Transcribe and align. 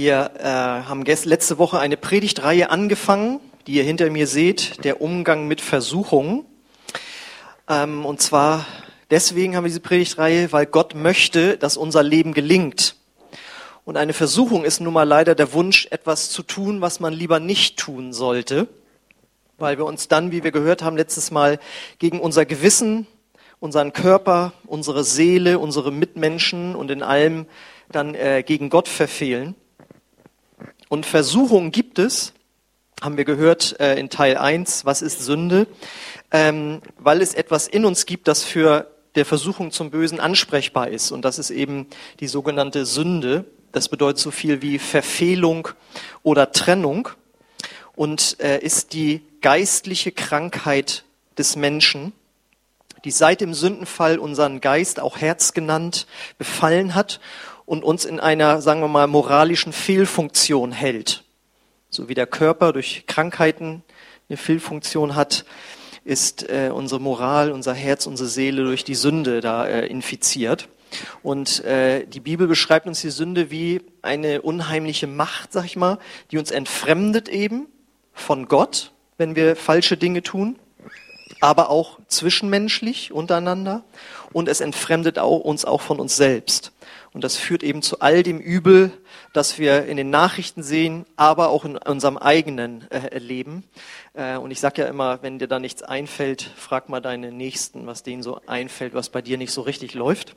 Wir 0.00 0.30
äh, 0.38 0.44
haben 0.44 1.04
letzte 1.04 1.58
Woche 1.58 1.80
eine 1.80 1.96
Predigtreihe 1.96 2.70
angefangen, 2.70 3.40
die 3.66 3.72
ihr 3.72 3.82
hinter 3.82 4.08
mir 4.10 4.28
seht, 4.28 4.84
der 4.84 5.00
Umgang 5.00 5.48
mit 5.48 5.60
Versuchungen. 5.60 6.44
Ähm, 7.68 8.06
und 8.06 8.22
zwar 8.22 8.64
deswegen 9.10 9.56
haben 9.56 9.64
wir 9.64 9.70
diese 9.70 9.80
Predigtreihe, 9.80 10.52
weil 10.52 10.66
Gott 10.66 10.94
möchte, 10.94 11.56
dass 11.56 11.76
unser 11.76 12.04
Leben 12.04 12.32
gelingt. 12.32 12.94
Und 13.84 13.96
eine 13.96 14.12
Versuchung 14.12 14.64
ist 14.64 14.80
nun 14.80 14.92
mal 14.92 15.02
leider 15.02 15.34
der 15.34 15.52
Wunsch, 15.52 15.88
etwas 15.90 16.30
zu 16.30 16.44
tun, 16.44 16.80
was 16.80 17.00
man 17.00 17.12
lieber 17.12 17.40
nicht 17.40 17.76
tun 17.76 18.12
sollte, 18.12 18.68
weil 19.56 19.78
wir 19.78 19.84
uns 19.84 20.06
dann, 20.06 20.30
wie 20.30 20.44
wir 20.44 20.52
gehört 20.52 20.80
haben 20.80 20.96
letztes 20.96 21.32
Mal, 21.32 21.58
gegen 21.98 22.20
unser 22.20 22.46
Gewissen, 22.46 23.08
unseren 23.58 23.92
Körper, 23.92 24.52
unsere 24.64 25.02
Seele, 25.02 25.58
unsere 25.58 25.90
Mitmenschen 25.90 26.76
und 26.76 26.88
in 26.92 27.02
allem 27.02 27.46
dann 27.90 28.14
äh, 28.14 28.44
gegen 28.46 28.70
Gott 28.70 28.86
verfehlen. 28.86 29.56
Und 30.88 31.06
Versuchungen 31.06 31.70
gibt 31.70 31.98
es, 31.98 32.32
haben 33.00 33.16
wir 33.16 33.24
gehört 33.24 33.78
äh, 33.78 33.98
in 33.98 34.10
Teil 34.10 34.36
1, 34.36 34.84
was 34.84 35.02
ist 35.02 35.20
Sünde, 35.20 35.66
ähm, 36.32 36.80
weil 36.98 37.20
es 37.22 37.34
etwas 37.34 37.68
in 37.68 37.84
uns 37.84 38.06
gibt, 38.06 38.26
das 38.26 38.42
für 38.42 38.90
der 39.14 39.24
Versuchung 39.24 39.70
zum 39.70 39.90
Bösen 39.90 40.20
ansprechbar 40.20 40.88
ist. 40.88 41.10
Und 41.10 41.24
das 41.24 41.38
ist 41.38 41.50
eben 41.50 41.86
die 42.20 42.28
sogenannte 42.28 42.86
Sünde. 42.86 43.44
Das 43.72 43.88
bedeutet 43.88 44.18
so 44.18 44.30
viel 44.30 44.62
wie 44.62 44.78
Verfehlung 44.78 45.68
oder 46.22 46.52
Trennung 46.52 47.08
und 47.94 48.36
äh, 48.40 48.58
ist 48.58 48.92
die 48.94 49.22
geistliche 49.40 50.12
Krankheit 50.12 51.04
des 51.36 51.56
Menschen, 51.56 52.12
die 53.04 53.10
seit 53.10 53.40
dem 53.40 53.54
Sündenfall 53.54 54.18
unseren 54.18 54.60
Geist, 54.60 55.00
auch 55.00 55.18
Herz 55.18 55.52
genannt, 55.52 56.06
befallen 56.38 56.94
hat 56.94 57.20
und 57.68 57.84
uns 57.84 58.06
in 58.06 58.18
einer, 58.18 58.62
sagen 58.62 58.80
wir 58.80 58.88
mal, 58.88 59.06
moralischen 59.06 59.74
Fehlfunktion 59.74 60.72
hält. 60.72 61.22
So 61.90 62.08
wie 62.08 62.14
der 62.14 62.26
Körper 62.26 62.72
durch 62.72 63.04
Krankheiten 63.06 63.82
eine 64.30 64.38
Fehlfunktion 64.38 65.14
hat, 65.14 65.44
ist 66.02 66.48
äh, 66.48 66.70
unsere 66.72 66.98
Moral, 66.98 67.52
unser 67.52 67.74
Herz, 67.74 68.06
unsere 68.06 68.30
Seele 68.30 68.64
durch 68.64 68.84
die 68.84 68.94
Sünde 68.94 69.42
da 69.42 69.66
äh, 69.66 69.86
infiziert. 69.86 70.70
Und 71.22 71.62
äh, 71.64 72.06
die 72.06 72.20
Bibel 72.20 72.46
beschreibt 72.46 72.86
uns 72.86 73.02
die 73.02 73.10
Sünde 73.10 73.50
wie 73.50 73.82
eine 74.00 74.40
unheimliche 74.40 75.06
Macht, 75.06 75.52
sag 75.52 75.66
ich 75.66 75.76
mal, 75.76 75.98
die 76.30 76.38
uns 76.38 76.50
entfremdet 76.50 77.28
eben 77.28 77.66
von 78.14 78.48
Gott, 78.48 78.92
wenn 79.18 79.36
wir 79.36 79.56
falsche 79.56 79.98
Dinge 79.98 80.22
tun, 80.22 80.58
aber 81.40 81.70
auch 81.70 81.98
zwischenmenschlich 82.08 83.12
untereinander 83.12 83.84
und 84.32 84.48
es 84.48 84.60
entfremdet 84.60 85.18
auch, 85.18 85.40
uns 85.40 85.64
auch 85.64 85.80
von 85.80 86.00
uns 86.00 86.16
selbst. 86.16 86.72
Und 87.12 87.24
das 87.24 87.36
führt 87.36 87.62
eben 87.62 87.82
zu 87.82 88.00
all 88.00 88.22
dem 88.22 88.38
Übel, 88.38 88.92
das 89.32 89.58
wir 89.58 89.86
in 89.86 89.96
den 89.96 90.10
Nachrichten 90.10 90.62
sehen, 90.62 91.06
aber 91.16 91.48
auch 91.48 91.64
in 91.64 91.76
unserem 91.76 92.18
eigenen 92.18 92.88
äh, 92.90 93.18
Leben. 93.18 93.64
Äh, 94.14 94.36
und 94.36 94.50
ich 94.50 94.60
sage 94.60 94.82
ja 94.82 94.88
immer, 94.88 95.22
wenn 95.22 95.38
dir 95.38 95.48
da 95.48 95.58
nichts 95.58 95.82
einfällt, 95.82 96.50
frag 96.56 96.88
mal 96.88 97.00
deine 97.00 97.32
Nächsten, 97.32 97.86
was 97.86 98.02
denen 98.02 98.22
so 98.22 98.40
einfällt, 98.46 98.94
was 98.94 99.08
bei 99.08 99.22
dir 99.22 99.38
nicht 99.38 99.52
so 99.52 99.62
richtig 99.62 99.94
läuft. 99.94 100.36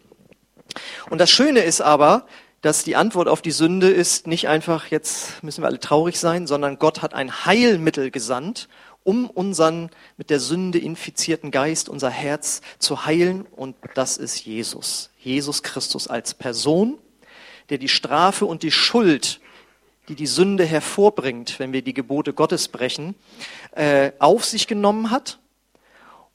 Und 1.10 1.20
das 1.20 1.30
Schöne 1.30 1.60
ist 1.60 1.82
aber, 1.82 2.26
dass 2.62 2.84
die 2.84 2.96
Antwort 2.96 3.28
auf 3.28 3.42
die 3.42 3.52
Sünde 3.52 3.90
ist 3.90 4.28
nicht 4.28 4.48
einfach, 4.48 4.88
jetzt 4.88 5.44
müssen 5.44 5.64
wir 5.64 5.68
alle 5.68 5.80
traurig 5.80 6.20
sein, 6.20 6.46
sondern 6.46 6.78
Gott 6.78 7.02
hat 7.02 7.14
ein 7.14 7.46
Heilmittel 7.46 8.12
gesandt, 8.12 8.70
um 9.04 9.30
unseren 9.30 9.90
mit 10.18 10.30
der 10.30 10.40
Sünde 10.40 10.80
infizierten 10.80 11.52
Geist, 11.52 11.90
unser 11.90 12.10
Herz 12.10 12.62
zu 12.80 13.06
heilen. 13.06 13.46
Und 13.56 13.76
das 13.96 14.18
ist 14.18 14.46
Jesus. 14.46 15.10
Jesus 15.20 15.64
Christus 15.64 16.08
als 16.08 16.34
Person, 16.34 16.98
der 17.70 17.78
die 17.78 17.88
Strafe 17.88 18.46
und 18.46 18.64
die 18.64 18.72
Schuld, 18.72 19.40
die 20.08 20.16
die 20.16 20.28
Sünde 20.28 20.66
hervorbringt, 20.66 21.60
wenn 21.60 21.74
wir 21.74 21.82
die 21.82 21.94
Gebote 21.94 22.34
Gottes 22.34 22.68
brechen, 22.68 23.16
äh, 23.72 24.12
auf 24.20 24.46
sich 24.46 24.68
genommen 24.68 25.12
hat 25.12 25.40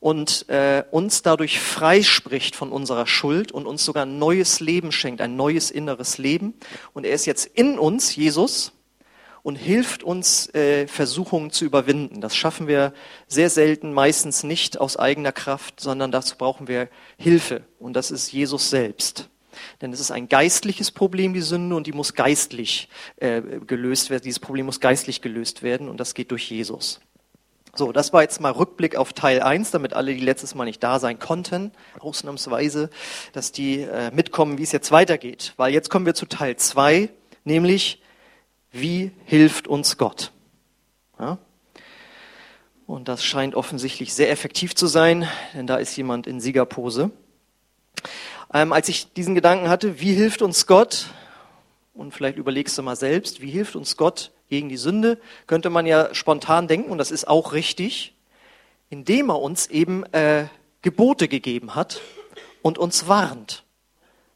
und 0.00 0.48
äh, 0.48 0.84
uns 0.90 1.22
dadurch 1.22 1.60
freispricht 1.60 2.54
von 2.54 2.70
unserer 2.70 3.06
Schuld 3.06 3.52
und 3.52 3.66
uns 3.66 3.84
sogar 3.84 4.06
ein 4.06 4.18
neues 4.18 4.60
Leben 4.60 4.92
schenkt, 4.92 5.20
ein 5.20 5.36
neues 5.36 5.70
inneres 5.70 6.18
Leben. 6.18 6.54
Und 6.92 7.04
er 7.04 7.12
ist 7.12 7.26
jetzt 7.26 7.46
in 7.46 7.78
uns, 7.78 8.14
Jesus, 8.14 8.72
und 9.46 9.54
hilft 9.54 10.02
uns, 10.02 10.52
äh, 10.56 10.88
Versuchungen 10.88 11.52
zu 11.52 11.64
überwinden. 11.64 12.20
Das 12.20 12.34
schaffen 12.34 12.66
wir 12.66 12.92
sehr 13.28 13.48
selten, 13.48 13.92
meistens 13.92 14.42
nicht 14.42 14.80
aus 14.80 14.96
eigener 14.96 15.30
Kraft, 15.30 15.78
sondern 15.78 16.10
dazu 16.10 16.34
brauchen 16.36 16.66
wir 16.66 16.88
Hilfe. 17.16 17.62
Und 17.78 17.92
das 17.92 18.10
ist 18.10 18.32
Jesus 18.32 18.70
selbst. 18.70 19.28
Denn 19.80 19.92
es 19.92 20.00
ist 20.00 20.10
ein 20.10 20.28
geistliches 20.28 20.90
Problem, 20.90 21.32
die 21.32 21.42
Sünde, 21.42 21.76
und 21.76 21.86
die 21.86 21.92
muss 21.92 22.14
geistlich 22.14 22.88
äh, 23.18 23.40
gelöst 23.64 24.10
werden. 24.10 24.24
Dieses 24.24 24.40
Problem 24.40 24.66
muss 24.66 24.80
geistlich 24.80 25.22
gelöst 25.22 25.62
werden, 25.62 25.88
und 25.88 26.00
das 26.00 26.14
geht 26.14 26.32
durch 26.32 26.50
Jesus. 26.50 26.98
So, 27.72 27.92
das 27.92 28.12
war 28.12 28.22
jetzt 28.22 28.40
mal 28.40 28.50
Rückblick 28.50 28.96
auf 28.96 29.12
Teil 29.12 29.40
1, 29.42 29.70
damit 29.70 29.92
alle, 29.92 30.12
die 30.12 30.24
letztes 30.24 30.56
Mal 30.56 30.64
nicht 30.64 30.82
da 30.82 30.98
sein 30.98 31.20
konnten, 31.20 31.70
ausnahmsweise, 32.00 32.90
dass 33.32 33.52
die 33.52 33.82
äh, 33.82 34.10
mitkommen, 34.10 34.58
wie 34.58 34.64
es 34.64 34.72
jetzt 34.72 34.90
weitergeht. 34.90 35.52
Weil 35.56 35.72
jetzt 35.72 35.88
kommen 35.88 36.04
wir 36.04 36.14
zu 36.14 36.26
Teil 36.26 36.56
2, 36.56 37.10
nämlich 37.44 38.02
wie 38.72 39.12
hilft 39.24 39.68
uns 39.68 39.96
Gott? 39.96 40.32
Ja? 41.18 41.38
Und 42.86 43.08
das 43.08 43.24
scheint 43.24 43.54
offensichtlich 43.54 44.14
sehr 44.14 44.30
effektiv 44.30 44.74
zu 44.74 44.86
sein, 44.86 45.28
denn 45.54 45.66
da 45.66 45.76
ist 45.76 45.96
jemand 45.96 46.26
in 46.26 46.40
Siegerpose. 46.40 47.10
Ähm, 48.54 48.72
als 48.72 48.88
ich 48.88 49.12
diesen 49.12 49.34
Gedanken 49.34 49.68
hatte, 49.68 50.00
wie 50.00 50.14
hilft 50.14 50.40
uns 50.40 50.66
Gott? 50.66 51.08
Und 51.94 52.12
vielleicht 52.12 52.38
überlegst 52.38 52.78
du 52.78 52.82
mal 52.82 52.94
selbst, 52.94 53.40
wie 53.40 53.50
hilft 53.50 53.74
uns 53.74 53.96
Gott 53.96 54.30
gegen 54.48 54.68
die 54.68 54.76
Sünde? 54.76 55.18
Könnte 55.46 55.70
man 55.70 55.86
ja 55.86 56.14
spontan 56.14 56.68
denken, 56.68 56.90
und 56.90 56.98
das 56.98 57.10
ist 57.10 57.26
auch 57.26 57.52
richtig, 57.54 58.14
indem 58.88 59.30
er 59.30 59.40
uns 59.40 59.66
eben 59.66 60.04
äh, 60.12 60.46
Gebote 60.82 61.26
gegeben 61.26 61.74
hat 61.74 62.00
und 62.62 62.78
uns 62.78 63.08
warnt. 63.08 63.64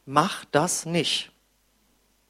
Mach 0.06 0.44
das 0.46 0.86
nicht. 0.86 1.30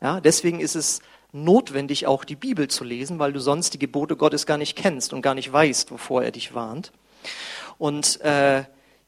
Ja, 0.03 0.21
deswegen 0.21 0.61
ist 0.61 0.75
es 0.75 1.01
notwendig, 1.33 2.07
auch 2.07 2.25
die 2.25 2.37
Bibel 2.37 2.69
zu 2.69 2.85
lesen, 2.85 3.19
weil 3.19 3.33
du 3.33 3.41
sonst 3.41 3.75
die 3.75 3.79
Gebote 3.79 4.17
Gottes 4.17 4.47
gar 4.47 4.59
nicht 4.59 4.77
kennst 4.77 5.13
und 5.13 5.23
gar 5.23 5.35
nicht 5.35 5.53
weißt, 5.53 5.91
wovor 5.91 6.23
er 6.23 6.31
dich 6.31 6.55
warnt. 6.55 6.93
Und 7.79 8.21
äh, 8.21 8.65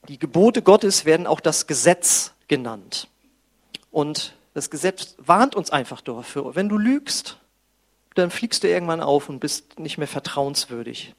die 0.07 0.19
Gebote 0.19 0.61
Gottes 0.61 1.05
werden 1.05 1.27
auch 1.27 1.39
das 1.39 1.67
Gesetz 1.67 2.33
genannt. 2.47 3.07
Und 3.91 4.35
das 4.53 4.69
Gesetz 4.69 5.15
warnt 5.17 5.55
uns 5.55 5.69
einfach 5.69 6.01
dafür. 6.01 6.55
Wenn 6.55 6.69
du 6.69 6.77
lügst, 6.77 7.37
dann 8.15 8.29
fliegst 8.29 8.63
du 8.63 8.69
irgendwann 8.69 9.01
auf 9.01 9.29
und 9.29 9.39
bist 9.39 9.79
nicht 9.79 9.97
mehr 9.97 10.07
vertrauenswürdig. 10.07 11.15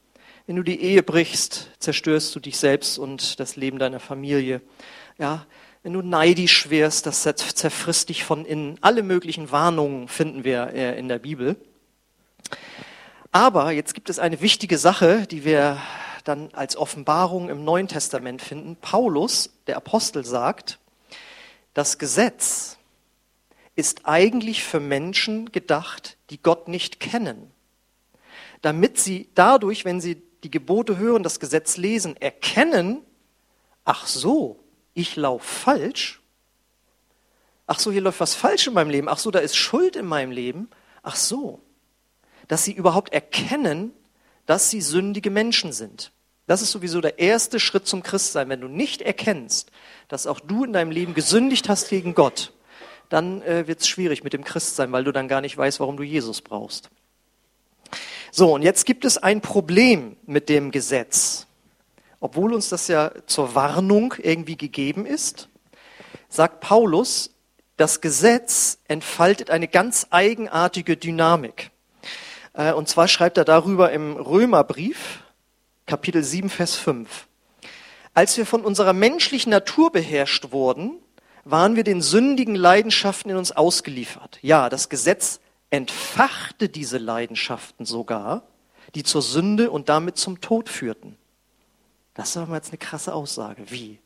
Wenn 0.47 0.57
du 0.57 0.63
die 0.63 0.81
Ehe 0.81 1.03
brichst, 1.03 1.71
zerstörst 1.79 2.35
du 2.35 2.41
dich 2.41 2.59
selbst 2.59 2.99
und 2.99 3.41
das 3.41 3.57
Leben 3.57 3.79
deiner 3.79 4.01
Familie. 4.01 4.61
Ja, 5.19 5.47
wenn 5.85 5.93
du 5.93 6.01
neidisch 6.01 6.71
wirst, 6.71 7.05
das 7.05 7.23
zerfrisst 7.23 8.09
dich 8.09 8.25
von 8.25 8.47
innen. 8.47 8.79
Alle 8.81 9.03
möglichen 9.03 9.53
Warnungen 9.53 10.09
finden 10.09 10.43
wir 10.43 10.69
äh, 10.73 10.99
in 10.99 11.09
der 11.09 11.19
Bibel. 11.19 11.57
Aber 13.33 13.71
jetzt 13.71 13.93
gibt 13.93 14.09
es 14.09 14.19
eine 14.19 14.41
wichtige 14.41 14.79
Sache, 14.79 15.27
die 15.27 15.45
wir 15.45 15.77
dann 16.25 16.49
als 16.55 16.79
Offenbarung 16.79 17.51
im 17.51 17.65
Neuen 17.65 17.87
Testament 17.87 18.41
finden. 18.41 18.77
Paulus, 18.77 19.51
der 19.67 19.77
Apostel, 19.77 20.25
sagt, 20.25 20.79
das 21.75 21.99
Gesetz 21.99 22.79
ist 23.77 24.07
eigentlich 24.07 24.65
für 24.65 24.81
Menschen 24.81 25.53
gedacht, 25.53 26.17
die 26.31 26.41
Gott 26.41 26.67
nicht 26.67 26.99
kennen, 26.99 27.51
damit 28.63 28.99
sie 28.99 29.29
dadurch, 29.35 29.85
wenn 29.85 30.01
sie 30.01 30.23
die 30.45 30.51
Gebote 30.51 30.97
hören, 30.97 31.23
das 31.23 31.41
Gesetz 31.41 31.77
lesen, 31.77 32.17
erkennen, 32.17 33.03
ach 33.85 34.07
so, 34.07 34.64
ich 34.95 35.17
laufe 35.17 35.47
falsch. 35.47 36.21
Ach 37.67 37.79
so, 37.79 37.91
hier 37.91 38.01
läuft 38.01 38.21
was 38.21 38.35
falsch 38.35 38.67
in 38.67 38.75
meinem 38.75 38.91
Leben. 38.91 39.09
Ach 39.09 39.19
so, 39.19 39.31
da 39.31 39.39
ist 39.39 39.57
Schuld 39.57 39.97
in 39.97 40.07
meinem 40.07 40.31
Leben. 40.31 40.69
Ach 41.03 41.17
so, 41.17 41.61
dass 42.49 42.65
sie 42.65 42.73
überhaupt 42.73 43.13
erkennen, 43.13 43.93
dass 44.47 44.71
sie 44.71 44.81
sündige 44.81 45.31
Menschen 45.31 45.73
sind. 45.73 46.13
Das 46.47 46.61
ist 46.61 46.73
sowieso 46.73 47.01
der 47.01 47.19
erste 47.19 47.59
Schritt 47.59 47.87
zum 47.87 48.03
Christsein. 48.03 48.49
Wenn 48.51 48.61
du 48.61 48.69
nicht 48.69 49.01
erkennst, 49.01 49.71
dass 50.09 50.27
auch 50.27 50.41
du 50.41 50.65
in 50.65 50.75
deinem 50.75 50.91
Leben 50.91 51.15
gesündigt 51.15 51.69
hast 51.69 51.89
gegen 51.89 52.15
Gott, 52.15 52.53
dann 53.09 53.41
äh, 53.43 53.67
wird 53.67 53.81
es 53.81 53.89
schwierig 53.89 54.25
mit 54.25 54.35
dem 54.35 54.45
Christsein, 54.45 54.93
weil 54.93 55.05
du 55.05 55.13
dann 55.13 55.29
gar 55.29 55.41
nicht 55.41 55.57
weißt, 55.57 55.81
warum 55.81 55.97
du 55.97 56.03
Jesus 56.03 56.43
brauchst. 56.43 56.91
So, 58.31 58.53
und 58.53 58.63
jetzt 58.63 58.85
gibt 58.85 59.05
es 59.05 59.17
ein 59.17 59.41
Problem 59.41 60.17
mit 60.27 60.49
dem 60.49 60.71
Gesetz 60.71 61.47
obwohl 62.25 62.55
uns 62.55 62.71
das 62.71 62.89
ja 62.89 63.13
zur 63.27 63.55
Warnung 63.55 64.15
irgendwie 64.17 64.57
gegeben 64.57 65.05
ist, 65.05 65.51
sagt 66.31 66.61
Paulus, 66.61 67.35
das 67.77 68.01
Gesetz 68.01 68.79
entfaltet 68.89 69.51
eine 69.51 69.69
ganz 69.69 70.07
eigenartige 70.09 70.97
Dynamik. 70.97 71.71
Äh, 72.55 72.73
und 72.73 72.89
zwar 72.89 73.09
schreibt 73.09 73.37
er 73.37 73.45
darüber 73.45 73.93
im 73.93 74.17
Römerbrief, 74.17 75.23
Kapitel 75.85 76.25
7, 76.25 76.49
Vers 76.49 76.77
5. 76.77 77.27
Als 78.15 78.39
wir 78.39 78.47
von 78.47 78.65
unserer 78.65 78.95
menschlichen 78.95 79.51
Natur 79.51 79.93
beherrscht 79.93 80.51
wurden, 80.51 80.93
waren 81.45 81.77
wir 81.77 81.85
den 81.85 82.01
sündigen 82.01 82.55
Leidenschaften 82.55 83.33
in 83.33 83.37
uns 83.37 83.53
ausgeliefert. 83.53 84.39
Ja, 84.41 84.71
das 84.71 84.89
Gesetz 84.89 85.41
entfachte 85.69 86.71
diese 86.71 86.97
Leidenschaften 86.97 87.85
sogar, 87.85 88.45
die 88.95 89.03
zur 89.03 89.21
Sünde 89.21 89.71
und 89.71 89.91
damit 89.91 90.17
zum 90.17 90.41
Tod 90.41 90.71
führten. 90.71 91.19
Das 92.15 92.31
ist 92.31 92.37
aber 92.37 92.55
jetzt 92.55 92.71
eine 92.71 92.79
krasse 92.79 93.13
Aussage. 93.13 93.71
Wie? 93.71 93.99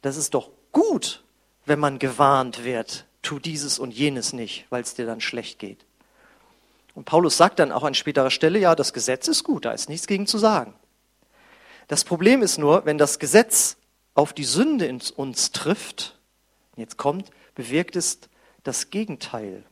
Das 0.00 0.16
ist 0.16 0.34
doch 0.34 0.50
gut, 0.70 1.22
wenn 1.66 1.78
man 1.78 1.98
gewarnt 1.98 2.64
wird, 2.64 3.06
tu 3.20 3.38
dieses 3.38 3.78
und 3.78 3.92
jenes 3.92 4.32
nicht, 4.32 4.66
weil 4.70 4.82
es 4.82 4.94
dir 4.94 5.06
dann 5.06 5.20
schlecht 5.20 5.58
geht. 5.58 5.84
Und 6.94 7.04
Paulus 7.04 7.36
sagt 7.36 7.58
dann 7.58 7.72
auch 7.72 7.84
an 7.84 7.94
späterer 7.94 8.30
Stelle, 8.30 8.58
ja, 8.58 8.74
das 8.74 8.92
Gesetz 8.92 9.28
ist 9.28 9.44
gut, 9.44 9.64
da 9.64 9.72
ist 9.72 9.88
nichts 9.88 10.06
gegen 10.06 10.26
zu 10.26 10.38
sagen. 10.38 10.74
Das 11.88 12.04
Problem 12.04 12.42
ist 12.42 12.58
nur, 12.58 12.84
wenn 12.84 12.98
das 12.98 13.18
Gesetz 13.18 13.76
auf 14.14 14.32
die 14.32 14.44
Sünde 14.44 14.86
in 14.86 15.00
uns 15.16 15.52
trifft, 15.52 16.18
jetzt 16.76 16.96
kommt, 16.96 17.30
bewirkt 17.54 17.96
es 17.96 18.18
das 18.62 18.90
Gegenteil. 18.90 19.64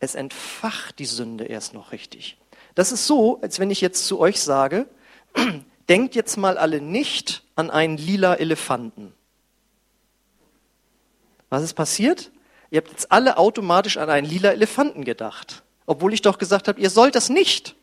Es 0.00 0.14
entfacht 0.14 0.98
die 0.98 1.06
Sünde 1.06 1.44
erst 1.44 1.74
noch 1.74 1.92
richtig. 1.92 2.36
Das 2.74 2.90
ist 2.90 3.06
so, 3.06 3.40
als 3.42 3.58
wenn 3.58 3.70
ich 3.70 3.80
jetzt 3.80 4.06
zu 4.06 4.18
euch 4.18 4.40
sage, 4.40 4.86
denkt 5.88 6.14
jetzt 6.14 6.36
mal 6.36 6.58
alle 6.58 6.80
nicht 6.80 7.42
an 7.54 7.70
einen 7.70 7.96
lila 7.96 8.34
Elefanten. 8.34 9.12
Was 11.50 11.62
ist 11.62 11.74
passiert? 11.74 12.30
Ihr 12.70 12.78
habt 12.78 12.90
jetzt 12.90 13.12
alle 13.12 13.36
automatisch 13.36 13.98
an 13.98 14.08
einen 14.08 14.26
lila 14.26 14.50
Elefanten 14.50 15.04
gedacht, 15.04 15.62
obwohl 15.86 16.14
ich 16.14 16.22
doch 16.22 16.38
gesagt 16.38 16.68
habe, 16.68 16.80
ihr 16.80 16.90
sollt 16.90 17.14
das 17.14 17.28
nicht. 17.28 17.76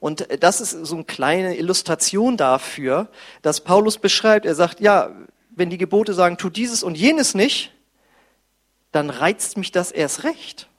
Und 0.00 0.26
das 0.40 0.62
ist 0.62 0.70
so 0.70 0.96
eine 0.96 1.04
kleine 1.04 1.56
Illustration 1.56 2.36
dafür, 2.38 3.08
dass 3.42 3.60
Paulus 3.60 3.98
beschreibt, 3.98 4.46
er 4.46 4.54
sagt, 4.54 4.80
ja, 4.80 5.14
wenn 5.50 5.68
die 5.68 5.78
Gebote 5.78 6.14
sagen, 6.14 6.38
tu 6.38 6.48
dieses 6.48 6.82
und 6.82 6.96
jenes 6.96 7.34
nicht, 7.34 7.70
dann 8.92 9.10
reizt 9.10 9.58
mich 9.58 9.72
das 9.72 9.92
erst 9.92 10.24
recht. 10.24 10.69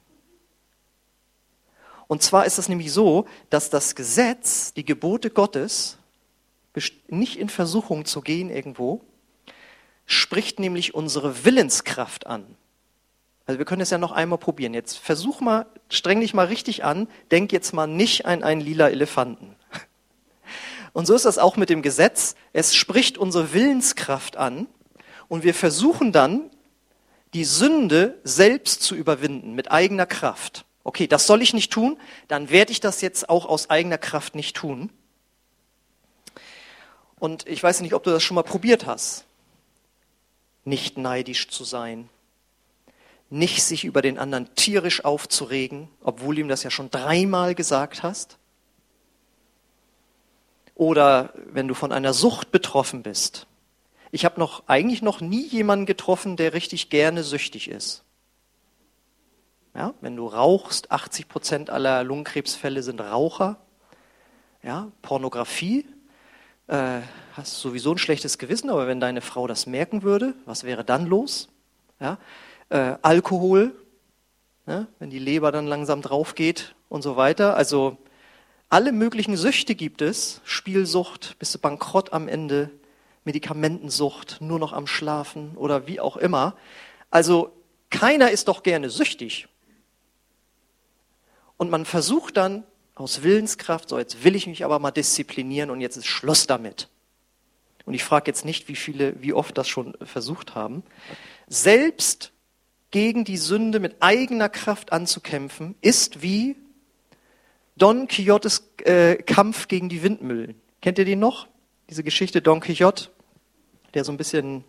Und 2.12 2.22
zwar 2.22 2.46
ist 2.46 2.58
es 2.58 2.68
nämlich 2.68 2.92
so, 2.92 3.26
dass 3.50 3.70
das 3.70 3.96
Gesetz, 3.96 4.74
die 4.74 4.84
Gebote 4.84 5.30
Gottes, 5.30 5.98
nicht 7.08 7.38
in 7.38 7.48
Versuchung 7.48 8.04
zu 8.04 8.20
gehen 8.20 8.50
irgendwo, 8.50 9.00
spricht 10.06 10.60
nämlich 10.60 10.94
unsere 10.94 11.46
Willenskraft 11.46 12.28
an. 12.28 12.58
Also 13.46 13.60
wir 13.60 13.66
können 13.66 13.82
es 13.82 13.92
ja 13.92 13.98
noch 13.98 14.12
einmal 14.12 14.40
probieren. 14.40 14.74
Jetzt 14.74 14.98
versuch 14.98 15.40
mal, 15.40 15.68
streng 15.88 16.20
dich 16.20 16.34
mal 16.34 16.48
richtig 16.48 16.84
an, 16.84 17.08
denk 17.32 17.54
jetzt 17.54 17.74
mal 17.74 17.88
nicht 17.88 18.26
an 18.26 18.44
einen 18.44 18.60
lila 18.60 18.90
Elefanten. 18.90 19.56
Und 20.92 21.06
so 21.06 21.16
ist 21.16 21.24
das 21.24 21.38
auch 21.38 21.56
mit 21.56 21.70
dem 21.70 21.82
Gesetz. 21.82 22.36
Es 22.52 22.76
spricht 22.76 23.18
unsere 23.18 23.54
Willenskraft 23.54 24.36
an 24.36 24.68
und 25.30 25.46
wir 25.46 25.54
versuchen 25.54 26.12
dann, 26.12 26.50
die 27.34 27.46
Sünde 27.46 28.20
selbst 28.26 28.84
zu 28.84 28.96
überwinden 28.96 29.54
mit 29.54 29.72
eigener 29.72 30.06
Kraft. 30.06 30.66
Okay, 30.84 31.08
das 31.08 31.28
soll 31.28 31.42
ich 31.42 31.54
nicht 31.54 31.72
tun, 31.72 32.00
dann 32.28 32.50
werde 32.50 32.72
ich 32.72 32.80
das 32.80 33.02
jetzt 33.02 33.30
auch 33.30 33.46
aus 33.46 33.70
eigener 33.70 33.98
Kraft 33.98 34.36
nicht 34.36 34.56
tun. 34.56 34.90
Und 37.20 37.48
ich 37.48 37.62
weiß 37.62 37.82
nicht, 37.82 37.94
ob 37.94 38.04
du 38.04 38.10
das 38.10 38.24
schon 38.24 38.36
mal 38.36 38.44
probiert 38.44 38.88
hast. 38.88 39.26
Nicht 40.66 40.98
neidisch 40.98 41.50
zu 41.50 41.64
sein, 41.64 42.10
nicht 43.32 43.64
sich 43.64 43.86
über 43.86 44.02
den 44.02 44.20
anderen 44.20 44.54
tierisch 44.56 45.06
aufzuregen, 45.06 45.88
obwohl 46.04 46.38
ihm 46.38 46.50
das 46.50 46.64
ja 46.64 46.70
schon 46.70 46.92
dreimal 46.92 47.56
gesagt 47.56 48.04
hast. 48.04 48.38
Oder 50.76 51.34
wenn 51.46 51.68
du 51.68 51.74
von 51.74 51.92
einer 51.92 52.14
Sucht 52.14 52.52
betroffen 52.52 53.04
bist. 53.04 53.48
Ich 54.12 54.26
habe 54.26 54.40
noch 54.40 54.64
eigentlich 54.68 55.02
noch 55.02 55.22
nie 55.22 55.48
jemanden 55.48 55.86
getroffen, 55.86 56.36
der 56.36 56.54
richtig 56.54 56.90
gerne 56.90 57.24
süchtig 57.24 57.70
ist. 57.70 58.04
Ja, 59.74 59.94
wenn 60.02 60.18
du 60.18 60.28
rauchst, 60.28 60.92
80 60.92 61.30
Prozent 61.30 61.70
aller 61.70 62.04
Lungenkrebsfälle 62.04 62.84
sind 62.84 63.00
Raucher. 63.00 63.58
Ja, 64.64 64.92
Pornografie, 65.02 65.86
äh, 66.68 67.00
hast 67.34 67.60
sowieso 67.62 67.94
ein 67.94 67.98
schlechtes 67.98 68.38
Gewissen, 68.38 68.70
aber 68.70 68.88
wenn 68.88 69.00
deine 69.00 69.22
Frau 69.22 69.48
das 69.48 69.66
merken 69.66 70.04
würde, 70.04 70.34
was 70.46 70.64
wäre 70.66 70.84
dann 70.84 71.06
los? 71.06 71.50
Ja, 72.00 72.18
äh, 72.70 72.96
Alkohol, 73.02 73.74
ja, 74.68 74.88
wenn 75.00 75.10
die 75.10 75.20
Leber 75.20 75.52
dann 75.52 75.68
langsam 75.68 76.02
drauf 76.02 76.36
geht 76.36 76.76
und 76.90 77.02
so 77.02 77.16
weiter. 77.16 77.56
Also 77.56 77.98
alle 78.70 78.92
möglichen 78.92 79.38
Süchte 79.38 79.76
gibt 79.76 80.02
es. 80.02 80.42
Spielsucht, 80.44 81.38
bist 81.40 81.56
du 81.56 81.60
bankrott 81.60 82.14
am 82.14 82.28
Ende, 82.28 82.70
Medikamentensucht, 83.24 84.38
nur 84.42 84.60
noch 84.60 84.74
am 84.74 84.86
Schlafen 84.86 85.56
oder 85.56 85.88
wie 85.88 86.00
auch 86.00 86.18
immer. 86.18 86.56
Also 87.10 87.54
keiner 87.90 88.32
ist 88.32 88.48
doch 88.48 88.64
gerne 88.64 88.90
süchtig. 88.90 89.48
Und 91.62 91.70
man 91.70 91.86
versucht 91.86 92.38
dann 92.38 92.64
aus 92.96 93.22
Willenskraft, 93.22 93.88
so 93.88 94.00
jetzt 94.00 94.24
will 94.24 94.36
ich 94.36 94.48
mich 94.48 94.66
aber 94.66 94.80
mal 94.80 94.90
disziplinieren 94.90 95.70
und 95.70 95.80
jetzt 95.80 95.96
ist 95.96 96.08
Schluss 96.08 96.48
damit. 96.48 96.90
Und 97.86 97.94
ich 97.94 98.04
frage 98.04 98.32
jetzt 98.32 98.46
nicht, 98.46 98.68
wie 98.68 98.76
viele, 98.76 99.22
wie 99.22 99.34
oft 99.34 99.56
das 99.60 99.70
schon 99.70 99.96
versucht 100.02 100.56
haben. 100.56 100.82
Selbst 101.48 102.32
gegen 102.90 103.26
die 103.26 103.38
Sünde 103.38 103.80
mit 103.80 103.98
eigener 104.00 104.50
Kraft 104.50 104.92
anzukämpfen, 104.92 105.76
ist 105.82 106.24
wie 106.24 106.56
Don 107.78 108.08
Quixotes 108.08 108.72
äh, 108.84 109.18
Kampf 109.18 109.68
gegen 109.68 109.88
die 109.88 110.02
Windmühlen. 110.02 110.60
Kennt 110.82 110.98
ihr 110.98 111.06
den 111.06 111.20
noch? 111.20 111.48
Diese 111.92 112.04
Geschichte 112.04 112.42
Don 112.42 112.60
Quixote, 112.60 113.12
der 113.94 114.04
so 114.04 114.12
ein 114.12 114.18
bisschen 114.18 114.64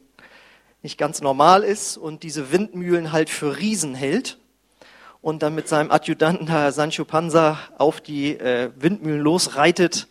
nicht 0.83 0.99
ganz 0.99 1.23
normal 1.23 1.65
ist 1.65 1.97
und 1.97 2.23
diese 2.23 2.53
Windmühlen 2.53 3.13
halt 3.13 3.31
für 3.31 3.57
Riesen 3.57 3.95
hält 3.95 4.37
und 5.23 5.43
dann 5.43 5.55
mit 5.55 5.69
seinem 5.69 5.91
Adjutanten 5.91 6.49
Herr 6.49 6.73
Sancho 6.73 7.05
Panza 7.05 7.59
auf 7.79 8.01
die 8.01 8.33
äh, 8.39 8.71
Windmühlen 8.77 9.21
losreitet 9.21 10.09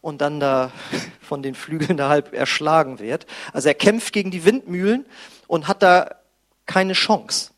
und 0.00 0.20
dann 0.20 0.40
da 0.40 0.72
von 1.20 1.42
den 1.42 1.54
Flügeln 1.54 1.96
da 1.96 2.08
halb 2.08 2.32
erschlagen 2.32 2.98
wird. 2.98 3.26
Also 3.52 3.68
er 3.68 3.74
kämpft 3.74 4.12
gegen 4.12 4.30
die 4.30 4.44
Windmühlen 4.44 5.04
und 5.46 5.68
hat 5.68 5.82
da 5.82 6.16
keine 6.66 6.94
Chance. 6.94 7.52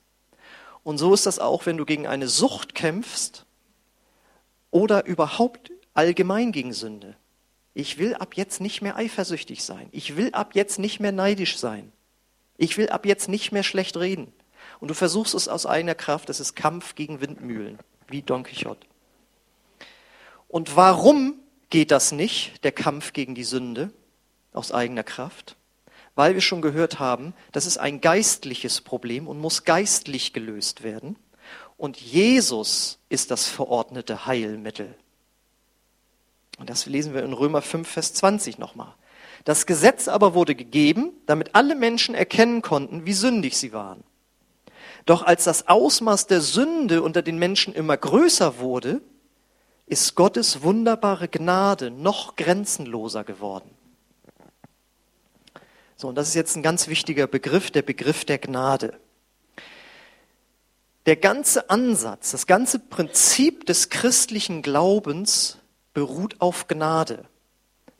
Und 0.82 0.98
so 0.98 1.14
ist 1.14 1.26
das 1.26 1.38
auch, 1.38 1.64
wenn 1.64 1.76
du 1.76 1.84
gegen 1.84 2.06
eine 2.06 2.28
Sucht 2.28 2.74
kämpfst 2.74 3.46
oder 4.70 5.06
überhaupt 5.06 5.72
allgemein 5.94 6.52
gegen 6.52 6.72
Sünde. 6.72 7.16
Ich 7.72 7.98
will 7.98 8.14
ab 8.14 8.34
jetzt 8.34 8.60
nicht 8.60 8.82
mehr 8.82 8.96
eifersüchtig 8.96 9.62
sein. 9.62 9.88
Ich 9.92 10.16
will 10.16 10.30
ab 10.32 10.54
jetzt 10.54 10.78
nicht 10.78 10.98
mehr 10.98 11.12
neidisch 11.12 11.58
sein. 11.58 11.92
Ich 12.56 12.78
will 12.78 12.88
ab 12.88 13.06
jetzt 13.06 13.28
nicht 13.28 13.52
mehr 13.52 13.62
schlecht 13.62 13.96
reden. 13.96 14.32
Und 14.80 14.88
du 14.88 14.94
versuchst 14.94 15.34
es 15.34 15.48
aus 15.48 15.66
eigener 15.66 15.94
Kraft. 15.94 16.30
Es 16.30 16.40
ist 16.40 16.54
Kampf 16.54 16.94
gegen 16.94 17.20
Windmühlen, 17.20 17.78
wie 18.08 18.22
Don 18.22 18.42
Quixote. 18.42 18.86
Und 20.48 20.76
warum 20.76 21.34
geht 21.70 21.90
das 21.90 22.12
nicht, 22.12 22.62
der 22.64 22.72
Kampf 22.72 23.12
gegen 23.12 23.34
die 23.34 23.44
Sünde 23.44 23.90
aus 24.52 24.72
eigener 24.72 25.02
Kraft? 25.02 25.56
weil 26.16 26.34
wir 26.34 26.40
schon 26.40 26.62
gehört 26.62 26.98
haben, 26.98 27.34
das 27.52 27.66
ist 27.66 27.78
ein 27.78 28.00
geistliches 28.00 28.80
Problem 28.80 29.28
und 29.28 29.38
muss 29.38 29.64
geistlich 29.64 30.32
gelöst 30.32 30.82
werden. 30.82 31.16
Und 31.76 32.00
Jesus 32.00 32.98
ist 33.10 33.30
das 33.30 33.46
verordnete 33.46 34.26
Heilmittel. 34.26 34.94
Und 36.58 36.70
das 36.70 36.86
lesen 36.86 37.12
wir 37.12 37.22
in 37.22 37.34
Römer 37.34 37.60
5, 37.60 37.86
Vers 37.86 38.14
20 38.14 38.58
nochmal. 38.58 38.94
Das 39.44 39.66
Gesetz 39.66 40.08
aber 40.08 40.32
wurde 40.32 40.54
gegeben, 40.54 41.12
damit 41.26 41.54
alle 41.54 41.74
Menschen 41.74 42.14
erkennen 42.14 42.62
konnten, 42.62 43.04
wie 43.04 43.12
sündig 43.12 43.58
sie 43.58 43.74
waren. 43.74 44.02
Doch 45.06 45.22
als 45.22 45.44
das 45.44 45.68
Ausmaß 45.68 46.26
der 46.26 46.40
Sünde 46.40 47.02
unter 47.02 47.22
den 47.22 47.38
Menschen 47.38 47.72
immer 47.72 47.96
größer 47.96 48.58
wurde, 48.58 49.00
ist 49.86 50.16
Gottes 50.16 50.62
wunderbare 50.62 51.28
Gnade 51.28 51.92
noch 51.92 52.34
grenzenloser 52.34 53.22
geworden. 53.22 53.70
So, 55.96 56.08
und 56.08 56.16
das 56.16 56.28
ist 56.28 56.34
jetzt 56.34 56.56
ein 56.56 56.62
ganz 56.62 56.88
wichtiger 56.88 57.28
Begriff, 57.28 57.70
der 57.70 57.82
Begriff 57.82 58.24
der 58.24 58.38
Gnade. 58.38 58.98
Der 61.06 61.16
ganze 61.16 61.70
Ansatz, 61.70 62.32
das 62.32 62.48
ganze 62.48 62.80
Prinzip 62.80 63.64
des 63.64 63.90
christlichen 63.90 64.60
Glaubens 64.60 65.58
beruht 65.94 66.40
auf 66.40 66.66
Gnade. 66.66 67.24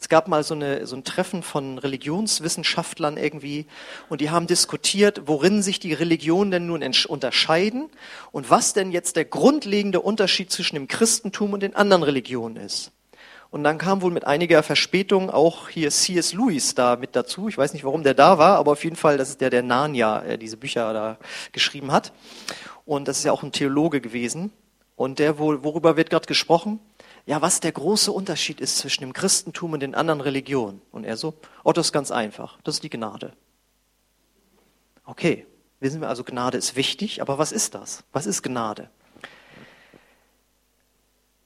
Es 0.07 0.09
gab 0.09 0.29
mal 0.29 0.45
so, 0.45 0.55
eine, 0.55 0.87
so 0.87 0.95
ein 0.95 1.03
Treffen 1.03 1.43
von 1.43 1.79
Religionswissenschaftlern 1.79 3.17
irgendwie 3.17 3.67
und 4.09 4.21
die 4.21 4.31
haben 4.31 4.47
diskutiert, 4.47 5.23
worin 5.27 5.63
sich 5.63 5.81
die 5.81 5.95
Religionen 5.95 6.53
denn 6.53 6.67
nun 6.69 6.85
unterscheiden 7.09 7.91
und 8.31 8.49
was 8.49 8.73
denn 8.73 8.93
jetzt 8.93 9.17
der 9.17 9.25
grundlegende 9.25 10.01
Unterschied 10.01 10.53
zwischen 10.53 10.77
dem 10.77 10.87
Christentum 10.87 11.55
und 11.55 11.65
den 11.65 11.75
anderen 11.75 12.05
Religionen 12.05 12.55
ist. 12.55 12.93
Und 13.51 13.65
dann 13.65 13.79
kam 13.79 14.01
wohl 14.01 14.13
mit 14.13 14.25
einiger 14.29 14.63
Verspätung 14.63 15.29
auch 15.29 15.69
hier 15.71 15.91
C.S. 15.91 16.35
Lewis 16.35 16.77
da 16.77 16.95
mit 16.95 17.17
dazu. 17.17 17.49
Ich 17.49 17.59
weiß 17.59 17.73
nicht, 17.73 17.83
warum 17.83 18.05
der 18.05 18.15
da 18.15 18.39
war, 18.39 18.59
aber 18.59 18.71
auf 18.71 18.85
jeden 18.85 18.95
Fall, 18.95 19.19
das 19.19 19.31
ist 19.31 19.41
der, 19.41 19.51
der 19.51 19.65
Narnia 19.65 20.23
äh, 20.23 20.39
diese 20.39 20.57
Bücher 20.57 20.93
da 20.93 21.19
geschrieben 21.51 21.91
hat. 21.91 22.13
Und 22.85 23.09
das 23.09 23.19
ist 23.19 23.25
ja 23.25 23.33
auch 23.33 23.43
ein 23.43 23.51
Theologe 23.51 24.01
gewesen. 24.01 24.53
Und 24.95 25.19
der 25.19 25.39
wohl, 25.39 25.65
worüber 25.65 25.97
wird 25.97 26.11
gerade 26.11 26.27
gesprochen? 26.27 26.79
Ja, 27.27 27.43
was 27.43 27.61
der 27.61 27.73
große 27.73 28.11
Unterschied 28.11 28.61
ist 28.61 28.79
zwischen 28.79 29.03
dem 29.03 29.13
Christentum 29.13 29.73
und 29.73 29.81
den 29.81 29.95
anderen 29.95 30.21
Religionen. 30.21 30.81
Und 30.93 31.05
er 31.05 31.17
so, 31.17 31.35
oh, 31.65 31.73
das 31.73 31.89
ist 31.89 31.93
ganz 31.93 32.11
einfach. 32.11 32.59
Das 32.65 32.77
ist 32.77 32.85
die 32.85 32.91
Gnade. 32.91 33.33
Okay, 35.05 35.47
Wissen 35.81 36.01
wir 36.01 36.09
also, 36.09 36.25
Gnade 36.25 36.57
ist 36.57 36.75
wichtig, 36.77 37.21
aber 37.21 37.39
was 37.39 37.53
ist 37.53 37.75
das? 37.75 38.03
Was 38.13 38.27
ist 38.27 38.43
Gnade? 38.43 38.89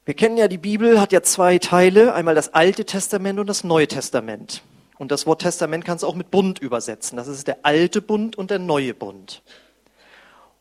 Wir 0.05 0.15
kennen 0.15 0.37
ja, 0.37 0.49
die 0.49 0.59
Bibel 0.59 1.01
hat 1.01 1.13
ja 1.13 1.23
zwei 1.23 1.59
Teile, 1.59 2.15
einmal 2.15 2.35
das 2.35 2.55
Alte 2.55 2.85
Testament 2.85 3.39
und 3.39 3.49
das 3.49 3.65
Neue 3.65 3.89
Testament. 3.89 4.63
Und 4.99 5.11
das 5.11 5.27
Wort 5.27 5.43
Testament 5.43 5.85
kannst 5.85 6.05
du 6.05 6.07
auch 6.07 6.15
mit 6.15 6.31
Bund 6.31 6.59
übersetzen. 6.59 7.17
Das 7.17 7.27
ist 7.27 7.47
der 7.47 7.59
alte 7.63 8.03
Bund 8.03 8.37
und 8.37 8.51
der 8.51 8.59
neue 8.59 8.95
Bund. 8.95 9.43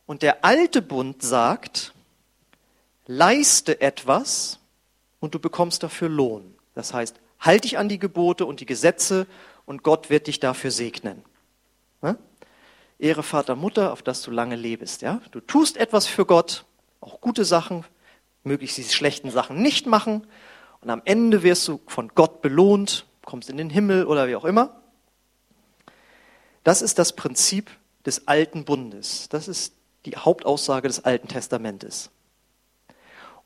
Und 0.06 0.22
der 0.22 0.44
alte 0.44 0.82
Bund 0.82 1.22
sagt, 1.22 1.92
leiste 3.06 3.80
etwas 3.80 4.59
und 5.20 5.34
du 5.34 5.38
bekommst 5.38 5.82
dafür 5.82 6.08
Lohn. 6.08 6.54
Das 6.74 6.92
heißt, 6.92 7.20
halt 7.38 7.64
dich 7.64 7.78
an 7.78 7.88
die 7.88 7.98
Gebote 7.98 8.46
und 8.46 8.60
die 8.60 8.66
Gesetze 8.66 9.26
und 9.66 9.82
Gott 9.82 10.10
wird 10.10 10.26
dich 10.26 10.40
dafür 10.40 10.70
segnen. 10.70 11.22
Ja? 12.02 12.16
Ehre 12.98 13.22
Vater, 13.22 13.56
Mutter, 13.56 13.92
auf 13.92 14.02
dass 14.02 14.22
du 14.22 14.30
lange 14.30 14.56
lebst. 14.56 15.02
Ja? 15.02 15.20
Du 15.30 15.40
tust 15.40 15.76
etwas 15.76 16.06
für 16.06 16.26
Gott, 16.26 16.64
auch 17.00 17.20
gute 17.20 17.44
Sachen, 17.44 17.84
möglichst 18.42 18.78
diese 18.78 18.92
schlechten 18.92 19.30
Sachen 19.30 19.62
nicht 19.62 19.86
machen 19.86 20.26
und 20.80 20.90
am 20.90 21.02
Ende 21.04 21.42
wirst 21.42 21.68
du 21.68 21.80
von 21.86 22.08
Gott 22.14 22.42
belohnt, 22.42 23.06
kommst 23.24 23.50
in 23.50 23.56
den 23.56 23.70
Himmel 23.70 24.06
oder 24.06 24.28
wie 24.28 24.36
auch 24.36 24.44
immer. 24.44 24.80
Das 26.64 26.82
ist 26.82 26.98
das 26.98 27.14
Prinzip 27.14 27.70
des 28.04 28.28
alten 28.28 28.64
Bundes. 28.64 29.28
Das 29.28 29.48
ist 29.48 29.74
die 30.04 30.16
Hauptaussage 30.16 30.88
des 30.88 31.04
Alten 31.04 31.28
Testamentes. 31.28 32.10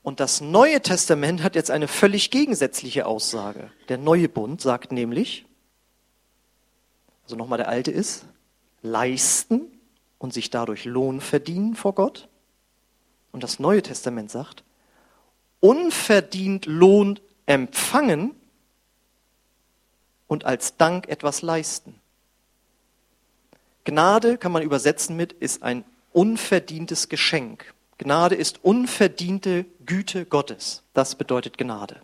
Und 0.05 0.19
das 0.19 0.39
Neue 0.39 0.81
Testament 0.81 1.41
hat 1.41 1.55
jetzt 1.55 1.71
eine 1.71 1.87
völlig 1.87 2.29
gegensätzliche 2.29 3.07
Aussage. 3.07 3.71
Der 3.89 3.97
neue 3.97 4.29
Bund 4.29 4.61
sagt 4.61 4.91
nämlich, 4.91 5.47
also 7.23 7.35
nochmal 7.35 7.57
der 7.57 7.69
alte 7.69 7.89
ist, 7.89 8.25
leisten 8.83 9.61
und 10.19 10.31
sich 10.31 10.51
dadurch 10.51 10.85
Lohn 10.85 11.21
verdienen 11.21 11.73
vor 11.73 11.95
Gott. 11.95 12.27
Und 13.31 13.41
das 13.41 13.57
Neue 13.57 13.81
Testament 13.81 14.29
sagt, 14.29 14.63
unverdient 15.59 16.67
Lohn 16.67 17.19
empfangen 17.47 18.35
und 20.27 20.45
als 20.45 20.77
Dank 20.77 21.07
etwas 21.07 21.41
leisten. 21.41 21.99
Gnade 23.85 24.37
kann 24.37 24.51
man 24.51 24.61
übersetzen 24.61 25.15
mit, 25.15 25.33
ist 25.33 25.63
ein 25.63 25.83
unverdientes 26.13 27.09
Geschenk. 27.09 27.73
Gnade 27.97 28.35
ist 28.35 28.63
unverdiente 28.63 29.65
Güte 29.85 30.25
Gottes. 30.25 30.83
Das 30.93 31.15
bedeutet 31.15 31.57
Gnade. 31.57 32.01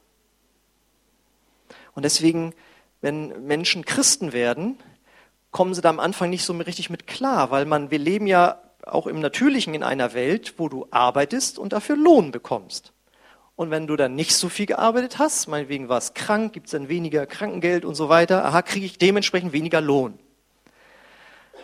Und 1.94 2.04
deswegen, 2.04 2.54
wenn 3.02 3.46
Menschen 3.46 3.86
Christen 3.86 4.34
werden, 4.34 4.78
kommen 5.52 5.74
sie 5.74 5.82
da 5.82 5.90
am 5.90 6.00
Anfang 6.00 6.30
nicht 6.30 6.44
so 6.44 6.54
richtig 6.54 6.90
mit 6.90 7.08
klar, 7.08 7.52
weil 7.52 7.66
man, 7.66 7.92
wir 7.92 8.00
leben 8.00 8.28
ja 8.28 8.62
auch 8.86 9.08
im 9.08 9.20
Natürlichen 9.20 9.74
in 9.74 9.84
einer 9.84 10.14
Welt, 10.14 10.56
wo 10.58 10.70
du 10.70 10.88
arbeitest 10.92 11.60
und 11.60 11.74
dafür 11.74 11.96
Lohn 11.96 12.32
bekommst. 12.32 12.94
Und 13.56 13.70
wenn 13.70 13.86
du 13.86 13.96
dann 13.96 14.16
nicht 14.16 14.34
so 14.34 14.50
viel 14.50 14.66
gearbeitet 14.66 15.20
hast, 15.20 15.48
meinetwegen 15.48 15.90
warst 15.90 16.16
krank, 16.16 16.54
gibt 16.54 16.68
es 16.68 16.72
dann 16.72 16.90
weniger 16.90 17.26
Krankengeld 17.28 17.86
und 17.86 17.96
so 17.96 18.10
weiter, 18.10 18.46
aha, 18.46 18.62
kriege 18.62 18.86
ich 18.86 18.98
dementsprechend 18.98 19.54
weniger 19.54 19.82
Lohn. 19.82 20.18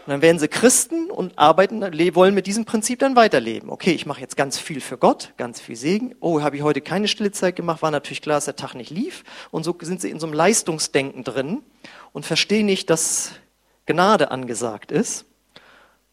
Und 0.07 0.11
dann 0.11 0.21
werden 0.21 0.39
sie 0.39 0.47
Christen 0.47 1.11
und 1.11 1.37
arbeiten, 1.37 1.81
wollen 2.15 2.33
mit 2.33 2.47
diesem 2.47 2.63
Prinzip 2.63 2.99
dann 2.99 3.17
weiterleben. 3.17 3.69
Okay, 3.69 3.91
ich 3.91 4.05
mache 4.05 4.21
jetzt 4.21 4.37
ganz 4.37 4.57
viel 4.57 4.79
für 4.79 4.97
Gott, 4.97 5.33
ganz 5.35 5.59
viel 5.59 5.75
Segen. 5.75 6.15
Oh, 6.21 6.39
habe 6.39 6.55
ich 6.55 6.61
heute 6.61 6.79
keine 6.79 7.09
stille 7.09 7.33
Zeit 7.33 7.57
gemacht, 7.57 7.81
war 7.81 7.91
natürlich 7.91 8.21
klar, 8.21 8.37
dass 8.37 8.45
der 8.45 8.55
Tag 8.55 8.73
nicht 8.73 8.89
lief. 8.89 9.25
Und 9.51 9.65
so 9.65 9.75
sind 9.81 9.99
sie 9.99 10.09
in 10.09 10.21
so 10.21 10.25
einem 10.25 10.33
Leistungsdenken 10.33 11.25
drin 11.25 11.61
und 12.13 12.25
verstehen 12.25 12.67
nicht, 12.67 12.89
dass 12.89 13.33
Gnade 13.85 14.31
angesagt 14.31 14.93
ist. 14.93 15.25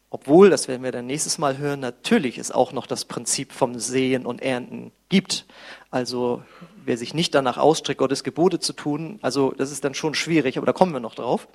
Obwohl, 0.09 0.49
das 0.49 0.67
werden 0.67 0.83
wir 0.83 0.91
dann 0.91 1.05
nächstes 1.07 1.37
Mal 1.37 1.57
hören, 1.57 1.79
natürlich 1.79 2.37
es 2.37 2.51
auch 2.51 2.73
noch 2.73 2.87
das 2.87 3.05
Prinzip 3.05 3.53
vom 3.53 3.79
Sehen 3.79 4.25
und 4.25 4.41
Ernten 4.41 4.91
gibt. 5.07 5.45
Also 5.89 6.43
wer 6.83 6.97
sich 6.97 7.13
nicht 7.13 7.33
danach 7.33 7.57
ausstreckt, 7.57 7.99
Gottes 7.99 8.25
Gebote 8.25 8.59
zu 8.59 8.73
tun, 8.73 9.19
also 9.21 9.53
das 9.57 9.71
ist 9.71 9.85
dann 9.85 9.93
schon 9.93 10.15
schwierig, 10.15 10.57
aber 10.57 10.65
da 10.65 10.73
kommen 10.73 10.91
wir 10.91 10.99
noch 10.99 11.15
drauf. 11.15 11.47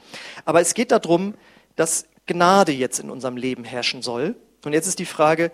Aber 0.47 0.63
es 0.63 0.73
geht 0.73 0.91
darum, 0.91 1.35
dass 1.77 2.07
Gnade 2.27 2.73
jetzt 2.73 3.01
in 3.01 3.11
unserem 3.11 3.37
Leben 3.37 3.65
herrschen 3.65 4.03
soll. 4.03 4.37
Und 4.65 4.73
jetzt 4.73 4.87
ist 4.87 4.99
die 4.99 5.07
Frage, 5.07 5.51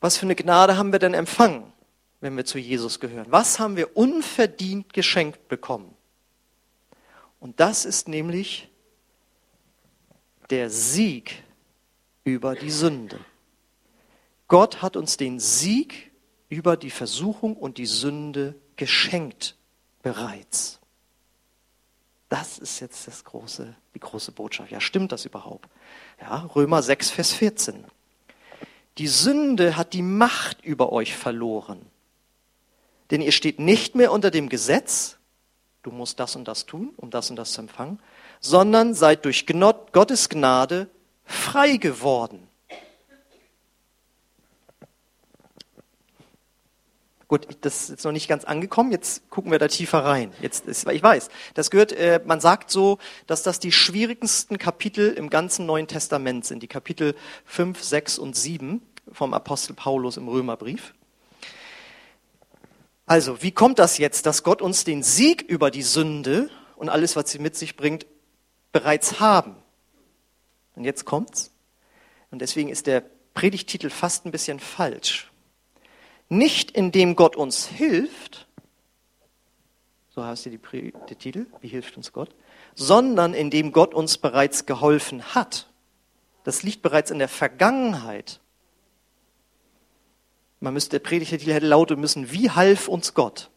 was 0.00 0.16
für 0.16 0.26
eine 0.26 0.34
Gnade 0.34 0.76
haben 0.76 0.92
wir 0.92 0.98
denn 0.98 1.14
empfangen, 1.14 1.72
wenn 2.20 2.36
wir 2.36 2.44
zu 2.44 2.58
Jesus 2.58 3.00
gehören? 3.00 3.26
Was 3.30 3.58
haben 3.58 3.76
wir 3.76 3.96
unverdient 3.96 4.92
geschenkt 4.92 5.48
bekommen? 5.48 5.94
Und 7.40 7.60
das 7.60 7.84
ist 7.84 8.08
nämlich 8.08 8.68
der 10.50 10.70
Sieg 10.70 11.42
über 12.24 12.54
die 12.54 12.70
Sünde. 12.70 13.20
Gott 14.48 14.82
hat 14.82 14.96
uns 14.96 15.16
den 15.16 15.38
Sieg 15.38 16.10
über 16.48 16.76
die 16.76 16.90
Versuchung 16.90 17.56
und 17.56 17.78
die 17.78 17.86
Sünde 17.86 18.54
geschenkt 18.76 19.56
bereits. 20.02 20.77
Das 22.28 22.58
ist 22.58 22.80
jetzt 22.80 23.06
das 23.06 23.24
große, 23.24 23.74
die 23.94 24.00
große 24.00 24.32
Botschaft. 24.32 24.70
Ja, 24.70 24.80
stimmt 24.80 25.12
das 25.12 25.24
überhaupt? 25.24 25.68
Ja, 26.20 26.48
Römer 26.54 26.82
6, 26.82 27.10
Vers 27.10 27.32
14. 27.32 27.84
Die 28.98 29.06
Sünde 29.06 29.76
hat 29.76 29.92
die 29.92 30.02
Macht 30.02 30.62
über 30.62 30.92
euch 30.92 31.16
verloren. 31.16 31.86
Denn 33.10 33.22
ihr 33.22 33.32
steht 33.32 33.58
nicht 33.58 33.94
mehr 33.94 34.12
unter 34.12 34.30
dem 34.30 34.48
Gesetz, 34.48 35.16
du 35.82 35.90
musst 35.90 36.20
das 36.20 36.36
und 36.36 36.46
das 36.46 36.66
tun, 36.66 36.92
um 36.96 37.10
das 37.10 37.30
und 37.30 37.36
das 37.36 37.52
zu 37.52 37.62
empfangen, 37.62 38.00
sondern 38.40 38.94
seid 38.94 39.24
durch 39.24 39.46
Gottes 39.46 40.28
Gnade 40.28 40.90
frei 41.24 41.76
geworden. 41.76 42.47
Gut, 47.28 47.46
das 47.60 47.82
ist 47.82 47.88
jetzt 47.90 48.04
noch 48.04 48.12
nicht 48.12 48.26
ganz 48.26 48.44
angekommen. 48.44 48.90
Jetzt 48.90 49.28
gucken 49.28 49.52
wir 49.52 49.58
da 49.58 49.68
tiefer 49.68 50.02
rein. 50.02 50.32
Jetzt 50.40 50.66
ist, 50.66 50.88
ich 50.88 51.02
weiß, 51.02 51.28
das 51.52 51.70
gehört. 51.70 51.92
Äh, 51.92 52.22
man 52.24 52.40
sagt 52.40 52.70
so, 52.70 52.98
dass 53.26 53.42
das 53.42 53.60
die 53.60 53.70
schwierigsten 53.70 54.56
Kapitel 54.56 55.12
im 55.12 55.28
ganzen 55.28 55.66
Neuen 55.66 55.86
Testament 55.86 56.46
sind. 56.46 56.62
Die 56.62 56.68
Kapitel 56.68 57.14
5, 57.44 57.82
6 57.82 58.18
und 58.18 58.34
7 58.34 58.80
vom 59.12 59.34
Apostel 59.34 59.74
Paulus 59.74 60.16
im 60.16 60.26
Römerbrief. 60.26 60.94
Also, 63.04 63.42
wie 63.42 63.52
kommt 63.52 63.78
das 63.78 63.98
jetzt, 63.98 64.24
dass 64.24 64.42
Gott 64.42 64.62
uns 64.62 64.84
den 64.84 65.02
Sieg 65.02 65.42
über 65.42 65.70
die 65.70 65.82
Sünde 65.82 66.48
und 66.76 66.88
alles, 66.88 67.14
was 67.14 67.30
sie 67.30 67.38
mit 67.38 67.56
sich 67.56 67.76
bringt, 67.76 68.06
bereits 68.72 69.20
haben? 69.20 69.54
Und 70.76 70.84
jetzt 70.84 71.04
kommt's. 71.04 71.50
Und 72.30 72.40
deswegen 72.40 72.70
ist 72.70 72.86
der 72.86 73.02
Predigtitel 73.34 73.90
fast 73.90 74.24
ein 74.24 74.30
bisschen 74.30 74.60
falsch. 74.60 75.27
Nicht 76.28 76.70
indem 76.70 77.16
Gott 77.16 77.36
uns 77.36 77.66
hilft, 77.66 78.46
so 80.10 80.24
heißt 80.24 80.46
die, 80.46 80.58
der 81.08 81.18
Titel, 81.18 81.46
wie 81.60 81.68
hilft 81.68 81.96
uns 81.96 82.12
Gott, 82.12 82.34
sondern 82.74 83.34
indem 83.34 83.72
Gott 83.72 83.94
uns 83.94 84.18
bereits 84.18 84.66
geholfen 84.66 85.22
hat. 85.34 85.68
Das 86.44 86.62
liegt 86.62 86.82
bereits 86.82 87.10
in 87.10 87.18
der 87.18 87.28
Vergangenheit. 87.28 88.40
Man 90.60 90.74
müsste, 90.74 90.98
der 90.98 91.06
Predigtitel 91.06 91.52
hätte 91.52 91.66
lauten 91.66 92.00
müssen, 92.00 92.32
wie 92.32 92.50
half 92.50 92.88
uns 92.88 93.14
Gott? 93.14 93.50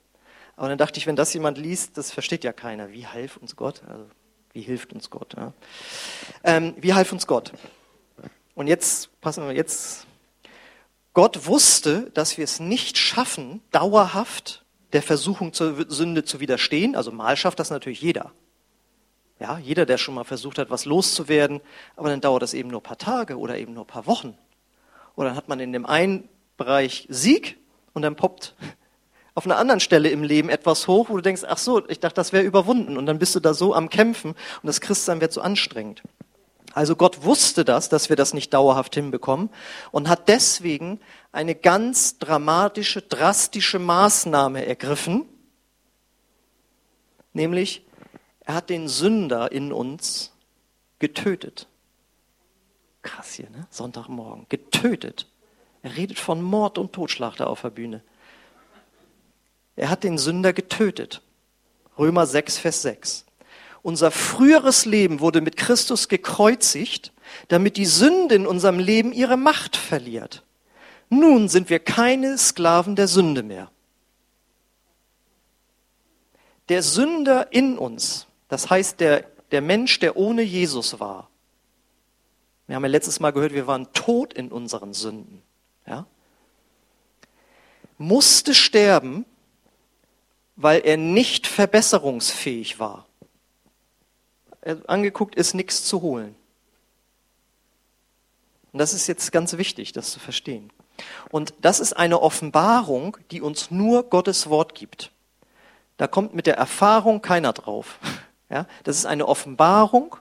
Aber 0.56 0.70
dann 0.70 0.78
dachte 0.78 1.00
ich, 1.00 1.08
wenn 1.08 1.16
das 1.16 1.34
jemand 1.34 1.58
liest, 1.58 1.98
das 1.98 2.12
versteht 2.12 2.44
ja 2.44 2.54
keiner. 2.54 2.92
Wie 2.92 3.08
half 3.08 3.38
uns 3.38 3.56
Gott? 3.56 3.82
Also, 3.88 4.06
wie 4.54 4.62
hilft 4.62 4.94
uns 4.94 5.10
Gott? 5.10 5.34
Ja? 5.36 5.54
Ähm, 6.44 6.76
wie 6.78 6.94
half 6.94 7.12
uns 7.12 7.26
Gott? 7.26 7.54
Und 8.54 8.68
jetzt, 8.68 9.10
passen 9.22 9.48
wir, 9.48 9.56
jetzt 9.56 10.06
Gott 11.14 11.46
wusste, 11.46 12.10
dass 12.14 12.38
wir 12.38 12.46
es 12.46 12.60
nicht 12.60 12.98
schaffen, 12.98 13.62
dauerhaft 13.72 14.64
der 14.94 15.02
Versuchung 15.02 15.54
zur 15.54 15.86
Sünde 15.90 16.24
zu 16.24 16.40
widerstehen. 16.40 16.96
Also 16.96 17.12
mal 17.12 17.36
schafft 17.36 17.60
das 17.60 17.70
natürlich 17.70 18.02
jeder. 18.02 18.32
Ja, 19.40 19.58
jeder, 19.58 19.86
der 19.86 19.98
schon 19.98 20.14
mal 20.14 20.24
versucht 20.24 20.58
hat, 20.60 20.70
was 20.70 20.86
loszuwerden, 20.86 21.62
aber 21.96 22.10
dann 22.10 22.22
dauert 22.22 22.44
das 22.44 22.54
eben 22.54 22.70
nur 22.70 22.80
ein 22.80 22.84
paar 22.84 22.98
Tage 22.98 23.38
oder 23.38 23.58
eben 23.58 23.74
nur 23.74 23.86
ein 23.86 23.88
paar 23.88 24.06
Wochen. 24.06 24.38
Oder 25.16 25.30
dann 25.30 25.38
hat 25.38 25.50
man 25.50 25.60
in 25.60 25.74
dem 25.74 25.86
einen 25.86 26.30
Bereich 26.58 27.08
Sieg 27.10 27.58
und 27.94 28.04
dann 28.04 28.16
poppt 28.16 28.56
auf 29.34 29.46
einer 29.46 29.58
anderen 29.58 29.80
Stelle 29.80 30.10
im 30.10 30.24
Leben 30.24 30.50
etwas 30.50 30.88
hoch, 30.88 31.10
wo 31.10 31.16
du 31.16 31.22
denkst, 31.22 31.44
ach 31.48 31.58
so, 31.58 31.88
ich 31.90 32.00
dachte, 32.00 32.16
das 32.16 32.34
wäre 32.34 32.44
überwunden. 32.44 32.98
Und 32.98 33.06
dann 33.08 33.18
bist 33.18 33.34
du 33.34 33.40
da 33.40 33.54
so 33.54 33.74
am 33.74 33.90
Kämpfen 33.90 34.32
und 34.32 34.68
das 34.68 34.80
Christsein 34.80 35.22
wird 35.22 35.34
so 35.34 35.42
anstrengend. 35.42 36.04
Also 36.74 36.96
Gott 36.96 37.24
wusste 37.24 37.66
das, 37.66 37.90
dass 37.90 38.10
wir 38.10 38.16
das 38.16 38.34
nicht 38.34 38.54
dauerhaft 38.54 38.96
hinbekommen 38.96 39.50
und 39.92 40.08
hat 40.08 40.28
deswegen 40.28 41.00
eine 41.32 41.56
ganz 41.56 42.18
dramatische, 42.18 43.02
drastische 43.02 43.80
Maßnahme 43.80 44.66
ergriffen, 44.66 45.26
nämlich 47.34 47.86
er 48.42 48.56
hat 48.56 48.70
den 48.70 48.88
Sünder 48.88 49.52
in 49.52 49.72
uns 49.72 50.34
getötet. 51.00 51.68
Krass 53.02 53.34
hier, 53.34 53.50
ne? 53.50 53.68
Sonntagmorgen. 53.70 54.46
Getötet. 54.50 55.28
Er 55.82 55.96
redet 55.96 56.20
von 56.20 56.42
Mord 56.42 56.78
und 56.78 56.94
Totschlag 56.94 57.36
da 57.38 57.46
auf 57.46 57.62
der 57.62 57.72
Bühne. 57.72 58.04
Er 59.76 59.90
hat 59.90 60.04
den 60.04 60.18
Sünder 60.18 60.54
getötet. 60.54 61.22
Römer 61.98 62.26
6, 62.26 62.58
Vers 62.60 62.82
6. 62.84 63.26
Unser 63.84 64.12
früheres 64.12 64.86
Leben 64.86 65.20
wurde 65.20 65.42
mit 65.42 65.58
Christus 65.58 66.08
gekreuzigt, 66.08 67.12
damit 67.48 67.78
die 67.78 67.86
Sünde 67.86 68.36
in 68.36 68.46
unserem 68.46 68.80
Leben 68.80 69.12
ihre 69.12 69.38
Macht 69.38 69.76
verliert. 69.76 70.44
Nun 71.10 71.50
sind 71.50 71.70
wir 71.70 71.80
keine 71.80 72.38
Sklaven 72.38 72.96
der 72.96 73.08
Sünde 73.08 73.44
mehr. 73.44 73.72
Der 76.70 76.84
Sünder 76.84 77.52
in 77.52 77.78
uns, 77.78 78.28
das 78.48 78.70
heißt 78.70 79.00
der, 79.00 79.26
der 79.52 79.62
Mensch, 79.62 80.00
der 80.00 80.16
ohne 80.16 80.42
Jesus 80.42 81.00
war. 81.00 81.30
Wir 82.68 82.76
haben 82.76 82.84
ja 82.84 82.90
letztes 82.90 83.20
Mal 83.20 83.32
gehört, 83.32 83.54
wir 83.54 83.68
waren 83.68 83.92
tot 83.92 84.34
in 84.34 84.50
unseren 84.50 84.94
Sünden. 84.94 85.42
Ja? 85.86 86.06
Musste 87.98 88.54
sterben, 88.54 89.26
weil 90.56 90.82
er 90.86 90.96
nicht 90.96 91.48
verbesserungsfähig 91.48 92.80
war. 92.80 93.08
Angeguckt 94.88 95.36
ist 95.36 95.54
nichts 95.54 95.84
zu 95.86 96.02
holen. 96.02 96.36
Und 98.72 98.80
das 98.80 98.94
ist 98.94 99.08
jetzt 99.08 99.32
ganz 99.32 99.58
wichtig, 99.58 99.92
das 99.92 100.12
zu 100.12 100.20
verstehen. 100.20 100.72
Und 101.30 101.54
das 101.62 101.80
ist 101.80 101.94
eine 101.94 102.22
Offenbarung, 102.22 103.18
die 103.32 103.42
uns 103.42 103.72
nur 103.72 104.04
Gottes 104.04 104.50
Wort 104.50 104.76
gibt. 104.76 105.12
Da 105.98 106.08
kommt 106.08 106.34
mit 106.34 106.48
der 106.48 106.58
Erfahrung 106.58 107.22
keiner 107.22 107.54
drauf. 107.54 108.00
Ja, 108.54 108.68
das 108.84 108.98
ist 108.98 109.06
eine 109.06 109.30
Offenbarung, 109.30 110.18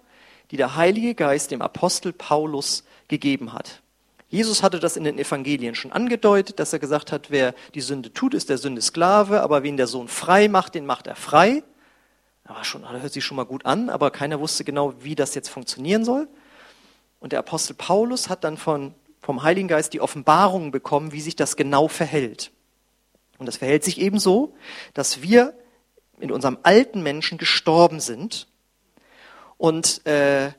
die 0.53 0.57
der 0.57 0.77
Heilige 0.77 1.17
Geist 1.17 1.51
dem 1.51 1.63
Apostel 1.63 2.13
Paulus 2.13 2.85
gegeben 3.09 3.53
hat. 3.53 3.83
Jesus 4.29 4.63
hatte 4.63 4.79
das 4.79 4.97
in 4.97 5.03
den 5.03 5.19
Evangelien 5.19 5.75
schon 5.75 5.91
angedeutet, 5.91 6.61
dass 6.61 6.73
er 6.73 6.79
gesagt 6.79 7.11
hat, 7.11 7.33
wer 7.33 7.57
die 7.75 7.81
Sünde 7.81 8.13
tut, 8.13 8.35
ist 8.35 8.49
der 8.49 8.59
Sünde 8.59 8.83
Sklave, 8.83 9.41
aber 9.43 9.65
wen 9.65 9.77
der 9.77 9.89
Sohn 9.89 10.07
frei 10.07 10.47
macht, 10.47 10.77
den 10.77 10.87
macht 10.87 11.09
er 11.09 11.17
frei. 11.17 11.65
Das, 12.55 12.67
schon, 12.67 12.83
das 12.83 12.91
hört 12.91 13.13
sich 13.13 13.25
schon 13.25 13.37
mal 13.37 13.45
gut 13.45 13.65
an, 13.65 13.91
aber 13.91 14.11
keiner 14.11 14.41
wusste 14.41 14.65
genau, 14.65 14.95
wie 15.01 15.15
das 15.15 15.35
jetzt 15.35 15.49
funktionieren 15.49 16.05
soll. 16.05 16.29
Und 17.21 17.33
der 17.33 17.39
Apostel 17.39 17.75
Paulus 17.75 18.29
hat 18.29 18.45
dann 18.45 18.57
von, 18.57 18.95
vom 19.21 19.43
Heiligen 19.43 19.69
Geist 19.69 19.93
die 19.93 20.01
Offenbarung 20.01 20.71
bekommen, 20.71 21.13
wie 21.13 21.21
sich 21.21 21.37
das 21.37 21.57
genau 21.57 21.87
verhält. 21.87 22.51
Und 23.39 23.47
das 23.47 23.59
verhält 23.59 23.85
sich 23.85 24.01
eben 24.01 24.19
so, 24.19 24.55
dass 24.95 25.23
wir 25.23 25.55
in 26.19 26.33
unserem 26.33 26.59
alten 26.63 27.03
Menschen 27.03 27.39
gestorben 27.39 28.01
sind 28.01 28.49
und 29.57 30.07
äh, 30.07 30.53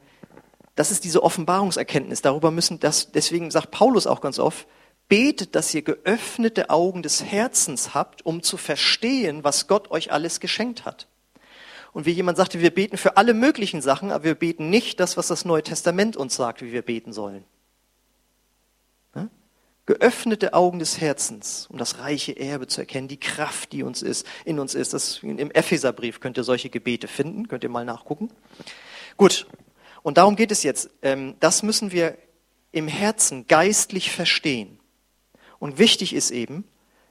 das 0.75 0.91
ist 0.91 1.03
diese 1.03 1.23
Offenbarungserkenntnis. 1.23 2.21
Darüber 2.21 2.51
müssen 2.51 2.79
das, 2.79 3.11
deswegen 3.11 3.51
sagt 3.51 3.71
Paulus 3.71 4.07
auch 4.07 4.21
ganz 4.21 4.39
oft, 4.39 4.67
betet, 5.09 5.55
dass 5.55 5.73
ihr 5.73 5.81
geöffnete 5.81 6.69
Augen 6.69 7.03
des 7.03 7.23
Herzens 7.23 7.93
habt, 7.93 8.25
um 8.25 8.43
zu 8.43 8.57
verstehen, 8.57 9.43
was 9.43 9.67
Gott 9.67 9.91
euch 9.91 10.11
alles 10.11 10.39
geschenkt 10.39 10.85
hat. 10.85 11.07
Und 11.93 12.05
wie 12.05 12.11
jemand 12.11 12.37
sagte, 12.37 12.61
wir 12.61 12.73
beten 12.73 12.97
für 12.97 13.17
alle 13.17 13.33
möglichen 13.33 13.81
Sachen, 13.81 14.11
aber 14.11 14.23
wir 14.23 14.35
beten 14.35 14.69
nicht 14.69 14.99
das, 14.99 15.17
was 15.17 15.27
das 15.27 15.43
Neue 15.43 15.63
Testament 15.63 16.15
uns 16.15 16.35
sagt, 16.35 16.61
wie 16.61 16.71
wir 16.71 16.81
beten 16.81 17.11
sollen. 17.11 17.43
Ja? 19.13 19.27
Geöffnete 19.85 20.53
Augen 20.53 20.79
des 20.79 21.01
Herzens, 21.01 21.67
um 21.69 21.77
das 21.77 21.99
reiche 21.99 22.37
Erbe 22.37 22.67
zu 22.67 22.79
erkennen, 22.79 23.09
die 23.09 23.19
Kraft, 23.19 23.73
die 23.73 23.83
uns 23.83 24.01
ist, 24.01 24.25
in 24.45 24.59
uns 24.59 24.73
ist. 24.73 24.93
Das, 24.93 25.21
Im 25.21 25.51
Epheserbrief 25.51 26.21
könnt 26.21 26.37
ihr 26.37 26.45
solche 26.45 26.69
Gebete 26.69 27.07
finden, 27.07 27.49
könnt 27.49 27.63
ihr 27.63 27.69
mal 27.69 27.85
nachgucken. 27.85 28.31
Gut, 29.17 29.47
und 30.01 30.17
darum 30.17 30.37
geht 30.37 30.51
es 30.51 30.63
jetzt. 30.63 30.89
Ähm, 31.01 31.35
das 31.39 31.61
müssen 31.61 31.91
wir 31.91 32.17
im 32.71 32.87
Herzen 32.87 33.47
geistlich 33.47 34.11
verstehen. 34.11 34.79
Und 35.59 35.77
wichtig 35.77 36.13
ist 36.13 36.31
eben, 36.31 36.63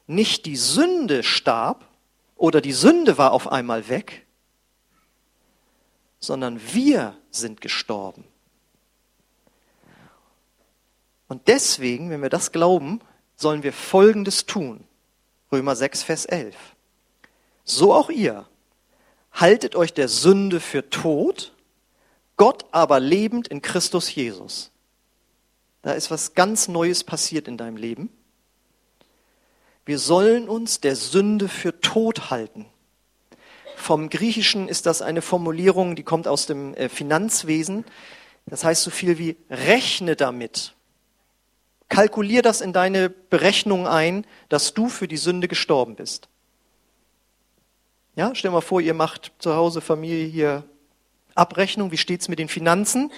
nicht 0.06 0.46
die 0.46 0.56
Sünde 0.56 1.22
starb 1.22 1.86
oder 2.34 2.60
die 2.60 2.72
Sünde 2.72 3.18
war 3.18 3.32
auf 3.32 3.52
einmal 3.52 3.88
weg, 3.88 4.26
sondern 6.20 6.60
wir 6.72 7.16
sind 7.30 7.60
gestorben. 7.60 8.24
Und 11.28 11.48
deswegen, 11.48 12.10
wenn 12.10 12.22
wir 12.22 12.28
das 12.28 12.52
glauben, 12.52 13.00
sollen 13.36 13.62
wir 13.62 13.72
Folgendes 13.72 14.46
tun. 14.46 14.84
Römer 15.50 15.74
6, 15.74 16.02
Vers 16.02 16.26
11. 16.26 16.54
So 17.64 17.94
auch 17.94 18.10
ihr. 18.10 18.46
Haltet 19.32 19.76
euch 19.76 19.92
der 19.92 20.08
Sünde 20.08 20.60
für 20.60 20.90
tot 20.90 21.52
Gott 22.40 22.64
aber 22.72 23.00
lebend 23.00 23.48
in 23.48 23.60
Christus 23.60 24.14
Jesus. 24.14 24.70
Da 25.82 25.92
ist 25.92 26.10
was 26.10 26.32
ganz 26.32 26.68
Neues 26.68 27.04
passiert 27.04 27.46
in 27.46 27.58
deinem 27.58 27.76
Leben. 27.76 28.08
Wir 29.84 29.98
sollen 29.98 30.48
uns 30.48 30.80
der 30.80 30.96
Sünde 30.96 31.48
für 31.48 31.82
tot 31.82 32.30
halten. 32.30 32.64
Vom 33.80 34.10
Griechischen 34.10 34.68
ist 34.68 34.84
das 34.84 35.00
eine 35.00 35.22
Formulierung, 35.22 35.96
die 35.96 36.02
kommt 36.02 36.28
aus 36.28 36.44
dem 36.44 36.74
äh, 36.74 36.90
Finanzwesen. 36.90 37.86
Das 38.44 38.62
heißt 38.62 38.82
so 38.82 38.90
viel 38.90 39.18
wie 39.18 39.36
rechne 39.48 40.16
damit. 40.16 40.74
Kalkulier 41.88 42.42
das 42.42 42.60
in 42.60 42.74
deine 42.74 43.08
Berechnung 43.08 43.88
ein, 43.88 44.26
dass 44.50 44.74
du 44.74 44.88
für 44.88 45.08
die 45.08 45.16
Sünde 45.16 45.48
gestorben 45.48 45.96
bist. 45.96 46.28
Ja, 48.16 48.34
stell 48.34 48.50
mal 48.50 48.60
vor, 48.60 48.82
ihr 48.82 48.92
macht 48.92 49.32
zu 49.38 49.54
Hause 49.56 49.80
Familie 49.80 50.26
hier 50.26 50.64
Abrechnung, 51.34 51.90
wie 51.90 51.96
steht 51.96 52.20
es 52.20 52.28
mit 52.28 52.38
den 52.38 52.48
Finanzen? 52.48 53.10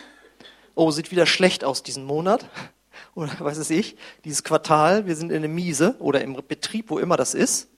Oh, 0.77 0.93
sieht 0.93 1.11
wieder 1.11 1.27
schlecht 1.27 1.65
aus 1.65 1.83
diesen 1.83 2.05
Monat. 2.05 2.49
Oder 3.15 3.33
was 3.41 3.59
weiß 3.59 3.71
ich, 3.71 3.97
dieses 4.25 4.45
Quartal, 4.45 5.07
wir 5.07 5.17
sind 5.17 5.33
in 5.33 5.43
der 5.43 5.51
Miese 5.51 5.97
oder 5.99 6.23
im 6.23 6.41
Betrieb, 6.47 6.89
wo 6.89 6.99
immer 6.99 7.17
das 7.17 7.35
ist. 7.35 7.69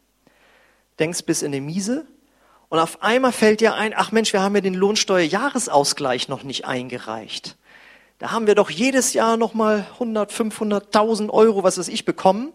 Denkst 0.99 1.25
bis 1.25 1.42
in 1.42 1.51
die 1.51 1.61
Miese. 1.61 2.07
Und 2.68 2.79
auf 2.79 3.03
einmal 3.03 3.33
fällt 3.33 3.61
dir 3.61 3.74
ein, 3.74 3.92
ach 3.94 4.12
Mensch, 4.12 4.33
wir 4.33 4.42
haben 4.42 4.55
ja 4.55 4.61
den 4.61 4.74
Lohnsteuerjahresausgleich 4.74 6.29
noch 6.29 6.42
nicht 6.42 6.64
eingereicht. 6.64 7.57
Da 8.18 8.31
haben 8.31 8.46
wir 8.46 8.55
doch 8.55 8.70
jedes 8.70 9.12
Jahr 9.12 9.37
nochmal 9.37 9.87
100, 9.94 10.33
500, 10.33 10.87
1000 10.87 11.31
Euro, 11.31 11.62
was 11.62 11.79
weiß 11.79 11.88
ich, 11.88 12.05
bekommen. 12.05 12.53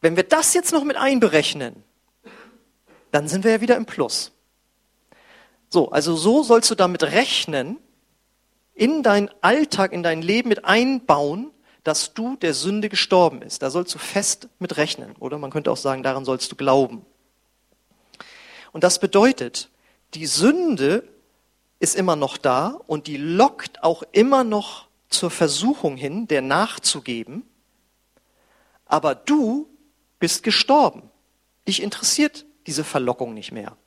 Wenn 0.00 0.16
wir 0.16 0.22
das 0.22 0.54
jetzt 0.54 0.72
noch 0.72 0.84
mit 0.84 0.96
einberechnen, 0.96 1.82
dann 3.10 3.28
sind 3.28 3.44
wir 3.44 3.52
ja 3.52 3.60
wieder 3.60 3.76
im 3.76 3.86
Plus. 3.86 4.32
So, 5.68 5.90
also 5.90 6.16
so 6.16 6.42
sollst 6.42 6.70
du 6.70 6.74
damit 6.74 7.02
rechnen, 7.02 7.78
in 8.74 9.02
deinen 9.02 9.30
Alltag, 9.40 9.92
in 9.92 10.02
dein 10.02 10.22
Leben 10.22 10.50
mit 10.50 10.64
einbauen, 10.64 11.50
dass 11.82 12.14
du 12.14 12.36
der 12.36 12.52
Sünde 12.52 12.88
gestorben 12.88 13.42
ist. 13.42 13.62
Da 13.62 13.70
sollst 13.70 13.94
du 13.94 13.98
fest 13.98 14.48
mit 14.58 14.76
rechnen. 14.76 15.14
Oder 15.18 15.38
man 15.38 15.50
könnte 15.50 15.70
auch 15.70 15.76
sagen, 15.76 16.02
daran 16.02 16.24
sollst 16.24 16.52
du 16.52 16.56
glauben. 16.56 17.06
Und 18.76 18.84
das 18.84 18.98
bedeutet, 18.98 19.70
die 20.12 20.26
Sünde 20.26 21.08
ist 21.78 21.96
immer 21.96 22.14
noch 22.14 22.36
da 22.36 22.78
und 22.86 23.06
die 23.06 23.16
lockt 23.16 23.82
auch 23.82 24.02
immer 24.12 24.44
noch 24.44 24.88
zur 25.08 25.30
Versuchung 25.30 25.96
hin, 25.96 26.28
der 26.28 26.42
nachzugeben. 26.42 27.48
Aber 28.84 29.14
du 29.14 29.66
bist 30.18 30.42
gestorben. 30.42 31.08
Dich 31.66 31.82
interessiert 31.82 32.44
diese 32.66 32.84
Verlockung 32.84 33.32
nicht 33.32 33.50
mehr. 33.50 33.78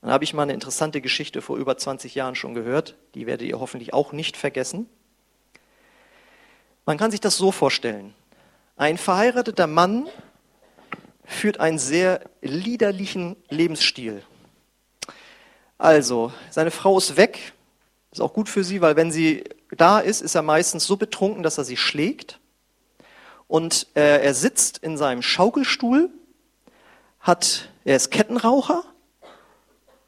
Dann 0.00 0.10
habe 0.10 0.24
ich 0.24 0.32
mal 0.32 0.44
eine 0.44 0.54
interessante 0.54 1.02
Geschichte 1.02 1.42
vor 1.42 1.58
über 1.58 1.76
20 1.76 2.14
Jahren 2.14 2.34
schon 2.34 2.54
gehört. 2.54 2.96
Die 3.14 3.26
werdet 3.26 3.46
ihr 3.46 3.60
hoffentlich 3.60 3.92
auch 3.92 4.12
nicht 4.12 4.38
vergessen. 4.38 4.88
Man 6.86 6.96
kann 6.96 7.10
sich 7.10 7.20
das 7.20 7.36
so 7.36 7.52
vorstellen. 7.52 8.14
Ein 8.78 8.96
verheirateter 8.96 9.66
Mann 9.66 10.06
führt 11.24 11.60
einen 11.60 11.78
sehr 11.78 12.20
liederlichen 12.42 13.36
Lebensstil. 13.48 14.22
Also, 15.78 16.32
seine 16.50 16.70
Frau 16.70 16.98
ist 16.98 17.16
weg. 17.16 17.52
Ist 18.12 18.20
auch 18.20 18.32
gut 18.32 18.48
für 18.48 18.62
sie, 18.62 18.80
weil 18.80 18.96
wenn 18.96 19.10
sie 19.10 19.44
da 19.70 19.98
ist, 19.98 20.20
ist 20.20 20.34
er 20.34 20.42
meistens 20.42 20.86
so 20.86 20.96
betrunken, 20.96 21.42
dass 21.42 21.58
er 21.58 21.64
sie 21.64 21.76
schlägt. 21.76 22.38
Und 23.48 23.88
äh, 23.94 24.22
er 24.22 24.34
sitzt 24.34 24.78
in 24.78 24.96
seinem 24.96 25.22
Schaukelstuhl, 25.22 26.10
hat, 27.20 27.68
er 27.84 27.96
ist 27.96 28.10
Kettenraucher 28.10 28.84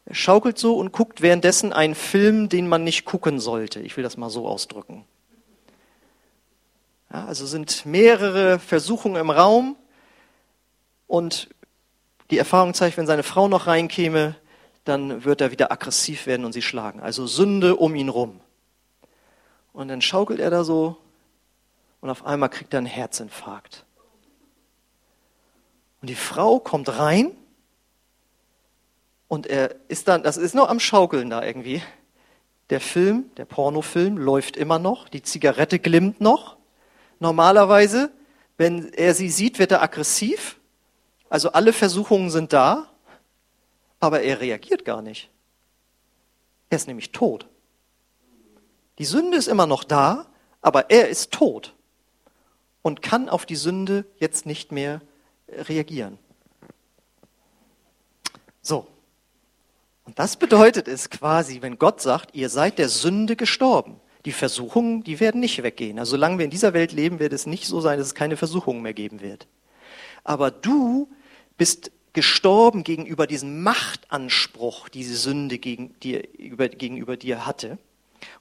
er 0.07 0.15
schaukelt 0.15 0.57
so 0.57 0.77
und 0.77 0.93
guckt 0.93 1.21
währenddessen 1.21 1.73
einen 1.73 1.93
Film, 1.93 2.47
den 2.47 2.69
man 2.69 2.85
nicht 2.85 3.03
gucken 3.03 3.41
sollte. 3.41 3.81
Ich 3.81 3.97
will 3.97 4.03
das 4.03 4.15
mal 4.15 4.29
so 4.29 4.47
ausdrücken. 4.47 5.03
Ja, 7.11 7.25
also 7.25 7.45
sind 7.45 7.85
mehrere 7.85 8.57
Versuchungen 8.57 9.17
im 9.17 9.29
Raum 9.29 9.75
und 11.07 11.49
die 12.29 12.37
Erfahrung 12.37 12.73
zeigt, 12.73 12.97
wenn 12.97 13.07
seine 13.07 13.23
Frau 13.23 13.47
noch 13.47 13.67
reinkäme, 13.67 14.35
dann 14.83 15.23
wird 15.23 15.41
er 15.41 15.51
wieder 15.51 15.71
aggressiv 15.71 16.27
werden 16.27 16.45
und 16.45 16.53
sie 16.53 16.61
schlagen. 16.61 16.99
Also 16.99 17.27
Sünde 17.27 17.75
um 17.75 17.95
ihn 17.95 18.09
rum. 18.09 18.39
Und 19.73 19.89
dann 19.89 20.01
schaukelt 20.01 20.39
er 20.39 20.49
da 20.49 20.63
so 20.63 20.97
und 22.01 22.09
auf 22.09 22.25
einmal 22.25 22.49
kriegt 22.49 22.73
er 22.73 22.79
einen 22.79 22.87
Herzinfarkt. 22.87 23.85
Und 26.01 26.09
die 26.09 26.15
Frau 26.15 26.59
kommt 26.59 26.97
rein 26.97 27.31
und 29.27 29.47
er 29.47 29.75
ist 29.87 30.07
dann, 30.07 30.23
das 30.23 30.37
ist 30.37 30.55
noch 30.55 30.69
am 30.69 30.79
Schaukeln 30.79 31.29
da 31.29 31.43
irgendwie. 31.43 31.81
Der 32.69 32.81
Film, 32.81 33.31
der 33.37 33.45
Pornofilm 33.45 34.17
läuft 34.17 34.57
immer 34.57 34.79
noch, 34.79 35.09
die 35.09 35.21
Zigarette 35.21 35.79
glimmt 35.79 36.21
noch. 36.21 36.57
Normalerweise, 37.19 38.11
wenn 38.57 38.91
er 38.93 39.13
sie 39.13 39.29
sieht, 39.29 39.59
wird 39.59 39.71
er 39.71 39.81
aggressiv. 39.81 40.56
Also 41.29 41.51
alle 41.51 41.73
Versuchungen 41.73 42.29
sind 42.29 42.53
da, 42.53 42.87
aber 43.99 44.21
er 44.21 44.39
reagiert 44.39 44.85
gar 44.85 45.01
nicht. 45.01 45.29
Er 46.69 46.77
ist 46.77 46.87
nämlich 46.87 47.11
tot. 47.11 47.47
Die 48.99 49.05
Sünde 49.05 49.37
ist 49.37 49.47
immer 49.47 49.67
noch 49.67 49.83
da, 49.83 50.27
aber 50.61 50.89
er 50.89 51.09
ist 51.09 51.31
tot 51.31 51.75
und 52.81 53.01
kann 53.01 53.29
auf 53.29 53.45
die 53.45 53.55
Sünde 53.55 54.05
jetzt 54.17 54.45
nicht 54.45 54.71
mehr 54.71 55.01
reagieren. 55.47 56.17
So. 58.61 58.87
Und 60.05 60.17
das 60.19 60.37
bedeutet 60.37 60.87
es 60.87 61.09
quasi, 61.09 61.61
wenn 61.61 61.77
Gott 61.77 62.01
sagt, 62.01 62.33
ihr 62.33 62.49
seid 62.49 62.79
der 62.79 62.89
Sünde 62.89 63.35
gestorben. 63.35 63.99
Die 64.25 64.31
Versuchungen, 64.31 65.03
die 65.03 65.19
werden 65.19 65.39
nicht 65.39 65.61
weggehen. 65.63 65.99
Also 65.99 66.11
solange 66.11 66.37
wir 66.37 66.45
in 66.45 66.51
dieser 66.51 66.73
Welt 66.73 66.91
leben, 66.91 67.19
wird 67.19 67.33
es 67.33 67.45
nicht 67.45 67.65
so 67.65 67.81
sein, 67.81 67.97
dass 67.97 68.07
es 68.07 68.15
keine 68.15 68.35
Versuchungen 68.35 68.81
mehr 68.81 68.93
geben 68.93 69.21
wird. 69.21 69.47
Aber 70.23 70.51
du 70.51 71.09
bist 71.57 71.91
gestorben 72.13 72.83
gegenüber 72.83 73.27
diesem 73.27 73.61
Machtanspruch, 73.61 74.89
diese 74.89 75.15
Sünde 75.15 75.59
gegen 75.59 75.97
dir, 75.99 76.27
über, 76.37 76.67
gegenüber 76.67 77.17
dir 77.17 77.45
hatte. 77.45 77.77